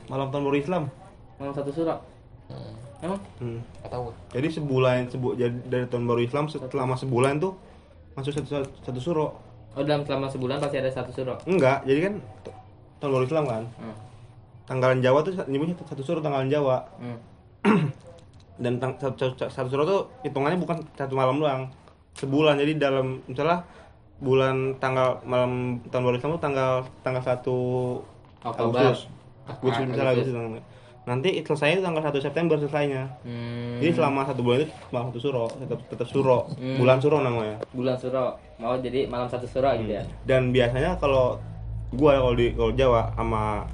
Malam 0.09 0.33
tahun 0.33 0.43
baru 0.43 0.57
Islam. 0.57 0.83
Malam 1.37 1.53
satu 1.53 1.71
surah. 1.71 2.01
hmm, 2.49 2.73
Emang? 3.03 3.21
Hmm. 3.37 3.61
gak 3.79 3.93
tahu. 3.93 4.09
Jadi 4.31 4.49
sebulan 4.51 4.99
sebu 5.07 5.29
jadi 5.35 5.53
dari 5.63 5.85
tahun 5.87 6.05
baru 6.05 6.21
Islam 6.21 6.45
selama 6.49 6.97
sebulan 6.97 7.39
tuh 7.39 7.53
masuk 8.13 8.33
satu 8.35 8.49
satu, 8.51 8.69
satu 8.83 9.01
suro. 9.01 9.27
Oh, 9.79 9.87
dalam 9.87 10.03
selama 10.03 10.27
sebulan 10.27 10.59
pasti 10.59 10.77
ada 10.83 10.91
satu 10.91 11.15
surah. 11.15 11.39
Enggak, 11.47 11.87
jadi 11.87 12.11
kan 12.11 12.15
tahun 12.99 13.11
baru 13.15 13.25
Islam 13.27 13.45
kan. 13.47 13.63
Hmm. 13.79 13.97
Tanggalan 14.67 14.99
Jawa 15.03 15.19
tuh 15.23 15.35
nyebutnya 15.47 15.75
satu, 15.79 15.95
satu 15.95 16.03
suro 16.03 16.19
tanggalan 16.23 16.51
Jawa. 16.51 16.83
Hmm. 16.99 17.19
Dan 18.63 18.77
tang, 18.77 18.93
satu, 18.99 19.33
satu, 19.39 19.49
satu 19.49 19.69
tuh 19.73 20.01
hitungannya 20.27 20.59
bukan 20.59 20.83
satu 20.99 21.15
malam 21.15 21.39
doang. 21.39 21.71
Sebulan. 22.19 22.59
Jadi 22.59 22.77
dalam 22.77 23.23
misalnya 23.25 23.65
bulan 24.21 24.77
tanggal 24.77 25.23
malam 25.25 25.81
tahun 25.89 26.03
baru 26.05 26.17
Islam 26.21 26.33
tuh 26.37 26.43
tanggal 26.45 26.73
tanggal 27.01 27.23
1 27.25 27.41
Oktober. 28.45 28.79
Agustus. 28.85 29.09
Agustus 29.49 29.85
misalnya 29.89 30.13
Agustus. 30.13 30.35
Nanti 31.11 31.43
selesainya 31.43 31.75
itu 31.75 31.83
tanggal 31.83 32.03
1 32.07 32.23
September 32.23 32.55
selesainya. 32.55 33.03
Hmm. 33.27 33.83
Jadi 33.83 33.99
selama 33.99 34.23
satu 34.23 34.47
bulan 34.47 34.63
itu 34.63 34.71
malam 34.89 35.11
satu 35.11 35.19
suro, 35.19 35.45
tetap 35.51 35.83
tetap 35.91 36.07
suro, 36.07 36.47
Hmm. 36.55 36.79
bulan 36.79 37.03
suro 37.03 37.19
namanya. 37.19 37.59
bulan 37.75 37.99
surah. 37.99 38.39
Mau 38.57 38.79
jadi 38.79 39.11
malam 39.11 39.27
satu 39.27 39.43
surah 39.45 39.75
gitu 39.75 39.91
ya. 39.91 40.07
Dan 40.23 40.55
biasanya 40.55 40.95
kalau 40.97 41.43
gua 41.91 42.15
kalau 42.15 42.39
di 42.39 42.55
kalau 42.55 42.71
Jawa 42.71 43.11
sama 43.11 43.67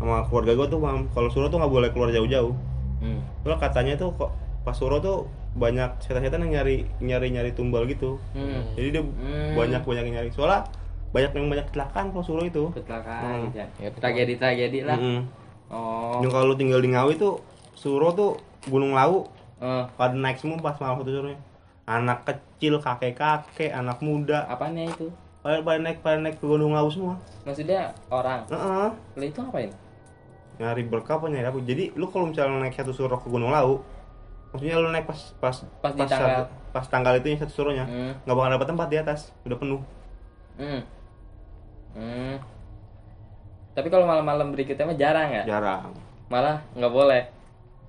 sama 0.00 0.24
keluarga 0.24 0.56
gua 0.56 0.66
tuh 0.66 0.80
kalau 1.12 1.28
suro 1.28 1.46
tuh 1.46 1.60
nggak 1.60 1.68
boleh 1.68 1.88
keluar 1.92 2.08
jauh-jauh. 2.08 2.56
Hmm. 3.04 3.20
Soalnya 3.44 3.60
katanya 3.60 3.94
tuh 3.94 4.16
kok 4.16 4.32
pas 4.64 4.72
suro 4.72 4.96
tuh 4.98 5.28
banyak 5.50 6.00
setan-setan 6.00 6.48
yang 6.48 6.52
nyari 6.56 6.88
nyari 7.02 7.28
nyari 7.28 7.50
tumbal 7.52 7.84
gitu. 7.84 8.16
Hmm. 8.32 8.64
Jadi 8.72 8.88
dia 8.88 9.02
Hmm. 9.04 9.52
banyak 9.52 9.84
banyak 9.84 10.04
yang 10.08 10.16
nyari. 10.16 10.30
Soalnya 10.32 10.64
banyak 11.10 11.30
yang 11.34 11.50
banyak 11.50 11.66
kecelakaan 11.68 12.08
kalau 12.08 12.24
suro 12.24 12.40
itu. 12.40 12.72
Kecelakaan 12.72 13.20
Hmm. 13.28 13.44
gitu 13.50 13.56
ya. 13.58 13.66
Ya, 13.76 13.88
betul. 13.90 14.00
Tragedi-tragedi 14.00 14.80
lah. 14.86 14.96
Mm-mm. 14.96 15.20
Oh. 15.70 16.18
Yang 16.18 16.32
kalau 16.32 16.54
tinggal 16.54 16.78
di 16.78 16.90
Ngawi 16.90 17.14
tuh 17.14 17.38
suro 17.72 18.10
tuh 18.10 18.36
Gunung 18.66 18.92
Lawu 18.92 19.26
Eh, 19.56 19.84
pada 19.92 20.12
naik 20.12 20.36
semua 20.36 20.56
pas 20.58 20.72
malam 20.76 20.98
satu 20.98 21.12
suruhnya. 21.12 21.36
Anak 21.84 22.24
kecil, 22.24 22.80
kakek-kakek, 22.80 23.68
anak 23.70 24.00
muda, 24.00 24.46
apanya 24.46 24.88
itu? 24.88 25.12
pada, 25.40 25.60
pada 25.60 25.78
naik 25.78 26.00
pada 26.00 26.16
naik 26.18 26.36
ke 26.36 26.44
Gunung 26.44 26.72
Lawu 26.72 26.88
semua. 26.88 27.20
Maksudnya 27.44 27.92
orang. 28.08 28.40
Heeh. 28.46 28.88
Lah 28.90 29.26
itu 29.26 29.38
ngapain? 29.38 29.68
Nyari 30.56 30.82
berkah 30.82 31.16
apa 31.16 31.28
nyari 31.28 31.44
apa? 31.46 31.60
Jadi 31.60 31.92
lu 31.92 32.08
kalau 32.08 32.28
misalnya 32.28 32.56
naik 32.58 32.72
satu 32.72 32.90
suruh 32.90 33.16
ke 33.16 33.28
Gunung 33.28 33.48
Lawu, 33.48 33.84
maksudnya 34.48 34.76
lu 34.76 34.88
naik 34.88 35.04
pas 35.04 35.20
pas 35.36 35.56
Pas 35.78 35.92
di 35.92 36.00
tanggal. 36.02 36.20
satu- 36.40 36.48
pas 36.70 36.84
tanggal 36.86 37.12
itu 37.14 37.26
yang 37.28 37.38
satu 37.38 37.52
suruhnya, 37.54 37.84
Hmm. 37.84 38.12
nggak 38.18 38.32
bakal 38.34 38.50
dapat 38.50 38.66
tempat 38.66 38.86
di 38.88 38.96
atas, 38.96 39.20
udah 39.42 39.56
penuh. 39.56 39.80
Hmm. 40.56 40.80
Hmm. 41.92 42.36
Tapi 43.70 43.88
kalau 43.88 44.04
malam-malam 44.04 44.50
berikutnya 44.50 44.84
mah 44.84 44.98
jarang 44.98 45.28
ya? 45.30 45.42
Jarang. 45.46 45.94
Malah 46.26 46.62
nggak 46.74 46.92
boleh. 46.92 47.22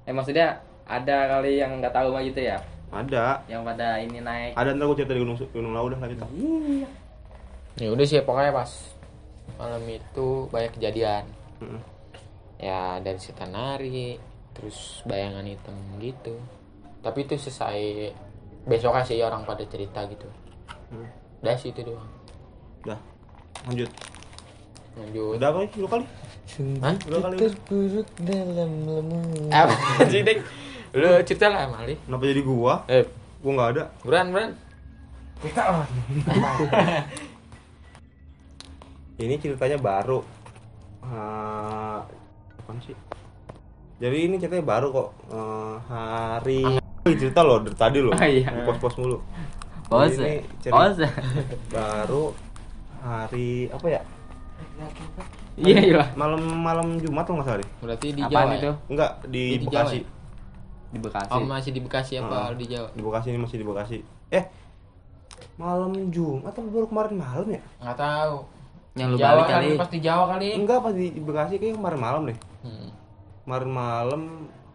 Eh 0.06 0.14
maksudnya 0.14 0.62
ada 0.86 1.30
kali 1.30 1.58
yang 1.58 1.78
nggak 1.78 1.94
tahu 1.94 2.12
mah 2.12 2.22
gitu 2.22 2.42
ya? 2.42 2.58
Ada. 2.92 3.42
Yang 3.48 3.62
pada 3.64 3.88
ini 3.98 4.20
naik. 4.20 4.52
Ada 4.54 4.76
ntar 4.76 4.86
gue 4.86 4.98
cerita 4.98 5.14
di 5.16 5.22
Gunung 5.24 5.38
Gunung 5.50 5.74
Lawu 5.74 5.88
dah 5.90 6.00
lanjut. 6.00 6.20
ya 7.80 7.88
udah 7.88 8.04
sih 8.04 8.20
pokoknya 8.20 8.52
pas 8.52 8.68
malam 9.56 9.80
itu 9.88 10.28
banyak 10.52 10.76
kejadian 10.76 11.24
Heeh. 11.58 11.82
ya 12.60 13.00
dari 13.00 13.16
setan 13.16 13.56
nari 13.56 14.20
terus 14.52 15.00
bayangan 15.08 15.48
hitam 15.48 15.74
gitu 15.98 16.36
tapi 17.00 17.24
itu 17.24 17.40
selesai 17.40 18.12
besok 18.68 19.00
sih 19.02 19.24
orang 19.24 19.48
pada 19.48 19.64
cerita 19.66 20.04
gitu 20.06 20.28
Hmm. 20.92 21.08
udah 21.40 21.56
sih 21.56 21.72
itu 21.72 21.80
doang 21.82 22.04
Udah. 22.84 23.00
Lanjut. 23.64 23.88
Lanjut 24.92 25.36
Udah 25.40 25.50
kali? 25.52 25.68
Dua 25.72 25.90
kali? 25.90 26.06
Hah? 26.84 26.96
Dua 27.00 27.20
kali 27.22 27.36
terpuruk 27.40 28.08
dalam 28.20 28.72
lemu 28.84 29.20
apa 29.50 29.74
sih 30.08 30.22
dek 30.22 30.38
lu 30.92 31.08
cerita 31.24 31.48
lah 31.48 31.72
Mali 31.72 31.96
Kenapa 31.96 32.24
jadi 32.26 32.42
gua? 32.44 32.84
eh 32.88 33.08
Gua 33.40 33.52
nggak 33.56 33.70
ada. 33.74 33.84
buran 34.04 34.26
buran 34.30 34.50
Ini 39.18 39.38
ceritanya 39.38 39.78
baru. 39.78 40.22
Ah, 41.02 42.02
apa 42.58 42.72
sih? 42.82 42.98
Jadi 43.98 44.18
ini 44.26 44.38
ceritanya 44.38 44.66
baru 44.66 44.88
kok. 44.90 45.10
Eh, 45.30 45.76
hari 45.86 46.62
Wih, 47.02 47.18
cerita 47.18 47.42
loh 47.42 47.62
dari 47.62 47.74
tadi 47.74 47.98
loh. 48.02 48.14
Oh, 48.14 48.26
iya. 48.26 48.50
Pos-pos 48.66 48.94
mulu. 48.98 49.18
Pos. 49.86 50.14
Ini 50.14 50.42
cerita 50.62 50.74
Pos. 50.78 50.98
baru 51.70 52.34
hari 53.02 53.70
apa 53.70 53.88
ya? 53.90 54.02
Iya 55.60 55.78
iya. 55.84 56.04
Malam 56.16 56.42
malam 56.58 56.88
Jumat 56.98 57.28
lo 57.28 57.34
nggak 57.38 57.48
salah 57.48 57.60
deh? 57.60 57.70
berarti 57.84 58.08
di 58.16 58.22
Apaan 58.24 58.32
Jawa 58.32 58.56
itu? 58.56 58.66
ya? 58.66 58.74
Enggak 58.88 59.12
di, 59.28 59.44
Di 59.44 59.58
Jawa 59.60 59.70
Bekasi. 59.70 59.98
ya? 59.98 60.06
Di 60.92 61.00
Bekasi. 61.00 61.32
oh 61.32 61.42
masih 61.46 61.72
di 61.72 61.82
Bekasi 61.84 62.14
apa 62.20 62.38
di 62.56 62.66
Jawa 62.68 62.88
Di 62.92 63.02
Bekasi 63.04 63.28
ini 63.32 63.40
masih 63.40 63.58
di 63.60 63.66
Bekasi. 63.68 63.98
Eh, 64.32 64.44
malam 65.56 65.92
Jumat 66.10 66.52
atau 66.56 66.64
baru 66.66 66.88
kemarin 66.88 67.16
malam 67.20 67.48
ya? 67.48 67.62
nggak 67.80 67.98
tahu 67.98 68.36
Yang 68.92 69.08
lu 69.08 69.18
Jawa 69.18 69.32
balik 69.32 69.48
kali. 69.48 69.68
pas 69.80 69.90
di 69.92 70.00
Jawa 70.04 70.26
kali 70.36 70.48
Enggak 70.56 70.78
pas 70.84 70.94
di 70.96 71.08
Bekasi 71.16 71.54
kayak 71.60 71.76
kemarin 71.78 72.00
malam 72.00 72.22
deh. 72.28 72.38
Hmm. 72.64 72.90
Kemarin 73.46 73.70
malam 73.72 74.22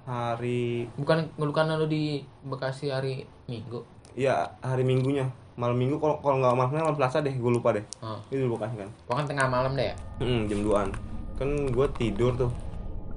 hari 0.06 0.86
bukan 0.94 1.26
bukan 1.34 1.64
lu 1.82 1.86
di 1.90 2.22
Bekasi 2.46 2.94
hari 2.94 3.26
Minggu 3.50 3.82
ya 4.16 4.54
hari 4.64 4.86
Minggunya. 4.86 5.28
Malam 5.56 5.74
Minggu 5.74 5.96
kalau 5.96 6.20
kalau 6.20 6.36
nggak 6.38 6.52
malamnya 6.54 6.82
malam 6.82 6.96
Selasa 6.96 7.18
deh, 7.18 7.32
gue 7.32 7.50
lupa 7.50 7.72
deh. 7.72 7.84
oh. 7.98 8.20
Itu 8.28 8.38
di 8.38 8.46
Bekasi 8.46 8.76
kan. 8.76 8.90
pokoknya 9.04 9.26
tengah 9.26 9.46
malam 9.46 9.72
deh 9.72 9.86
ya 9.86 9.96
Hmm, 10.18 10.40
jam 10.46 10.58
2-an. 10.62 10.88
Kan 11.34 11.48
gue 11.66 11.86
tidur 11.94 12.32
tuh. 12.34 12.52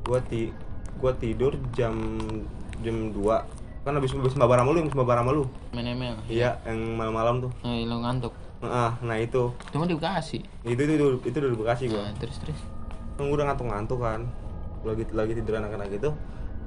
Gue 0.02 0.20
ti 0.26 0.42
gua 0.96 1.12
tidur 1.14 1.56
jam 1.72 1.96
jam 2.80 2.96
2 3.12 3.24
kan 3.80 3.96
habis 3.96 4.12
habis 4.12 4.36
mabar 4.36 4.60
sama 4.60 4.70
lu, 4.70 4.80
habis 4.82 4.92
mabar 4.94 5.16
sama 5.18 5.32
lu. 5.32 5.44
ML 5.72 6.16
Iya, 6.28 6.60
yang 6.64 6.80
malam-malam 6.94 7.40
tuh. 7.42 7.52
eh, 7.64 7.84
lu 7.84 8.00
ngantuk 8.00 8.36
Nah, 8.60 8.92
nah 9.00 9.16
itu. 9.16 9.56
cuma 9.72 9.88
di 9.88 9.96
Bekasi 9.96 10.44
Itu 10.62 10.76
itu 10.78 10.94
itu, 10.94 11.08
itu 11.26 11.38
dari 11.38 11.56
Bekasi 11.56 11.88
gua. 11.88 12.04
nah, 12.04 12.16
terus 12.18 12.36
terus 12.38 12.60
kan 13.16 13.24
gue 13.26 13.36
udah 13.36 13.48
ngantuk-ngantuk 13.48 14.00
kan 14.00 14.24
lagi 14.82 15.04
lagi 15.10 15.32
tidur 15.34 15.60
anak-anak 15.60 15.88
gitu 15.90 16.12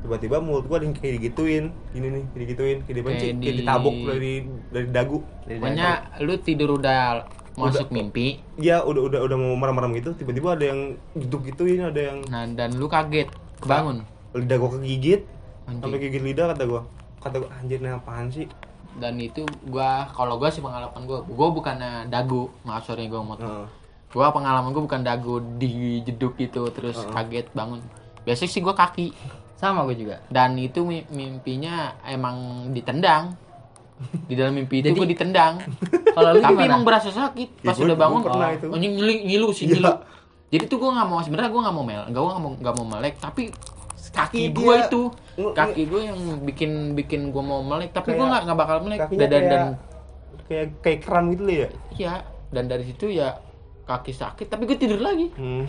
tiba-tiba 0.03 0.36
mulut 0.42 0.66
gue 0.66 0.76
ada 0.76 0.84
yang 0.84 0.96
kayak 0.98 1.12
digituin. 1.18 1.64
Gini 1.94 2.07
nih 2.11 2.22
kayak 2.26 2.40
digituin 2.42 2.78
kayak 2.82 2.96
dibenci 2.98 3.16
Kayak 3.16 3.36
kayak 3.38 3.55
di- 3.55 3.59
ditabuk 3.62 3.94
dari 4.03 4.32
dari 4.68 4.86
dagu. 4.90 5.18
Pokoknya 5.46 5.88
lu 6.20 6.34
tidur 6.42 6.70
udah 6.76 7.24
masuk 7.55 7.88
mimpi. 7.88 8.42
Ya 8.59 8.82
udah 8.82 9.03
udah 9.07 9.20
udah 9.24 9.36
mau 9.36 9.55
merem-merem 9.55 9.92
gitu 10.00 10.11
tiba-tiba 10.14 10.59
ada 10.59 10.64
yang 10.68 10.80
gitu 11.14 11.36
gituin 11.40 11.80
ada 11.84 12.00
yang 12.00 12.18
nah 12.28 12.44
dan 12.50 12.74
lu 12.76 12.86
kaget. 12.86 13.30
Kebangun. 13.62 14.03
Lidah 14.34 14.57
gue 14.59 14.70
kegigit 14.80 15.20
Anjing. 15.70 15.80
sampai 15.84 15.98
gigit 16.03 16.22
lidah 16.24 16.50
kata 16.50 16.64
gue 16.66 16.82
kata 17.22 17.34
gue 17.38 17.50
anjir 17.55 17.78
ini 17.78 17.94
apaan 17.94 18.26
sih? 18.28 18.50
Dan 18.92 19.16
itu 19.16 19.48
gua 19.64 20.05
kalau 20.12 20.36
gua 20.36 20.53
sih 20.53 20.61
pengalaman 20.61 21.09
gua 21.09 21.24
gua 21.24 21.48
bukannya 21.48 22.12
dagu. 22.12 22.53
Maaf 22.61 22.84
sorry 22.84 23.09
gua 23.09 23.24
mau 23.24 23.40
gua 24.12 24.28
pengalaman 24.28 24.68
gua 24.68 24.84
bukan 24.84 25.00
dagu 25.00 25.40
di 25.57 26.03
jeduk 26.05 26.36
gitu 26.36 26.68
terus 26.68 27.00
kaget 27.09 27.48
bangun. 27.57 27.80
Biasanya 28.28 28.50
sih 28.53 28.61
gua 28.61 28.76
kaki 28.76 29.16
Sama 29.62 29.86
gue 29.86 29.94
juga. 29.96 30.18
dan 30.26 30.58
itu 30.58 30.82
mi- 30.82 31.06
mimpinya 31.08 31.74
emang 32.02 32.36
ditendang 32.68 33.38
di 34.26 34.34
dalam 34.34 34.50
mimpi 34.52 34.82
itu 34.82 34.90
Jadi- 34.90 34.98
gua 34.98 35.06
ditendang 35.06 35.54
Kalau 36.10 36.34
lu 36.34 36.42
tapi 36.42 36.62
emang 36.64 36.82
berasa 36.82 37.08
sakit 37.08 37.62
pas 37.62 37.70
Ya, 37.72 37.80
udah 37.80 37.94
bangun 37.96 38.20
pernah 38.20 38.48
oh, 38.48 38.56
itu. 38.58 38.66
anjing 38.68 38.92
ngilu, 38.92 39.12
ngilu 39.22 39.48
sih 39.52 39.64
Iya. 39.64 39.74
ngilu 39.78 39.92
jadi 40.50 40.64
tuh 40.66 40.76
gua 40.76 40.90
nggak 40.92 41.06
mau 41.06 41.20
sebenarnya 41.20 41.48
gua 41.48 41.62
nggak 41.62 41.76
mau 41.76 41.84
mel 41.84 42.02
nggak 42.04 42.18
gua 42.18 42.30
nggak 42.32 42.42
mau 42.42 42.52
nggak 42.52 42.74
mau 42.74 42.86
melek 42.88 43.14
tapi 43.16 43.42
kaki 44.10 44.38
Iya, 44.40 44.50
gua 44.50 44.74
dia- 44.74 44.84
itu 44.84 45.02
kaki 45.54 45.82
gua 45.86 46.00
yang 46.02 46.18
bikin 46.42 46.70
bikin 46.92 47.20
gua 47.30 47.44
mau 47.44 47.60
melek 47.62 47.94
tapi 47.94 48.12
gua 48.12 48.26
nggak 48.28 48.42
nggak 48.44 48.58
bakal 48.58 48.76
melek 48.82 48.98
dan 49.06 49.14
dan, 49.14 49.30
kayak 49.30 49.46
dan 49.46 49.62
kayak 50.42 50.66
kayak 50.82 50.98
keram 51.00 51.24
gitu 51.30 51.42
ya 51.46 51.68
iya 51.94 52.14
dan 52.50 52.64
dari 52.66 52.84
situ 52.84 53.06
ya 53.08 53.38
kaki 53.83 54.11
sakit 54.11 54.47
tapi 54.47 54.62
gue 54.64 54.74
tidur 54.74 54.99
lagi 54.99 55.26
hmm. 55.28 55.66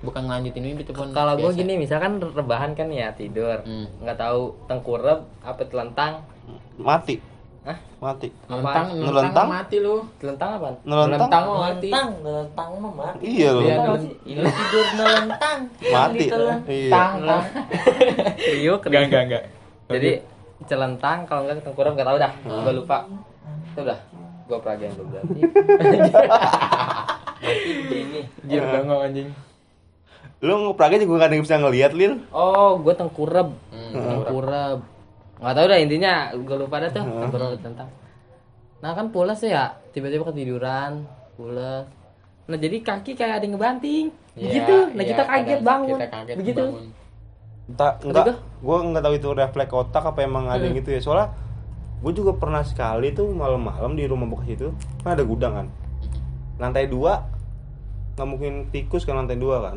bukan 0.00 0.22
ngelanjutin 0.24 0.64
mimpi 0.64 0.82
pun 0.86 1.10
Kalau 1.10 1.36
gue 1.36 1.50
gini 1.52 1.76
misalkan 1.76 2.16
rebahan 2.18 2.72
kan 2.72 2.88
ya 2.88 3.12
tidur, 3.12 3.60
Hmm. 3.60 3.84
nggak 4.00 4.16
tahu 4.16 4.56
tengkurap 4.64 5.28
apa 5.40 5.62
telentang, 5.62 6.24
mati 6.74 7.20
Hah? 7.60 7.76
mati 8.00 8.32
Nelentang, 8.48 8.86
Nelentang? 8.96 9.46
mati 9.46 9.76
lu. 9.76 10.00
telentang 10.16 10.50
apa? 10.56 10.68
nelentang 10.80 11.42
mah 11.44 11.58
mati. 11.68 11.88
Nelentang, 11.92 12.70
mah 12.74 12.92
mati. 12.96 13.20
iya 13.22 13.48
loh 13.52 13.60
Iya? 13.60 13.76
Ini 14.24 14.40
tidur 14.48 14.86
nelentang. 14.96 15.58
mati 15.86 16.24
iya 16.66 16.88
Tang, 16.88 17.12
tang. 17.20 17.44
Kriuk, 18.40 18.80
Enggak, 18.82 19.02
enggak, 19.04 19.22
enggak. 19.22 19.42
Jadi 19.86 20.10
celentang 20.64 21.28
kalau 21.28 21.44
enggak 21.44 21.60
tengkurap 21.60 21.92
nggak 21.92 22.08
tahu 22.08 22.16
dah. 22.18 22.32
Gue 22.40 22.72
lupa. 22.74 22.98
Itu 23.68 23.80
udah. 23.84 23.98
Gue 24.48 24.58
peragian 24.58 24.90
lu 24.96 25.04
berarti. 25.06 25.40
Begini. 28.38 28.50
Jir 28.50 28.62
bengong 28.64 29.00
anjing. 29.02 29.28
lu 30.40 30.52
ngepragnya 30.56 31.04
juga 31.04 31.14
gak 31.18 31.28
ada 31.28 31.34
yang 31.34 31.44
bisa 31.44 31.56
ngeliat 31.56 31.92
lil 31.92 32.12
Oh, 32.30 32.80
gue 32.80 32.92
tengkurap. 32.92 33.48
Hmm, 33.68 33.92
Tengkurap. 33.92 34.78
Nggak 35.36 35.54
tahu 35.54 35.66
dah 35.66 35.78
intinya. 35.78 36.14
Gue 36.32 36.56
lupa 36.56 36.76
dah 36.78 36.90
tuh. 36.90 37.04
Tengkurap 37.04 37.60
tentang. 37.60 37.88
Nah 38.80 38.92
kan 38.92 39.06
pulas 39.08 39.40
ya. 39.40 39.76
Tiba-tiba 39.90 40.24
ketiduran. 40.26 41.04
Pulas. 41.34 41.84
Nah 42.46 42.56
jadi 42.56 42.76
kaki 42.78 43.12
kayak 43.12 43.36
ada 43.36 43.44
yang 43.44 43.54
ngebanting. 43.54 44.06
Iya, 44.32 44.42
Begitu. 44.42 44.74
Nah 44.90 44.96
iya, 44.96 45.10
kita 45.12 45.22
kaget 45.24 45.60
bangun. 45.60 45.98
Kita 45.98 46.08
kaget 46.10 46.36
Begitu. 46.36 46.64
bangun. 46.66 46.88
entah 47.70 47.94
enggak 48.02 48.34
gue 48.34 48.76
nggak 48.82 48.98
tahu 49.00 49.14
itu 49.14 49.28
refleks 49.30 49.70
otak 49.70 50.02
apa 50.02 50.26
emang 50.26 50.50
ada 50.50 50.58
yang 50.58 50.74
gitu 50.74 50.90
ya 50.90 50.98
soalnya 50.98 51.30
gue 52.02 52.12
juga 52.12 52.34
pernah 52.34 52.66
sekali 52.66 53.14
tuh 53.14 53.30
malam-malam 53.30 53.94
di 53.94 54.10
rumah 54.10 54.26
bekas 54.26 54.50
itu 54.50 54.68
kan 54.98 55.14
ada 55.14 55.22
gudang 55.22 55.54
kan 55.54 55.66
lantai 56.58 56.90
dua 56.90 57.22
nggak 58.12 58.26
mungkin 58.26 58.52
tikus 58.68 59.02
kan 59.02 59.16
lantai 59.16 59.36
dua 59.36 59.62
kan 59.62 59.76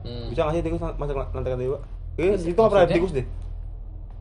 Hmm. 0.00 0.28
bisa 0.28 0.42
nggak 0.42 0.54
sih 0.54 0.64
tikus 0.64 0.80
masuk 0.96 1.16
lantai 1.28 1.52
dua 1.54 1.78
eh 2.16 2.32
itu 2.32 2.50
nggak 2.50 2.66
pernah 2.66 2.84
ada 2.84 2.94
tikus 2.94 3.12
deh 3.12 3.26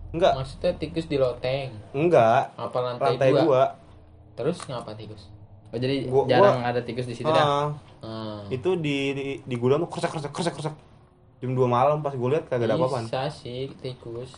enggak 0.10 0.34
Maksudnya 0.36 0.72
tikus 0.76 1.06
di 1.06 1.16
loteng. 1.16 1.70
enggak 1.92 2.50
Apa 2.54 2.78
lantai, 2.80 3.08
lantai 3.14 3.30
dua? 3.30 3.42
dua 3.42 3.62
Terus 4.34 4.58
ngapa 4.66 4.92
tikus? 4.94 5.30
Oh 5.70 5.78
jadi 5.78 6.08
Gua- 6.08 6.26
jarang 6.26 6.60
ada 6.62 6.82
tikus 6.82 7.06
di 7.06 7.14
situ 7.14 7.28
dah. 7.28 7.44
Ah, 7.44 7.68
Hmm. 8.00 8.42
itu 8.50 8.74
di, 8.76 8.98
di 9.12 9.24
di 9.40 9.56
gudang 9.56 9.80
tuh 9.80 9.90
kresek 9.90 10.10
kresek 10.10 10.32
kresek 10.32 10.54
kresek 10.54 10.76
jam 11.38 11.52
2 11.52 11.62
malam 11.66 12.00
pas 12.00 12.12
gue 12.12 12.28
lihat 12.28 12.44
kagak 12.46 12.66
ada 12.66 12.76
apa-apaan 12.76 13.06
Bisa 13.06 13.28
sih 13.30 13.70
tikus. 13.78 14.34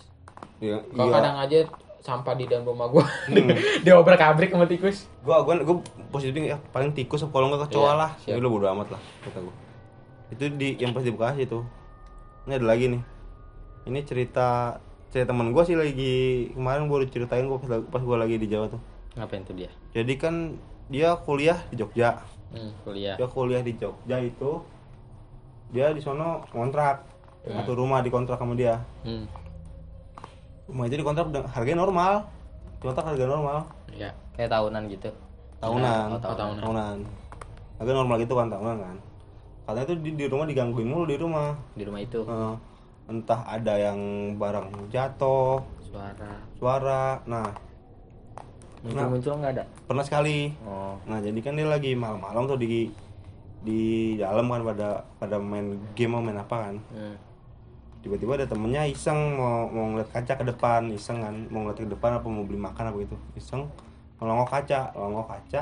iya 0.59 0.81
Kalau 0.83 1.07
iya. 1.07 1.15
kadang 1.15 1.35
aja 1.39 1.57
sampah 2.01 2.33
di 2.33 2.45
dalam 2.45 2.65
rumah 2.65 2.87
gua. 2.87 3.05
Hmm. 3.29 3.53
Dia 3.85 3.93
obrak 3.93 4.17
abrik 4.17 4.49
sama 4.49 4.65
tikus. 4.65 5.05
gua 5.21 5.41
gua 5.41 5.61
gua 5.61 5.77
positifnya 6.09 6.53
ya 6.53 6.59
paling 6.67 6.91
tikus 6.91 7.21
kalau 7.23 7.47
nggak 7.47 7.69
kecoa 7.69 7.81
Iya, 7.87 7.93
lah 7.95 8.11
siap. 8.17 8.33
jadi 8.33 8.41
lo 8.41 8.49
bodo 8.49 8.65
amat 8.67 8.87
lah 8.91 9.01
kata 9.21 9.39
gua 9.39 9.53
itu 10.27 10.43
di 10.49 10.75
yang 10.75 10.91
pas 10.91 10.99
di 10.99 11.09
Bekasi 11.09 11.45
tuh 11.45 11.61
ini 12.43 12.53
ada 12.53 12.65
lagi 12.65 12.89
nih 12.89 13.01
ini 13.83 13.99
cerita 14.01 14.79
cerita 15.07 15.29
teman 15.29 15.51
gua 15.51 15.61
sih 15.61 15.73
lagi 15.73 16.15
kemarin 16.51 16.85
udah 16.85 17.05
ceritain 17.05 17.45
gua 17.45 17.57
pas, 17.57 17.69
pas 17.85 18.01
gua 18.01 18.17
lagi 18.17 18.35
di 18.35 18.47
Jawa 18.47 18.65
tuh 18.67 18.81
Ngapain 19.13 19.43
tuh 19.43 19.53
dia? 19.53 19.69
jadi 19.91 20.13
kan 20.15 20.55
dia 20.87 21.13
kuliah 21.17 21.59
di 21.67 21.77
Jogja 21.77 22.17
Hmm. 22.49 22.75
Kuliah. 22.81 23.15
dia 23.15 23.27
kuliah 23.27 23.61
di 23.61 23.71
Jogja 23.73 24.17
itu 24.17 24.59
dia 25.69 25.87
di 25.89 25.99
sono 25.99 26.43
kontrak 26.47 27.07
satu 27.41 27.71
rumah 27.73 27.99
dikontrak 27.99 28.35
sama 28.35 28.53
dia 28.53 28.81
Hmm. 29.01 29.23
Rumah 30.71 30.85
itu 30.85 30.95
dikontrak 30.95 31.27
dengan 31.27 31.47
harganya 31.47 31.79
normal 31.79 32.11
dikontrak 32.77 33.05
harga 33.05 33.25
normal 33.27 33.57
Ya. 33.91 34.09
Kayak 34.33 34.55
tahunan 34.55 34.83
gitu. 34.87 35.11
tahunan 35.59 36.05
Oh, 36.09 36.17
tahunan. 36.17 36.57
tahunan 36.57 36.97
harga 37.77 37.91
normal 37.93 38.15
gitu 38.17 38.33
kan 38.33 38.47
tahunan 38.47 38.77
kan 38.79 38.97
katanya 39.61 39.85
itu 39.85 39.95
di, 39.99 40.09
di 40.15 40.25
rumah 40.25 40.45
digangguin 40.45 40.87
mulu 40.87 41.05
di 41.05 41.15
rumah 41.15 41.53
Di 41.75 41.83
rumah 41.83 41.99
itu. 41.99 42.23
Eh, 42.23 42.55
entah 43.07 43.43
ada 43.43 43.73
yang 43.75 43.99
barang 44.35 44.87
jatuh 44.87 45.59
Suara. 45.83 46.31
suara 46.55 47.03
nah 47.25 47.51
Muncul-muncul 48.81 49.37
nggak 49.37 49.53
ada. 49.53 49.63
pernah 49.85 50.01
sekali 50.01 50.49
Oh. 50.63 50.97
nah 51.05 51.19
jadi 51.19 51.37
kan 51.37 51.53
dia 51.53 51.67
lagi 51.67 51.93
malam-malam 51.93 52.47
tuh 52.47 52.57
di 52.57 52.89
di 53.61 53.81
dalam 54.17 54.49
kan 54.49 54.65
pada 54.65 54.87
pada 55.15 55.37
main 55.37 55.77
game 55.93 56.09
mau 56.09 56.17
main 56.19 56.33
apa 56.35 56.55
kan 56.63 56.75
Hmm. 56.89 57.15
Tiba-tiba 58.01 58.33
ada 58.33 58.45
temennya 58.45 58.83
iseng 58.83 59.37
mau 59.37 59.65
mau 59.67 59.85
ngeliat 59.87 60.09
kaca 60.09 60.33
ke 60.33 60.43
depan 60.43 60.89
iseng 60.89 61.17
kan 61.17 61.35
mau 61.47 61.63
ngeliat 61.63 61.79
ke 61.79 61.87
depan 61.87 62.17
apa 62.17 62.25
mau 62.25 62.41
beli 62.41 62.57
makan 62.57 62.89
apa 62.89 62.97
gitu 62.99 63.17
iseng 63.35 63.69
melongok 64.17 64.49
kaca 64.51 64.89
melongok 64.91 65.27
kaca 65.29 65.61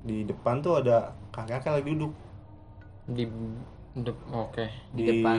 di 0.00 0.24
depan 0.24 0.58
tuh 0.58 0.78
ada 0.78 0.96
kakek-kakek 1.28 1.72
lagi 1.76 1.88
duduk 1.90 2.12
Di 3.06 3.24
de- 3.92 4.22
oke. 4.30 4.66
Di, 4.94 5.02
depan 5.02 5.36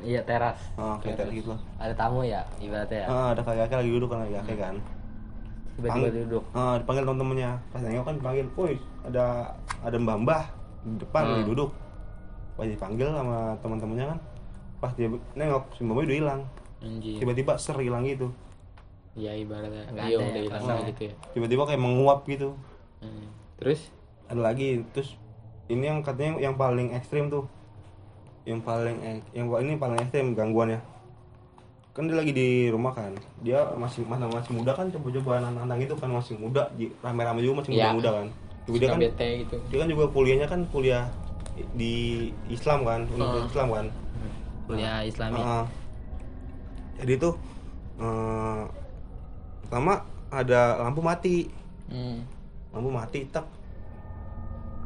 iya 0.00 0.24
teras. 0.24 0.56
ah 0.74 0.96
kayak 0.96 1.28
gitu 1.30 1.52
lah 1.52 1.60
Ada 1.76 1.92
tamu 1.94 2.24
ya 2.24 2.40
ibaratnya 2.56 3.04
ya. 3.04 3.06
ah, 3.06 3.28
ada 3.30 3.40
kakek-kakek 3.40 3.78
lagi 3.78 3.90
duduk 3.92 4.08
kan 4.08 4.18
kakek 4.24 4.58
kan 4.58 4.76
Tiba-tiba 5.76 6.08
duduk. 6.24 6.44
ah, 6.52 6.74
dipanggil 6.74 7.04
temen-temennya 7.04 7.50
pas 7.68 7.80
nengok 7.80 8.02
kan 8.02 8.14
dipanggil 8.16 8.46
woi 8.56 8.74
ada 9.04 9.24
ada 9.78 9.96
mbah 9.96 10.16
mbah 10.18 10.42
di 10.82 10.96
depan 10.96 11.22
Hmm. 11.22 11.32
lagi 11.34 11.44
duduk 11.46 11.70
pas 12.56 12.66
dipanggil 12.66 13.08
sama 13.08 13.36
teman-temannya 13.60 14.06
kan 14.08 14.18
pas 14.78 14.92
dia 14.92 15.06
nengok 15.32 15.64
si 15.72 15.82
mbah 15.82 15.94
udah 15.96 16.16
hilang 16.16 16.42
Anjir. 16.78 17.18
tiba-tiba 17.18 17.54
ser 17.56 17.76
hilang 17.76 18.04
gitu 18.04 18.30
Ya 19.12 19.34
ibaratnya 19.34 19.82
Nggak 19.88 20.04
ada 20.04 20.14
udah 20.16 20.26
ya, 20.28 20.40
hilang 20.40 20.62
pasal. 20.62 20.78
gitu 20.86 21.02
ya. 21.04 21.14
tiba-tiba 21.32 21.62
kayak 21.64 21.80
menguap 21.80 22.20
gitu 22.24 22.50
Hmm. 22.98 23.30
Terus 23.56 23.94
ada 24.26 24.42
lagi 24.44 24.82
terus 24.88 25.14
ini 25.66 25.84
yang 25.84 25.98
katanya 26.00 26.38
yang 26.40 26.54
paling 26.54 26.90
ekstrim 26.92 27.26
tuh 27.26 27.46
yang 28.42 28.58
paling 28.58 28.98
ek- 28.98 29.30
yang 29.32 29.46
ini 29.56 29.74
paling 29.74 29.98
ekstrim 29.98 30.32
gangguannya 30.32 30.82
kan 31.90 32.06
dia 32.06 32.16
lagi 32.16 32.30
di 32.30 32.48
rumah 32.66 32.90
kan 32.90 33.14
dia 33.40 33.62
masih 33.72 34.02
masih 34.02 34.26
masih 34.28 34.52
muda 34.52 34.70
kan 34.72 34.86
coba-coba 34.88 35.38
nantang 35.40 35.78
itu 35.78 35.94
kan 35.94 36.06
masih 36.08 36.34
muda 36.36 36.66
rame-rame 37.00 37.38
juga 37.40 37.54
masih 37.60 37.70
Iya. 37.72 37.90
muda-muda 37.92 38.10
kan 38.12 38.26
juga 38.64 38.76
dia 38.76 38.88
kan 38.88 38.98
bete 39.00 39.28
gitu. 39.40 39.56
dia 39.64 39.78
kan 39.78 39.88
juga 39.88 40.04
kuliahnya 40.08 40.46
kan 40.46 40.60
kuliah 40.68 41.04
di 41.72 41.94
Islam 42.48 42.82
kan. 42.82 43.00
Universitas 43.08 43.46
Islam 43.48 43.68
kan 43.68 43.86
Kuliah 44.68 45.00
Islami. 45.02 45.40
Ah. 45.40 45.64
jadi 46.96 47.12
tuh 47.16 47.34
eh, 47.96 48.62
pertama 49.62 50.02
ada 50.28 50.60
lampu 50.78 51.00
mati 51.00 51.48
Hmm. 51.88 52.20
lampu 52.68 52.90
mati 52.90 53.24
tek 53.26 53.46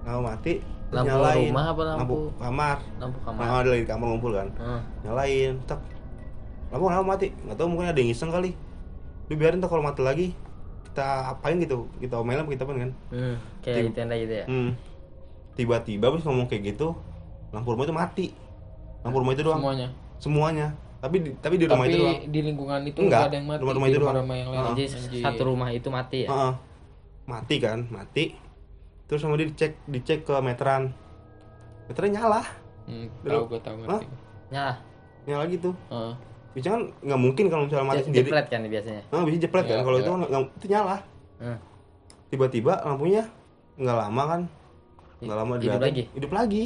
lampu 0.03 0.22
mati 0.22 0.55
Lampu 0.93 1.09
nyalain 1.09 1.49
rumah 1.49 1.66
apa 1.66 1.83
lampu? 1.89 2.16
kamar 2.37 2.78
Lampu 3.01 3.18
kamar. 3.22 3.43
nah, 3.43 3.59
ada 3.59 3.68
lagi 3.70 3.83
di 3.83 3.89
kamar 3.89 4.07
ngumpul 4.09 4.33
kan 4.33 4.49
Hmm. 4.55 4.80
nyalain 5.03 5.53
tek 5.64 5.80
lampu 6.68 6.85
lampu 6.87 7.07
mati 7.09 7.26
nggak 7.35 7.57
tahu 7.57 7.66
mungkin 7.66 7.89
ada 7.89 7.99
yang 7.99 8.12
iseng 8.12 8.30
kali 8.30 8.55
lu 9.26 9.35
biarin 9.35 9.59
tuh 9.59 9.66
kalau 9.66 9.83
mati 9.83 10.01
lagi 10.01 10.26
kita 10.85 11.07
apain 11.33 11.57
gitu 11.57 11.89
kita 11.99 12.14
omelin 12.14 12.45
apa 12.45 12.51
kita 12.51 12.62
apa 12.62 12.72
kan 12.76 12.93
Hmm. 13.09 13.35
Kayak 13.61 13.83
di 13.83 13.93
tenda 13.93 14.14
gitu 14.14 14.35
ya. 14.37 14.47
hmm. 14.47 14.70
tiba-tiba 15.53 16.05
habis 16.07 16.22
ngomong 16.22 16.47
kayak 16.47 16.70
gitu 16.70 16.93
lampu 17.51 17.72
rumah 17.72 17.85
itu 17.85 17.95
mati 17.95 18.26
lampu 19.03 19.16
rumah 19.18 19.32
itu 19.32 19.42
doang 19.42 19.61
Semuanya. 19.61 19.88
semuanya 20.16 20.66
tapi 20.98 21.16
di, 21.18 21.30
tapi 21.36 21.55
di 21.57 21.66
rumah 21.66 21.82
Tapi 21.82 21.90
itu 21.90 21.98
doang 22.00 22.20
di 22.24 22.40
lingkungan 22.40 22.80
itu 22.84 22.98
Enggak, 23.00 23.11
nggak 23.12 23.26
ada 23.26 23.36
yang 23.36 23.46
mati. 23.46 23.61
rumah-rumah 23.61 23.82
di 23.82 23.90
itu 23.90 23.98
doang. 23.98 24.14
rumah-rumah 24.14 24.36
yang 24.36 24.48
lain. 24.48 24.64
Jadi 24.68 24.84
Anjir. 24.86 25.20
satu 25.20 25.42
rumah 25.44 25.68
itu 25.70 25.88
mati 25.88 26.18
ya. 26.20 26.28
Heeh. 26.28 26.53
mati 27.22 27.55
kan 27.57 27.78
mati 27.88 28.24
terus 29.05 29.20
sama 29.20 29.34
dia 29.34 29.46
dicek 29.46 29.72
dicek 29.84 30.18
ke 30.22 30.34
meteran 30.38 30.90
meteran 31.84 32.11
nyala 32.11 32.42
Hmm, 32.82 33.07
tahu 33.20 33.46
gue 33.46 33.61
tahu 33.61 33.74
ngerti. 33.78 34.07
Nyala. 34.48 34.74
nyala 35.24 35.44
gitu 35.46 35.70
Heeh. 35.88 36.12
bisa 36.53 36.68
kan 36.68 36.82
nggak 36.98 37.20
mungkin 37.20 37.44
kalau 37.46 37.62
misalnya 37.64 37.86
mati 37.88 37.96
Je- 37.96 38.07
sendiri 38.07 38.26
Jeplet 38.26 38.46
kan 38.48 38.61
biasanya. 38.64 39.03
ah 39.09 39.22
bisa 39.22 39.36
jepret 39.38 39.64
kan 39.64 39.70
Iya, 39.72 39.82
kalau 39.82 39.96
iya. 39.96 40.03
itu 40.03 40.11
nggak 40.12 40.28
nggak- 40.28 40.50
itu 40.53 40.66
nyala 40.68 40.96
Hmm. 41.38 41.59
tiba-tiba 42.28 42.72
lampunya 42.80 43.22
nggak 43.74 43.96
lama 43.98 44.22
kan 44.24 44.40
nggak 45.20 45.36
lama 45.36 45.53
Hidup 45.53 45.62
diliatin, 45.64 45.82
lagi? 45.84 46.03
hidup 46.12 46.32
lagi 46.32 46.62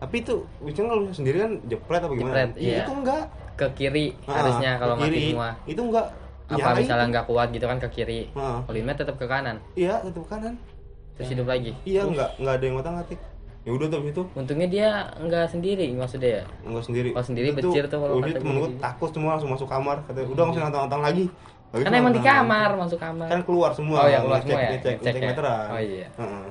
tapi 0.00 0.16
itu 0.18 0.34
biasanya 0.58 0.88
kalau 0.88 1.00
misalnya 1.02 1.18
sendiri 1.18 1.36
kan 1.38 1.52
jepret 1.66 2.00
apa 2.00 2.12
gimana? 2.12 2.24
Jepret, 2.26 2.50
Iya, 2.56 2.64
iya. 2.66 2.78
itu 2.80 2.92
enggak. 2.94 3.24
Ke 3.54 3.66
kiri 3.76 4.06
Ah, 4.24 4.32
harusnya 4.34 4.70
ke 4.72 4.80
kalau 4.80 4.94
mati 4.96 5.18
semua. 5.28 5.50
itu 5.64 5.80
enggak. 5.82 6.06
Apa 6.48 6.56
Nyala 6.58 6.74
misalnya 6.74 7.04
itu. 7.04 7.12
nggak 7.12 7.26
kuat 7.28 7.48
gitu 7.50 7.66
kan 7.68 7.78
ke 7.78 7.88
kiri. 7.90 8.20
Heeh. 8.28 8.58
kalau 8.64 8.76
Inmet 8.76 8.96
tetap 8.96 9.14
ke 9.14 9.26
kanan. 9.28 9.56
Iya 9.74 9.94
tetap 10.00 10.24
kanan. 10.26 10.54
Terus 11.14 11.28
hidup 11.30 11.46
lagi. 11.46 11.70
Iya 11.84 12.02
nggak 12.02 12.30
nggak 12.36 12.54
ada 12.56 12.64
yang 12.64 12.74
ngotak 12.74 12.92
ngatik 12.96 13.20
ya 13.60 13.70
udah 13.70 13.86
tuh 13.86 14.00
itu. 14.02 14.22
Untungnya 14.32 14.66
dia 14.66 14.88
nggak 15.20 15.46
sendiri 15.46 15.86
maksudnya 15.92 16.30
ya? 16.32 16.44
Nggak 16.64 16.80
sendiri. 16.82 17.08
Oh, 17.12 17.20
sendiri 17.20 17.48
Itu 17.50 17.56
becir 17.60 17.84
tuh 17.86 17.98
kalau 18.00 18.14
kata 18.18 18.40
temen 18.40 18.56
gue 18.56 18.70
takut 18.80 19.10
semua 19.12 19.30
langsung 19.36 19.52
masuk 19.52 19.68
kamar. 19.68 20.00
Kata 20.02 20.18
udah 20.24 20.42
nggak 20.42 20.54
usah 20.56 20.62
nonton 20.64 20.80
nonton 20.80 21.00
lagi. 21.04 21.24
Lagi 21.70 21.82
kan 21.84 21.92
emang 21.92 22.10
di 22.10 22.22
kamar 22.24 22.70
masuk 22.74 22.98
kamar. 22.98 23.28
Kan 23.28 23.40
keluar 23.44 23.70
semua. 23.70 23.96
Oh, 24.00 24.08
ya, 24.08 24.18
keluar 24.18 24.40
ngecek, 24.40 24.48
semua 24.48 24.58
ya? 24.58 24.70
ngecek, 24.72 24.94
Ngecek 24.96 25.04
ngecek 25.04 25.20
ya? 25.20 25.28
meteran. 25.28 25.66
Oh, 25.68 25.78
iya. 25.78 26.08
Heeh. 26.16 26.44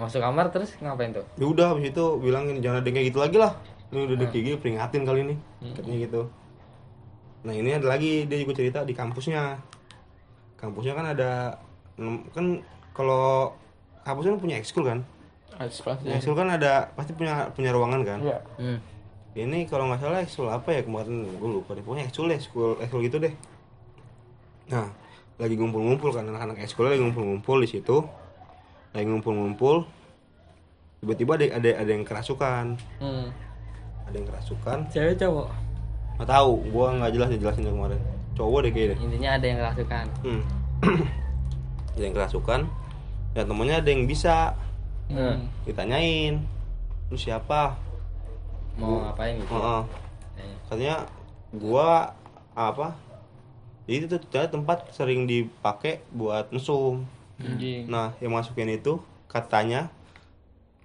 Masuk 0.00 0.20
kamar 0.20 0.48
terus 0.50 0.72
ngapain 0.80 1.12
tuh? 1.12 1.26
Ya 1.36 1.46
udah 1.46 1.66
habis 1.74 1.92
itu 1.92 2.04
bilangin 2.18 2.58
jangan 2.64 2.80
ada 2.80 2.90
kayak 2.90 3.06
gitu 3.12 3.18
lagi 3.20 3.36
lah. 3.36 3.52
Ini 3.92 4.08
udah 4.08 4.16
ada 4.16 4.26
kayak 4.32 4.44
gini 4.44 4.56
peringatin 4.56 5.02
kali 5.04 5.20
ini. 5.28 5.34
Hmm. 5.60 5.74
katanya 5.76 5.98
gitu. 6.08 6.22
Nah 7.42 7.54
ini 7.54 7.70
ada 7.76 7.86
lagi 7.86 8.24
dia 8.24 8.38
juga 8.40 8.52
cerita 8.56 8.78
di 8.88 8.94
kampusnya. 8.96 9.60
Kampusnya 10.56 10.94
kan 10.94 11.06
ada 11.12 11.30
kan 12.32 12.46
kalau 12.96 13.52
kampusnya 14.06 14.38
kan 14.38 14.40
punya 14.40 14.56
ekskul 14.58 14.84
kan? 14.86 15.04
Harus 15.58 15.78
pasti. 15.84 16.08
ekskul 16.08 16.34
kan 16.34 16.48
ada 16.48 16.88
pasti 16.96 17.12
punya 17.12 17.52
punya 17.52 17.70
ruangan 17.70 18.00
kan? 18.02 18.18
Iya. 18.24 18.38
hmm. 18.58 18.78
ini 19.32 19.64
kalau 19.68 19.88
nggak 19.88 20.00
salah 20.00 20.24
ekskul 20.24 20.48
apa 20.48 20.68
ya 20.72 20.80
kemarin? 20.82 21.28
Gue 21.36 21.50
lupa 21.60 21.76
deh. 21.76 21.84
Pokoknya 21.84 22.08
ekskul 22.08 22.32
deh 22.32 22.38
ekskul 22.40 22.80
ekskul 22.80 23.04
gitu 23.04 23.20
deh. 23.20 23.34
Nah 24.72 24.88
lagi 25.36 25.54
ngumpul-ngumpul 25.58 26.14
kan 26.14 26.24
anak-anak 26.24 26.64
ekskul 26.64 26.88
lagi 26.88 27.02
ngumpul-ngumpul 27.02 27.58
di 27.60 27.68
situ 27.68 28.21
lagi 28.92 29.08
ngumpul-ngumpul 29.08 29.88
tiba-tiba 31.00 31.40
ada 31.40 31.46
ada 31.58 31.70
ada 31.82 31.90
yang 31.90 32.04
kerasukan. 32.04 32.76
Hmm. 33.00 33.26
ada 34.04 34.14
yang 34.14 34.28
kerasukan. 34.28 34.78
Cewek 34.92 35.16
cowok? 35.16 35.48
Nggak 36.20 36.28
tahu 36.28 36.52
gua 36.68 36.86
nggak 37.00 37.12
jelas 37.16 37.28
dijelasin 37.32 37.64
dari 37.64 37.74
kemarin. 37.74 38.00
Cowok 38.36 38.58
deh 38.68 38.72
kayaknya. 38.76 38.96
Intinya 39.00 39.30
ada 39.40 39.46
yang 39.48 39.58
kerasukan. 39.58 40.04
Hmm. 40.22 40.42
ada 41.96 42.02
yang 42.04 42.14
kerasukan 42.14 42.60
dan 43.32 43.44
temennya 43.48 43.76
ada 43.80 43.88
yang 43.90 44.04
bisa. 44.04 44.54
Hmm. 45.12 45.44
ditanyain 45.68 46.40
lu 47.12 47.16
siapa? 47.20 47.76
Mau 48.80 49.04
ngapain 49.04 49.36
gitu? 49.36 49.52
Heeh. 49.52 49.82
Eh, 50.40 50.54
katanya 50.68 50.96
gua 51.52 52.16
apa? 52.56 52.96
Jadi 53.84 53.96
itu 53.98 54.06
ternyata 54.08 54.56
tempat 54.56 54.78
sering 54.94 55.28
dipakai 55.28 56.00
buat 56.14 56.48
mesum 56.54 57.04
Anjing. 57.44 57.82
nah 57.86 58.14
yang 58.18 58.32
masukin 58.32 58.68
itu 58.68 58.98
katanya 59.26 59.90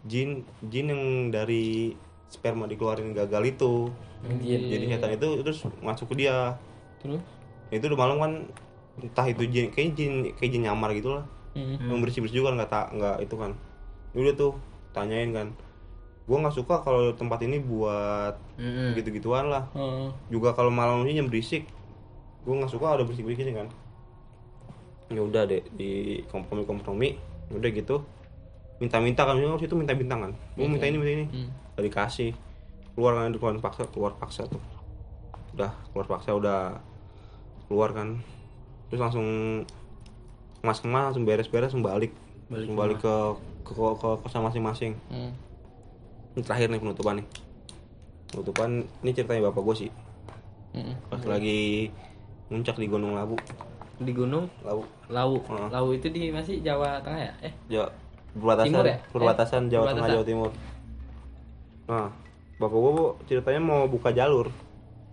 jin 0.03 0.41
jin 0.63 0.87
yang 0.87 1.03
dari 1.29 1.93
sperma 2.27 2.65
dikeluarin 2.65 3.11
gagal 3.11 3.43
itu 3.47 3.73
Jin. 4.41 4.67
jadi 4.67 4.85
setan 4.97 5.11
itu 5.13 5.27
terus 5.41 5.61
masuk 5.79 6.11
ke 6.11 6.25
dia 6.25 6.57
Terus? 6.99 7.21
itu 7.69 7.83
udah 7.85 7.99
malam 7.99 8.17
kan 8.17 8.31
entah 8.97 9.25
itu 9.25 9.45
jin 9.45 9.69
kayak 9.69 9.93
jin 9.93 10.11
kayak 10.33 10.49
jin 10.51 10.63
nyamar 10.63 10.91
gitu 10.91 11.13
lah 11.13 11.25
Hmm. 11.57 11.73
yang 11.81 12.05
bersih 12.05 12.21
bersih 12.21 12.37
juga 12.37 12.53
nggak 12.53 12.69
tak 12.69 12.93
nggak 12.93 13.17
itu 13.17 13.33
kan 13.33 13.49
udah 14.13 14.33
tuh 14.33 14.53
tanyain 14.93 15.33
kan 15.33 15.49
gua 16.29 16.45
nggak 16.45 16.53
suka 16.53 16.85
kalau 16.85 17.09
tempat 17.17 17.41
ini 17.41 17.57
buat 17.57 18.37
Mm-mm. 18.61 18.93
gitu 18.93 19.09
gituan 19.09 19.49
lah 19.49 19.65
Heeh. 19.73 20.13
juga 20.29 20.53
kalau 20.53 20.69
malamnya 20.69 21.17
berisik 21.25 21.65
gue 22.45 22.53
nggak 22.53 22.69
suka 22.69 22.93
ada 22.93 23.03
berisik 23.03 23.25
berisik 23.25 23.49
kan 23.51 23.73
ya 25.07 25.21
udah 25.23 25.47
deh 25.47 25.63
di 25.75 26.21
kompromi 26.27 26.63
kompromi 26.67 27.09
udah 27.51 27.69
gitu. 27.71 28.03
Minta 28.77 29.01
minta 29.01 29.25
kan 29.25 29.39
harus 29.39 29.63
itu 29.63 29.73
minta 29.73 29.95
bintang 29.97 30.19
kan. 30.27 30.31
Gue 30.53 30.67
minta 30.69 30.85
ini 30.85 30.97
minta 30.99 31.11
ini. 31.11 31.25
Hmm. 31.25 31.49
Dikasih. 31.79 32.35
Keluar 32.93 33.17
kan 33.17 33.33
keluar 33.33 33.53
paksa 33.61 33.83
keluar 33.89 34.13
paksa 34.19 34.45
tuh. 34.45 34.61
Udah 35.55 35.71
keluar 35.91 36.05
paksa 36.05 36.35
udah 36.35 36.59
keluar 37.65 37.89
kan. 37.95 38.19
Terus 38.91 39.01
langsung 39.01 39.27
mas 40.61 40.79
kemas 40.81 41.13
langsung 41.13 41.25
beres 41.25 41.49
beres 41.49 41.71
langsung 41.71 41.85
balik. 41.85 42.11
Langsung 42.51 42.77
balik 42.77 43.01
ke 43.01 43.15
ke 43.65 43.71
ke, 43.73 43.83
ke 43.97 44.09
kosan 44.23 44.43
masing-masing. 44.45 44.93
Hmm. 45.09 45.31
ini 46.37 46.45
terakhir 46.45 46.69
nih 46.69 46.77
penutupan 46.77 47.17
nih. 47.17 47.27
Penutupan 48.29 48.69
ini 49.01 49.11
ceritanya 49.15 49.49
bapak 49.49 49.63
gue 49.65 49.75
sih. 49.87 49.91
Hmm. 50.77 50.93
pas 51.09 51.23
lagi 51.25 51.89
muncak 52.53 52.77
di 52.77 52.85
Gunung 52.85 53.17
Labu 53.17 53.33
di 53.97 54.11
gunung 54.11 54.45
Labu 54.61 54.83
Lawu 55.07 55.37
Heeh. 55.43 55.67
Lawu 55.69 55.89
itu 55.91 56.07
di 56.07 56.29
masih 56.29 56.59
Jawa 56.59 57.01
Tengah 57.01 57.21
ya 57.23 57.33
eh 57.41 57.53
Jawa 57.67 57.87
perbatasan 58.31 58.67
Timur 58.67 58.85
ya? 58.85 58.97
perbatasan 59.09 59.61
Eh, 59.63 59.69
Jawa 59.69 59.83
Tengah 59.83 59.93
perbatasan. 59.95 60.13
Jawa 60.13 60.25
Timur 60.25 60.51
nah 61.87 62.07
bapak 62.57 62.73
gue 62.75 62.91
ceritanya 63.25 63.61
mau 63.61 63.81
buka 63.85 64.11
jalur 64.11 64.49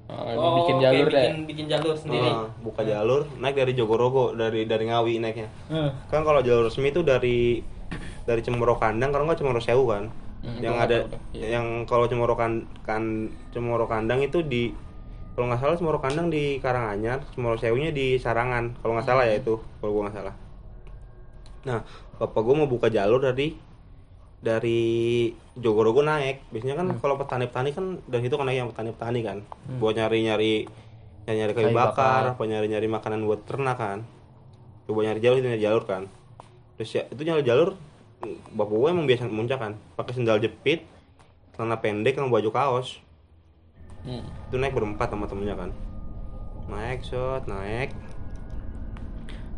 Oh, 0.05 0.61
bikin 0.61 0.85
jalur 0.85 1.09
deh. 1.09 1.17
bikin, 1.17 1.37
bikin 1.47 1.67
jalur 1.67 1.97
sendiri 1.97 2.29
Nah, 2.29 2.53
buka 2.61 2.85
jalur 2.85 3.25
naik 3.35 3.57
dari 3.57 3.73
Jogorogo 3.73 4.37
dari 4.37 4.65
dari 4.65 4.85
Ngawi 4.85 5.17
naiknya 5.17 5.49
Hmm. 5.65 5.97
kan 6.07 6.21
kalau 6.21 6.39
jalur 6.39 6.69
resmi 6.69 6.93
itu 6.93 7.01
dari 7.01 7.65
dari 8.23 8.41
Cemoro 8.41 8.77
Kandang 8.77 9.09
kalau 9.09 9.25
nggak 9.25 9.41
Cemoro 9.41 9.59
Sewu 9.59 9.89
kan 9.89 10.13
Hmm, 10.45 10.61
yang 10.61 10.77
gua 10.77 10.85
ada 10.85 10.97
tuh. 11.09 11.17
Iya. 11.33 11.57
yang 11.57 11.67
kalau 11.89 12.05
Cemoro 12.05 12.37
kan, 12.37 12.69
kan 12.85 13.01
Cemoro 13.49 13.89
Kandang 13.89 14.21
itu 14.21 14.45
di 14.45 14.77
kalau 15.35 15.51
nggak 15.51 15.61
salah 15.61 15.75
Cemoro 15.75 15.99
Kandang 15.99 16.31
di 16.31 16.63
Karanganyar 16.63 17.27
Cemoro 17.35 17.59
Sewunya 17.59 17.91
di 17.91 18.23
Sarangan. 18.23 18.79
Kalau 18.79 18.95
nggak 18.95 19.07
salah 19.07 19.27
ya 19.27 19.35
itu 19.35 19.59
kalau 19.83 19.91
gua 19.91 20.03
nggak 20.07 20.17
salah. 20.23 20.35
Nah 21.67 21.83
bapak 22.23 22.41
gua 22.47 22.55
mau 22.63 22.71
buka 22.71 22.87
jalur 22.87 23.19
dari 23.19 23.59
dari 24.39 24.81
Jogorogo 25.59 26.07
naik. 26.07 26.47
Biasanya 26.55 26.79
kan 26.79 26.87
kalau 27.03 27.19
petani-petani 27.19 27.71
kan 27.75 27.99
dan 28.07 28.21
itu 28.23 28.35
kan 28.39 28.47
yang 28.55 28.71
petani-petani 28.71 29.21
kan. 29.27 29.39
Buat 29.83 29.99
nyari-nyari 29.99 30.71
nyari-nyari 31.27 31.53
kayu, 31.57 31.67
Kayu 31.73 31.77
bakar, 31.77 32.37
apa 32.37 32.43
nyari-nyari 32.47 32.87
makanan 32.87 33.27
buat 33.27 33.43
ternak 33.43 33.81
kan. 33.81 33.99
Coba 34.87 35.03
nyari 35.03 35.19
jalur 35.19 35.43
itu 35.43 35.49
nyari 35.51 35.63
jalur 35.67 35.83
kan. 35.83 36.03
Terus 36.79 36.91
ya 36.95 37.03
itu 37.11 37.23
nyari 37.27 37.43
jalur 37.43 37.75
bapak 38.55 38.77
gue 38.77 38.89
emang 38.89 39.11
biasa 39.11 39.27
muncak 39.27 39.59
kan. 39.59 39.73
Pakai 39.99 40.15
sendal 40.15 40.39
jepit 40.39 40.87
celana 41.59 41.83
pendek 41.83 42.15
sama 42.19 42.31
baju 42.31 42.51
kaos 42.55 43.03
Hmm. 44.05 44.21
itu 44.21 44.57
naik 44.61 44.77
berempat 44.77 45.09
sama 45.09 45.25
temennya 45.25 45.57
kan. 45.57 45.71
Naik 46.69 47.01
shot 47.05 47.49
naik. 47.49 47.97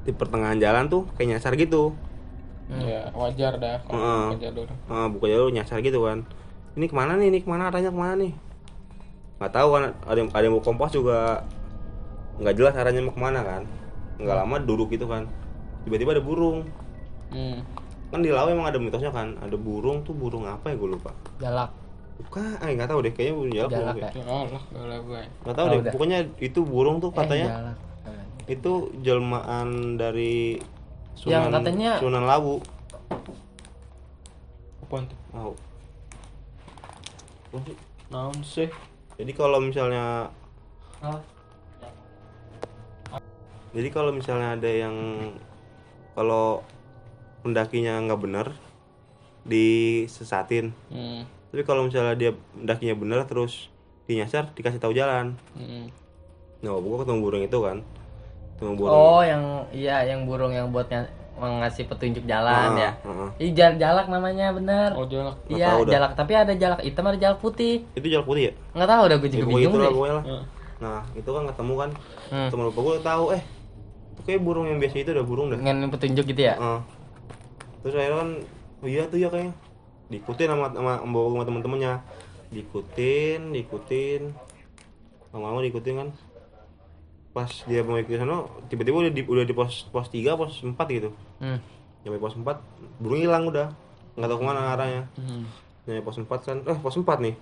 Di 0.07 0.15
pertengahan 0.15 0.59
jalan 0.63 0.87
tuh 0.87 1.03
kayak 1.19 1.37
nyasar 1.37 1.59
gitu. 1.59 1.91
Ya, 2.67 3.11
wajar 3.15 3.59
dah 3.63 3.79
kalau 3.87 3.99
Heeh. 3.99 4.27
buka 4.31 4.43
jalur. 4.43 4.69
Ah, 4.91 5.07
buka 5.11 5.27
jalur 5.31 5.51
nyasar 5.51 5.83
gitu 5.83 6.03
kan. 6.07 6.23
Ini 6.79 6.87
ke 6.87 6.95
mana 6.95 7.19
nih? 7.19 7.31
Ini 7.31 7.39
ke 7.43 7.49
mana? 7.51 7.71
Arahnya 7.71 7.91
ke 7.91 7.99
mana 7.99 8.15
nih? 8.19 8.33
Nggak 9.39 9.53
tahu 9.53 9.69
kan 9.75 9.83
ada 10.07 10.19
yang 10.19 10.31
ada 10.31 10.45
yang 10.47 10.55
mau 10.55 10.63
kompas 10.63 10.91
juga. 10.95 11.43
Nggak 12.39 12.55
jelas 12.55 12.75
arahnya 12.79 13.03
mau 13.03 13.15
ke 13.15 13.23
mana 13.23 13.41
kan. 13.43 13.63
Nggak 14.19 14.37
lama 14.47 14.57
duduk 14.63 14.95
gitu 14.95 15.07
kan. 15.11 15.27
Tiba-tiba 15.87 16.15
ada 16.15 16.23
burung. 16.23 16.67
Hmm. 17.27 17.59
kan 18.07 18.23
di 18.23 18.31
laut 18.31 18.55
emang 18.55 18.71
ada 18.71 18.79
mitosnya 18.79 19.11
kan. 19.11 19.35
Ada 19.43 19.59
burung 19.59 20.07
tuh 20.07 20.15
burung 20.15 20.47
apa 20.47 20.71
ya? 20.71 20.79
Gue 20.79 20.95
lupa. 20.95 21.11
Jalak 21.43 21.86
bukan 22.19 22.43
eh 22.59 22.73
nggak 22.73 22.89
tahu 22.89 23.01
deh 23.01 23.13
kayaknya 23.13 23.35
burung 23.35 23.53
jalak 23.53 23.71
Jalak 23.71 23.97
ya? 23.97 24.11
Ya 24.11 24.97
gue. 24.99 25.23
nggak 25.43 25.55
tahu 25.55 25.67
Oh, 25.67 25.71
deh 25.71 25.79
udah. 25.79 25.93
pokoknya 25.93 26.19
itu 26.39 26.61
burung 26.63 26.97
tuh 26.99 27.11
eh, 27.11 27.15
katanya 27.15 27.49
jalak 27.51 27.77
itu 28.47 28.73
jelmaan 29.01 29.69
dari 29.97 30.57
Yang 31.19 31.43
Sunan 31.43 31.53
katanya- 31.53 31.95
Sunan 31.99 32.25
Lawu 32.25 32.57
Apaan 34.81 35.03
tuh? 35.05 35.19
Mau. 35.31 35.53
Naon 38.07 38.39
sih? 38.41 38.71
jadi 39.17 39.33
kalau 39.33 39.59
misalnya 39.59 40.31
oh. 41.01 41.19
jadi 43.73 43.89
kalau 43.89 44.13
misalnya 44.13 44.55
ada 44.55 44.69
yang 44.69 44.95
kalau 46.13 46.61
pendakinya 47.41 47.99
nggak 47.99 48.21
bener 48.21 48.47
disesatin 49.43 50.71
Hmm. 50.87 51.25
Tapi 51.51 51.63
kalau 51.63 51.87
misalnya 51.87 52.15
dia 52.15 52.31
pendakinya 52.53 52.95
bener 52.99 53.19
terus 53.25 53.71
dinyasar 54.07 54.55
dikasih 54.55 54.79
tahu 54.79 54.95
jalan. 54.95 55.35
Hmm. 55.55 55.91
nah 56.65 56.73
gua 56.79 57.03
ketemu 57.05 57.19
burung 57.21 57.43
itu 57.45 57.59
kan. 57.63 57.79
Ketemu 58.57 58.73
burung. 58.79 58.95
Oh 58.95 59.23
yang 59.23 59.43
iya 59.71 60.03
yang 60.07 60.25
burung 60.25 60.53
yang 60.55 60.71
buatnya 60.73 61.07
ngasih 61.37 61.85
petunjuk 61.85 62.25
jalan 62.25 62.73
Ah, 62.73 62.81
ya. 62.81 62.91
ah, 63.05 63.29
ah. 63.29 63.31
Ih, 63.37 63.53
jal- 63.53 63.77
jalak 63.77 64.09
namanya 64.09 64.57
bener. 64.57 64.97
Oh, 64.97 65.05
jalak. 65.05 65.37
iya 65.53 65.77
jalak. 65.85 66.17
Tapi 66.17 66.33
ada 66.33 66.53
jalak 66.57 66.81
hitam 66.81 67.05
ada 67.05 67.19
jalak 67.21 67.39
putih. 67.45 67.85
Itu 67.93 68.09
jalak 68.09 68.25
putih 68.25 68.43
ya? 68.49 68.53
Nggak 68.73 68.89
tahu 68.89 69.03
udah 69.05 69.17
gue 69.21 69.29
ya, 69.29 69.33
juga 69.37 69.47
bingung 69.53 69.61
itu 69.61 69.77
lah 69.77 69.91
deh 69.93 70.01
lah. 70.01 70.25
Heeh. 70.25 70.45
nah 70.77 71.01
itu 71.17 71.29
kan 71.29 71.43
ketemu 71.49 71.75
kan. 71.77 71.91
Hmm. 72.33 72.49
temen 72.53 72.65
gua 72.73 72.93
udah 72.97 73.05
tahu 73.05 73.25
eh 73.37 73.43
itu 74.17 74.21
kayak 74.25 74.41
burung 74.41 74.67
yang 74.69 74.79
biasa 74.81 74.97
itu 74.97 75.11
udah 75.13 75.27
burung 75.29 75.47
dah. 75.53 75.59
Dengan 75.61 75.77
petunjuk 75.93 76.25
gitu 76.25 76.41
ya? 76.41 76.55
Heeh. 76.57 76.81
terus 77.85 77.95
akhirnya 78.03 78.19
kan 78.19 78.31
oh 78.83 78.89
iya 78.89 79.03
tuh 79.07 79.19
ya 79.21 79.29
kayaknya 79.31 79.55
diikutin 80.07 80.49
sama 80.51 80.71
sama 80.71 80.93
bawa 81.03 81.27
sama 81.35 81.45
temen-temennya. 81.47 81.93
Diikutin 82.55 83.41
diikutin. 83.51 84.23
Lama-lama 85.35 85.61
diikutin 85.67 85.95
kan. 85.99 86.09
Pas 87.35 87.51
dia 87.69 87.85
mau 87.85 88.01
ikut 88.01 88.17
sana 88.17 88.49
tiba-tiba 88.73 88.97
udah 89.05 89.13
di 89.13 89.23
udah 89.27 89.45
di 89.45 89.53
pos 89.53 89.85
pos 89.93 90.09
3 90.09 90.41
pos 90.41 90.65
4 90.65 90.73
gitu. 90.97 91.13
Hmm. 91.43 91.61
nyampe 92.01 92.23
pos 92.23 92.39
4 92.39 93.03
burung 93.03 93.21
hilang 93.21 93.45
udah. 93.51 93.75
Nggak 94.17 94.29
tahu 94.31 94.39
ke 94.41 94.45
mana 94.47 94.61
arahnya. 94.73 95.03
Hmm. 95.19 95.45
nyampe 95.85 96.01
pos 96.07 96.17
4 96.17 96.49
kan. 96.49 96.59
Eh 96.65 96.79
pos 96.81 96.97
4 96.97 97.05
nih. 97.21 97.35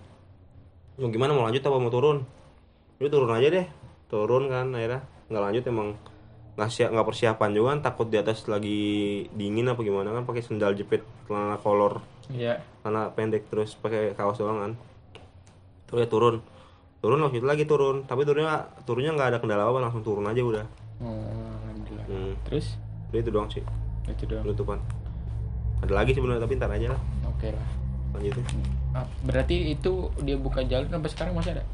Mau 0.98 1.10
gimana 1.10 1.30
mau 1.36 1.44
lanjut 1.46 1.62
apa 1.62 1.78
mau 1.78 1.92
turun? 1.92 2.26
Udah 2.98 3.10
turun 3.12 3.30
aja 3.30 3.48
deh. 3.52 3.66
Turun 4.10 4.50
kan 4.50 4.72
akhirnya. 4.74 5.04
Nggak 5.30 5.42
lanjut 5.46 5.64
emang 5.68 5.88
nggak 6.54 6.70
siap 6.70 6.90
nggak 6.90 7.06
persiapan 7.06 7.50
juga 7.54 7.66
kan. 7.76 7.80
Takut 7.86 8.06
di 8.10 8.18
atas 8.18 8.48
lagi 8.50 8.82
dingin 9.30 9.70
apa 9.70 9.84
gimana 9.84 10.10
kan 10.10 10.26
pakai 10.26 10.42
sendal 10.42 10.74
jepit 10.74 11.06
celana 11.28 11.60
kolor 11.60 12.13
Iya. 12.26 12.54
celana 12.78 13.10
pendek 13.10 13.46
terus 13.46 13.74
pakai 13.74 14.12
kaos 14.12 14.36
doang 14.36 14.58
kan 14.58 14.72
terus 15.84 16.00
ya 16.00 16.08
turun 16.08 16.40
turun 16.98 17.20
waktu 17.20 17.36
itu 17.36 17.46
lagi 17.46 17.64
turun 17.64 18.02
tapi 18.02 18.22
turunnya 18.22 18.54
turunnya 18.82 19.12
nggak 19.12 19.28
ada 19.28 19.38
kendala 19.38 19.66
apa 19.66 19.78
langsung 19.78 20.00
turun 20.00 20.24
aja 20.24 20.40
udah 20.40 20.66
Oh, 20.96 21.10
alhamdulillah. 21.60 22.06
hmm. 22.06 22.32
Terus 22.44 22.78
Udah 23.10 23.18
itu 23.18 23.30
doang 23.30 23.48
sih 23.48 23.60
itu 24.06 24.24
doang. 24.24 24.42
penutupan 24.42 24.78
ada 25.80 25.92
lagi 25.92 26.12
sebenarnya 26.12 26.40
tapi 26.40 26.54
ntar 26.54 26.70
aja 26.70 26.88
lah 26.90 27.00
Oke 27.26 27.50
lah. 27.50 27.68
lanjutin 28.12 28.44
Ah, 28.92 29.04
berarti 29.20 29.74
itu 29.74 29.92
dia 30.20 30.36
buka 30.36 30.62
jalur 30.62 30.86
sampai 30.86 31.10
sekarang 31.10 31.34
masih 31.34 31.50
ada? 31.52 31.64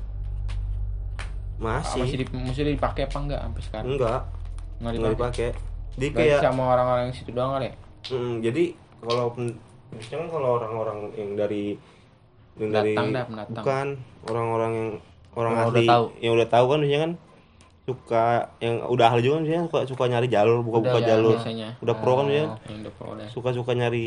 Ah, 1.61 1.79
masih, 1.79 2.01
masih, 2.01 2.17
di, 2.17 2.25
masih 2.33 2.63
dipakai 2.67 3.05
apa 3.05 3.17
enggak 3.19 3.41
sampai 3.43 3.63
sekarang? 3.63 3.87
enggak 3.91 4.21
Enggak 4.81 4.93
nggak 4.97 5.13
dipakai. 5.13 5.49
dipakai 5.53 5.69
jadi 5.93 6.07
kayak 6.17 6.41
sama 6.41 6.63
orang-orang 6.67 7.03
yang 7.05 7.15
situ 7.15 7.31
doang 7.31 7.53
kali 7.53 7.67
ya? 7.69 7.75
Mm, 8.09 8.35
jadi 8.41 8.65
kalau 8.99 9.27
biasanya 9.91 10.17
kan 10.19 10.29
kalau 10.31 10.49
orang-orang 10.57 10.99
yang 11.15 11.31
dari 11.35 11.65
yang 12.57 12.71
dari 12.71 12.93
dah, 12.93 13.25
pendatang. 13.25 13.55
bukan 13.57 13.87
orang-orang 14.27 14.73
yang 14.73 14.91
orang 15.33 15.53
Yang 15.53 15.63
ahli 15.63 15.71
udah 15.73 15.83
tahu. 15.89 16.05
yang 16.21 16.33
udah 16.35 16.49
tahu 16.49 16.65
kan 16.67 16.79
biasanya 16.81 17.01
kan 17.01 17.13
suka 17.83 18.25
yang 18.59 18.75
udah 18.85 19.07
ahli 19.09 19.21
juga 19.21 19.35
kan 19.35 19.43
biasanya 19.43 19.65
suka 19.67 19.79
suka 19.85 20.05
nyari 20.07 20.29
jalur 20.29 20.59
buka-buka 20.61 20.91
Udah, 20.93 21.01
ya, 21.01 21.09
jalur. 21.11 21.35
biasanya. 21.35 21.69
udah 21.81 21.95
pro 21.97 22.13
kan 22.15 22.27
pro 22.93 23.11
deh. 23.13 23.29
suka-suka 23.29 23.73
nyari 23.73 24.07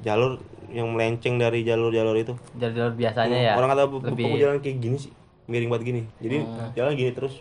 jalur 0.00 0.36
yang 0.68 0.88
melenceng 0.88 1.36
dari 1.36 1.60
jalur-jalur 1.62 2.12
itu. 2.14 2.32
Jalur 2.54 2.92
biasanya 2.92 3.38
ya? 3.38 3.52
orang 3.54 3.68
kata 3.70 3.82
"Bu- 3.86 4.00
lebih- 4.02 4.36
jalan 4.38 4.58
kayak 4.58 4.76
gini 4.78 4.96
sih? 4.98 5.12
Miring 5.44 5.68
banget 5.68 5.84
gini. 5.86 6.02
Jadi 6.18 6.36
jalan 6.72 6.92
gini 6.94 7.10
terus. 7.10 7.34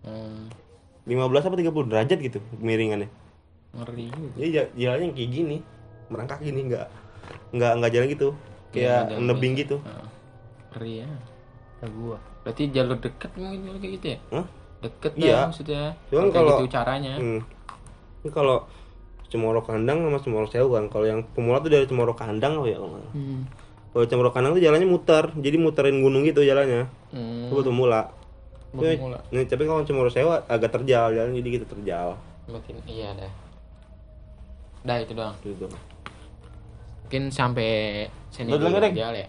Hmm, 0.00 0.48
15 1.04 1.16
apa 1.42 1.56
30 1.56 1.88
derajat 1.88 2.18
gitu 2.18 2.38
miringannya. 2.54 3.08
Ngeri 3.70 4.08
juga. 4.08 4.28
jadi 4.34 4.48
ja- 4.50 4.72
jalannya 4.74 5.12
kayak 5.12 5.30
gini 5.30 5.56
merangkak 6.08 6.40
gini 6.40 6.68
nggak 6.68 6.86
nggak 7.52 7.72
nggak 7.78 7.90
jalan 7.92 8.08
gitu 8.08 8.28
kayak 8.70 9.08
jalan 9.08 9.24
nebing 9.24 9.54
gitu 9.54 9.76
Ah, 9.84 10.04
ngeri 10.72 11.04
ya. 11.04 11.08
Ya 11.78 11.86
gua 11.88 12.18
Berarti 12.42 12.62
jalur 12.72 12.96
dekat 12.96 13.30
mungkin 13.36 13.76
kayak 13.76 13.92
gitu 14.00 14.06
ya? 14.08 14.18
Hah? 14.32 14.46
Deket 14.78 15.12
Iya. 15.14 15.38
maksudnya. 15.46 15.84
Cuman 16.08 16.24
Kayak 16.24 16.34
kalau- 16.34 16.56
gitu 16.56 16.66
caranya. 16.72 17.12
Hmm. 17.18 17.40
Ini 18.18 18.30
kalau 18.32 18.56
Cemoro 19.28 19.60
Kandang 19.60 20.00
sama 20.00 20.18
Cemoro 20.18 20.46
Sewu 20.48 20.72
kan. 20.72 20.88
Kalau 20.88 21.04
yang 21.04 21.20
pemula 21.28 21.60
tuh 21.60 21.68
dari 21.68 21.84
Cemoro 21.84 22.16
Kandang 22.16 22.56
oh 22.56 22.64
ya. 22.64 22.80
Hmm. 22.80 23.44
Kalau 23.92 24.04
Cemoro 24.06 24.32
Kandang 24.32 24.56
tuh 24.56 24.62
jalannya 24.62 24.88
muter, 24.88 25.28
jadi 25.34 25.56
muterin 25.56 26.00
gunung 26.00 26.24
gitu 26.24 26.40
jalannya. 26.40 26.88
Hmm. 27.12 27.46
Itu 27.46 27.52
buat 27.54 27.66
pemula. 27.66 28.00
Nih, 29.28 29.44
tapi 29.44 29.64
kalau 29.64 29.84
Cemoro 29.84 30.08
Sewu 30.08 30.32
agak 30.32 30.72
terjal 30.72 31.12
jalan 31.12 31.36
jadi 31.36 31.48
gitu 31.52 31.66
terjal. 31.68 32.16
Berarti 32.48 32.72
iya 32.86 33.12
dah. 33.12 33.32
Dah 34.82 34.96
itu 34.98 35.12
doang. 35.12 35.36
Gitu. 35.42 35.68
Mungkin 37.08 37.32
sampai 37.32 38.04
sini 38.28 38.52
dulu 38.52 38.68
aja 38.68 39.08
ya. 39.08 39.24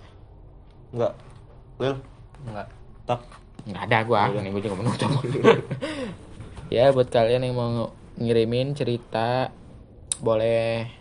Enggak. 0.92 1.14
Lil, 1.80 1.96
enggak 2.44 2.68
tak. 3.06 3.20
Nggak 3.64 3.84
ada 3.88 3.98
gua, 4.04 4.22
ini 4.36 4.50
gua 4.50 4.62
juga 4.62 4.76
menutup. 4.76 5.12
ya 6.76 6.92
buat 6.92 7.08
kalian 7.08 7.40
yang 7.42 7.56
mau 7.56 7.88
ngirimin 8.14 8.76
cerita 8.76 9.48
boleh 10.20 10.92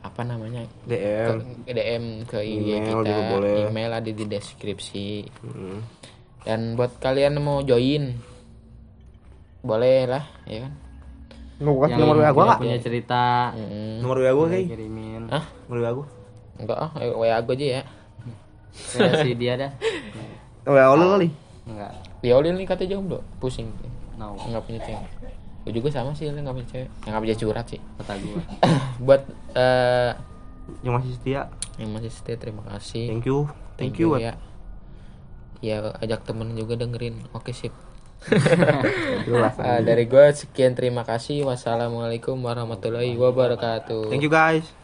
apa 0.00 0.22
namanya 0.22 0.62
DM. 0.82 1.66
ke 1.66 1.72
DM 1.72 2.04
ke 2.24 2.38
IG 2.38 2.62
Email 2.62 2.82
kita 2.84 3.02
juga 3.04 3.22
boleh. 3.32 3.54
email 3.64 3.90
ada 3.92 4.06
di 4.06 4.24
deskripsi 4.24 5.06
Hmm. 5.42 5.78
dan 6.40 6.74
buat 6.74 6.94
kalian 6.96 7.34
yang 7.34 7.44
mau 7.44 7.58
join 7.60 8.14
boleh 9.60 10.06
lah 10.06 10.26
ya 10.44 10.62
kan 10.62 10.72
yang 11.88 11.98
nomor 12.00 12.18
WA 12.18 12.30
gua 12.32 12.54
punya 12.56 12.78
cerita 12.78 13.54
Mm, 13.54 13.98
Nomor 14.00 14.18
WA 14.20 14.32
gua 14.32 14.46
kayak. 14.48 14.66
Hah? 15.32 15.44
Nomor 15.66 15.80
WA 15.80 15.90
gua. 15.96 16.06
enggak 16.52 16.78
ah 16.78 16.90
eh, 17.00 17.08
wa 17.08 17.24
gue 17.40 17.54
aja 17.56 17.66
ya 17.80 17.82
versi 18.92 19.30
dia 19.34 19.56
dah 19.56 19.72
WA 20.64 20.84
lu 20.92 21.06
kali. 21.10 21.28
enggak 21.64 21.92
ya 22.20 22.36
udah 22.36 22.50
nih 22.52 22.66
kata 22.68 22.84
jomblo 22.84 23.24
pusing 23.40 23.72
no 24.14 24.36
nggak 24.36 24.62
punya 24.62 24.80
cewek 24.84 25.08
gue 25.62 25.72
juga 25.72 25.88
sama 25.88 26.12
sih 26.12 26.28
nggak 26.28 26.52
punya 26.52 26.68
cewek 26.68 26.88
yang 27.02 27.10
nggak 27.10 27.24
bisa 27.24 27.34
curhat 27.40 27.66
sih 27.66 27.80
kata 27.96 28.12
gua 28.20 28.40
buat 29.08 29.22
eh 29.56 30.12
Yang 30.84 30.94
masih 30.94 31.10
setia. 31.18 31.42
yang 31.74 31.90
masih 31.90 32.10
stay 32.12 32.36
terima 32.38 32.62
kasih 32.68 33.10
Thank 33.10 33.26
you. 33.26 33.48
Thank, 33.80 33.96
you. 33.98 34.14
ya 34.14 34.36
ya 35.58 35.96
ajak 35.98 36.22
temen 36.22 36.52
juga 36.52 36.76
dengerin 36.76 37.16
oke 37.32 37.50
sip. 37.50 37.72
Ah, 39.58 39.82
dari 39.82 40.06
gue 40.06 40.24
sekian 40.30 40.74
terima 40.74 41.02
kasih 41.02 41.42
wassalamualaikum 41.42 42.38
warahmatullahi 42.38 43.14
wabarakatuh 43.18 44.06
Thank 44.06 44.22
you 44.22 44.30
guys. 44.30 44.81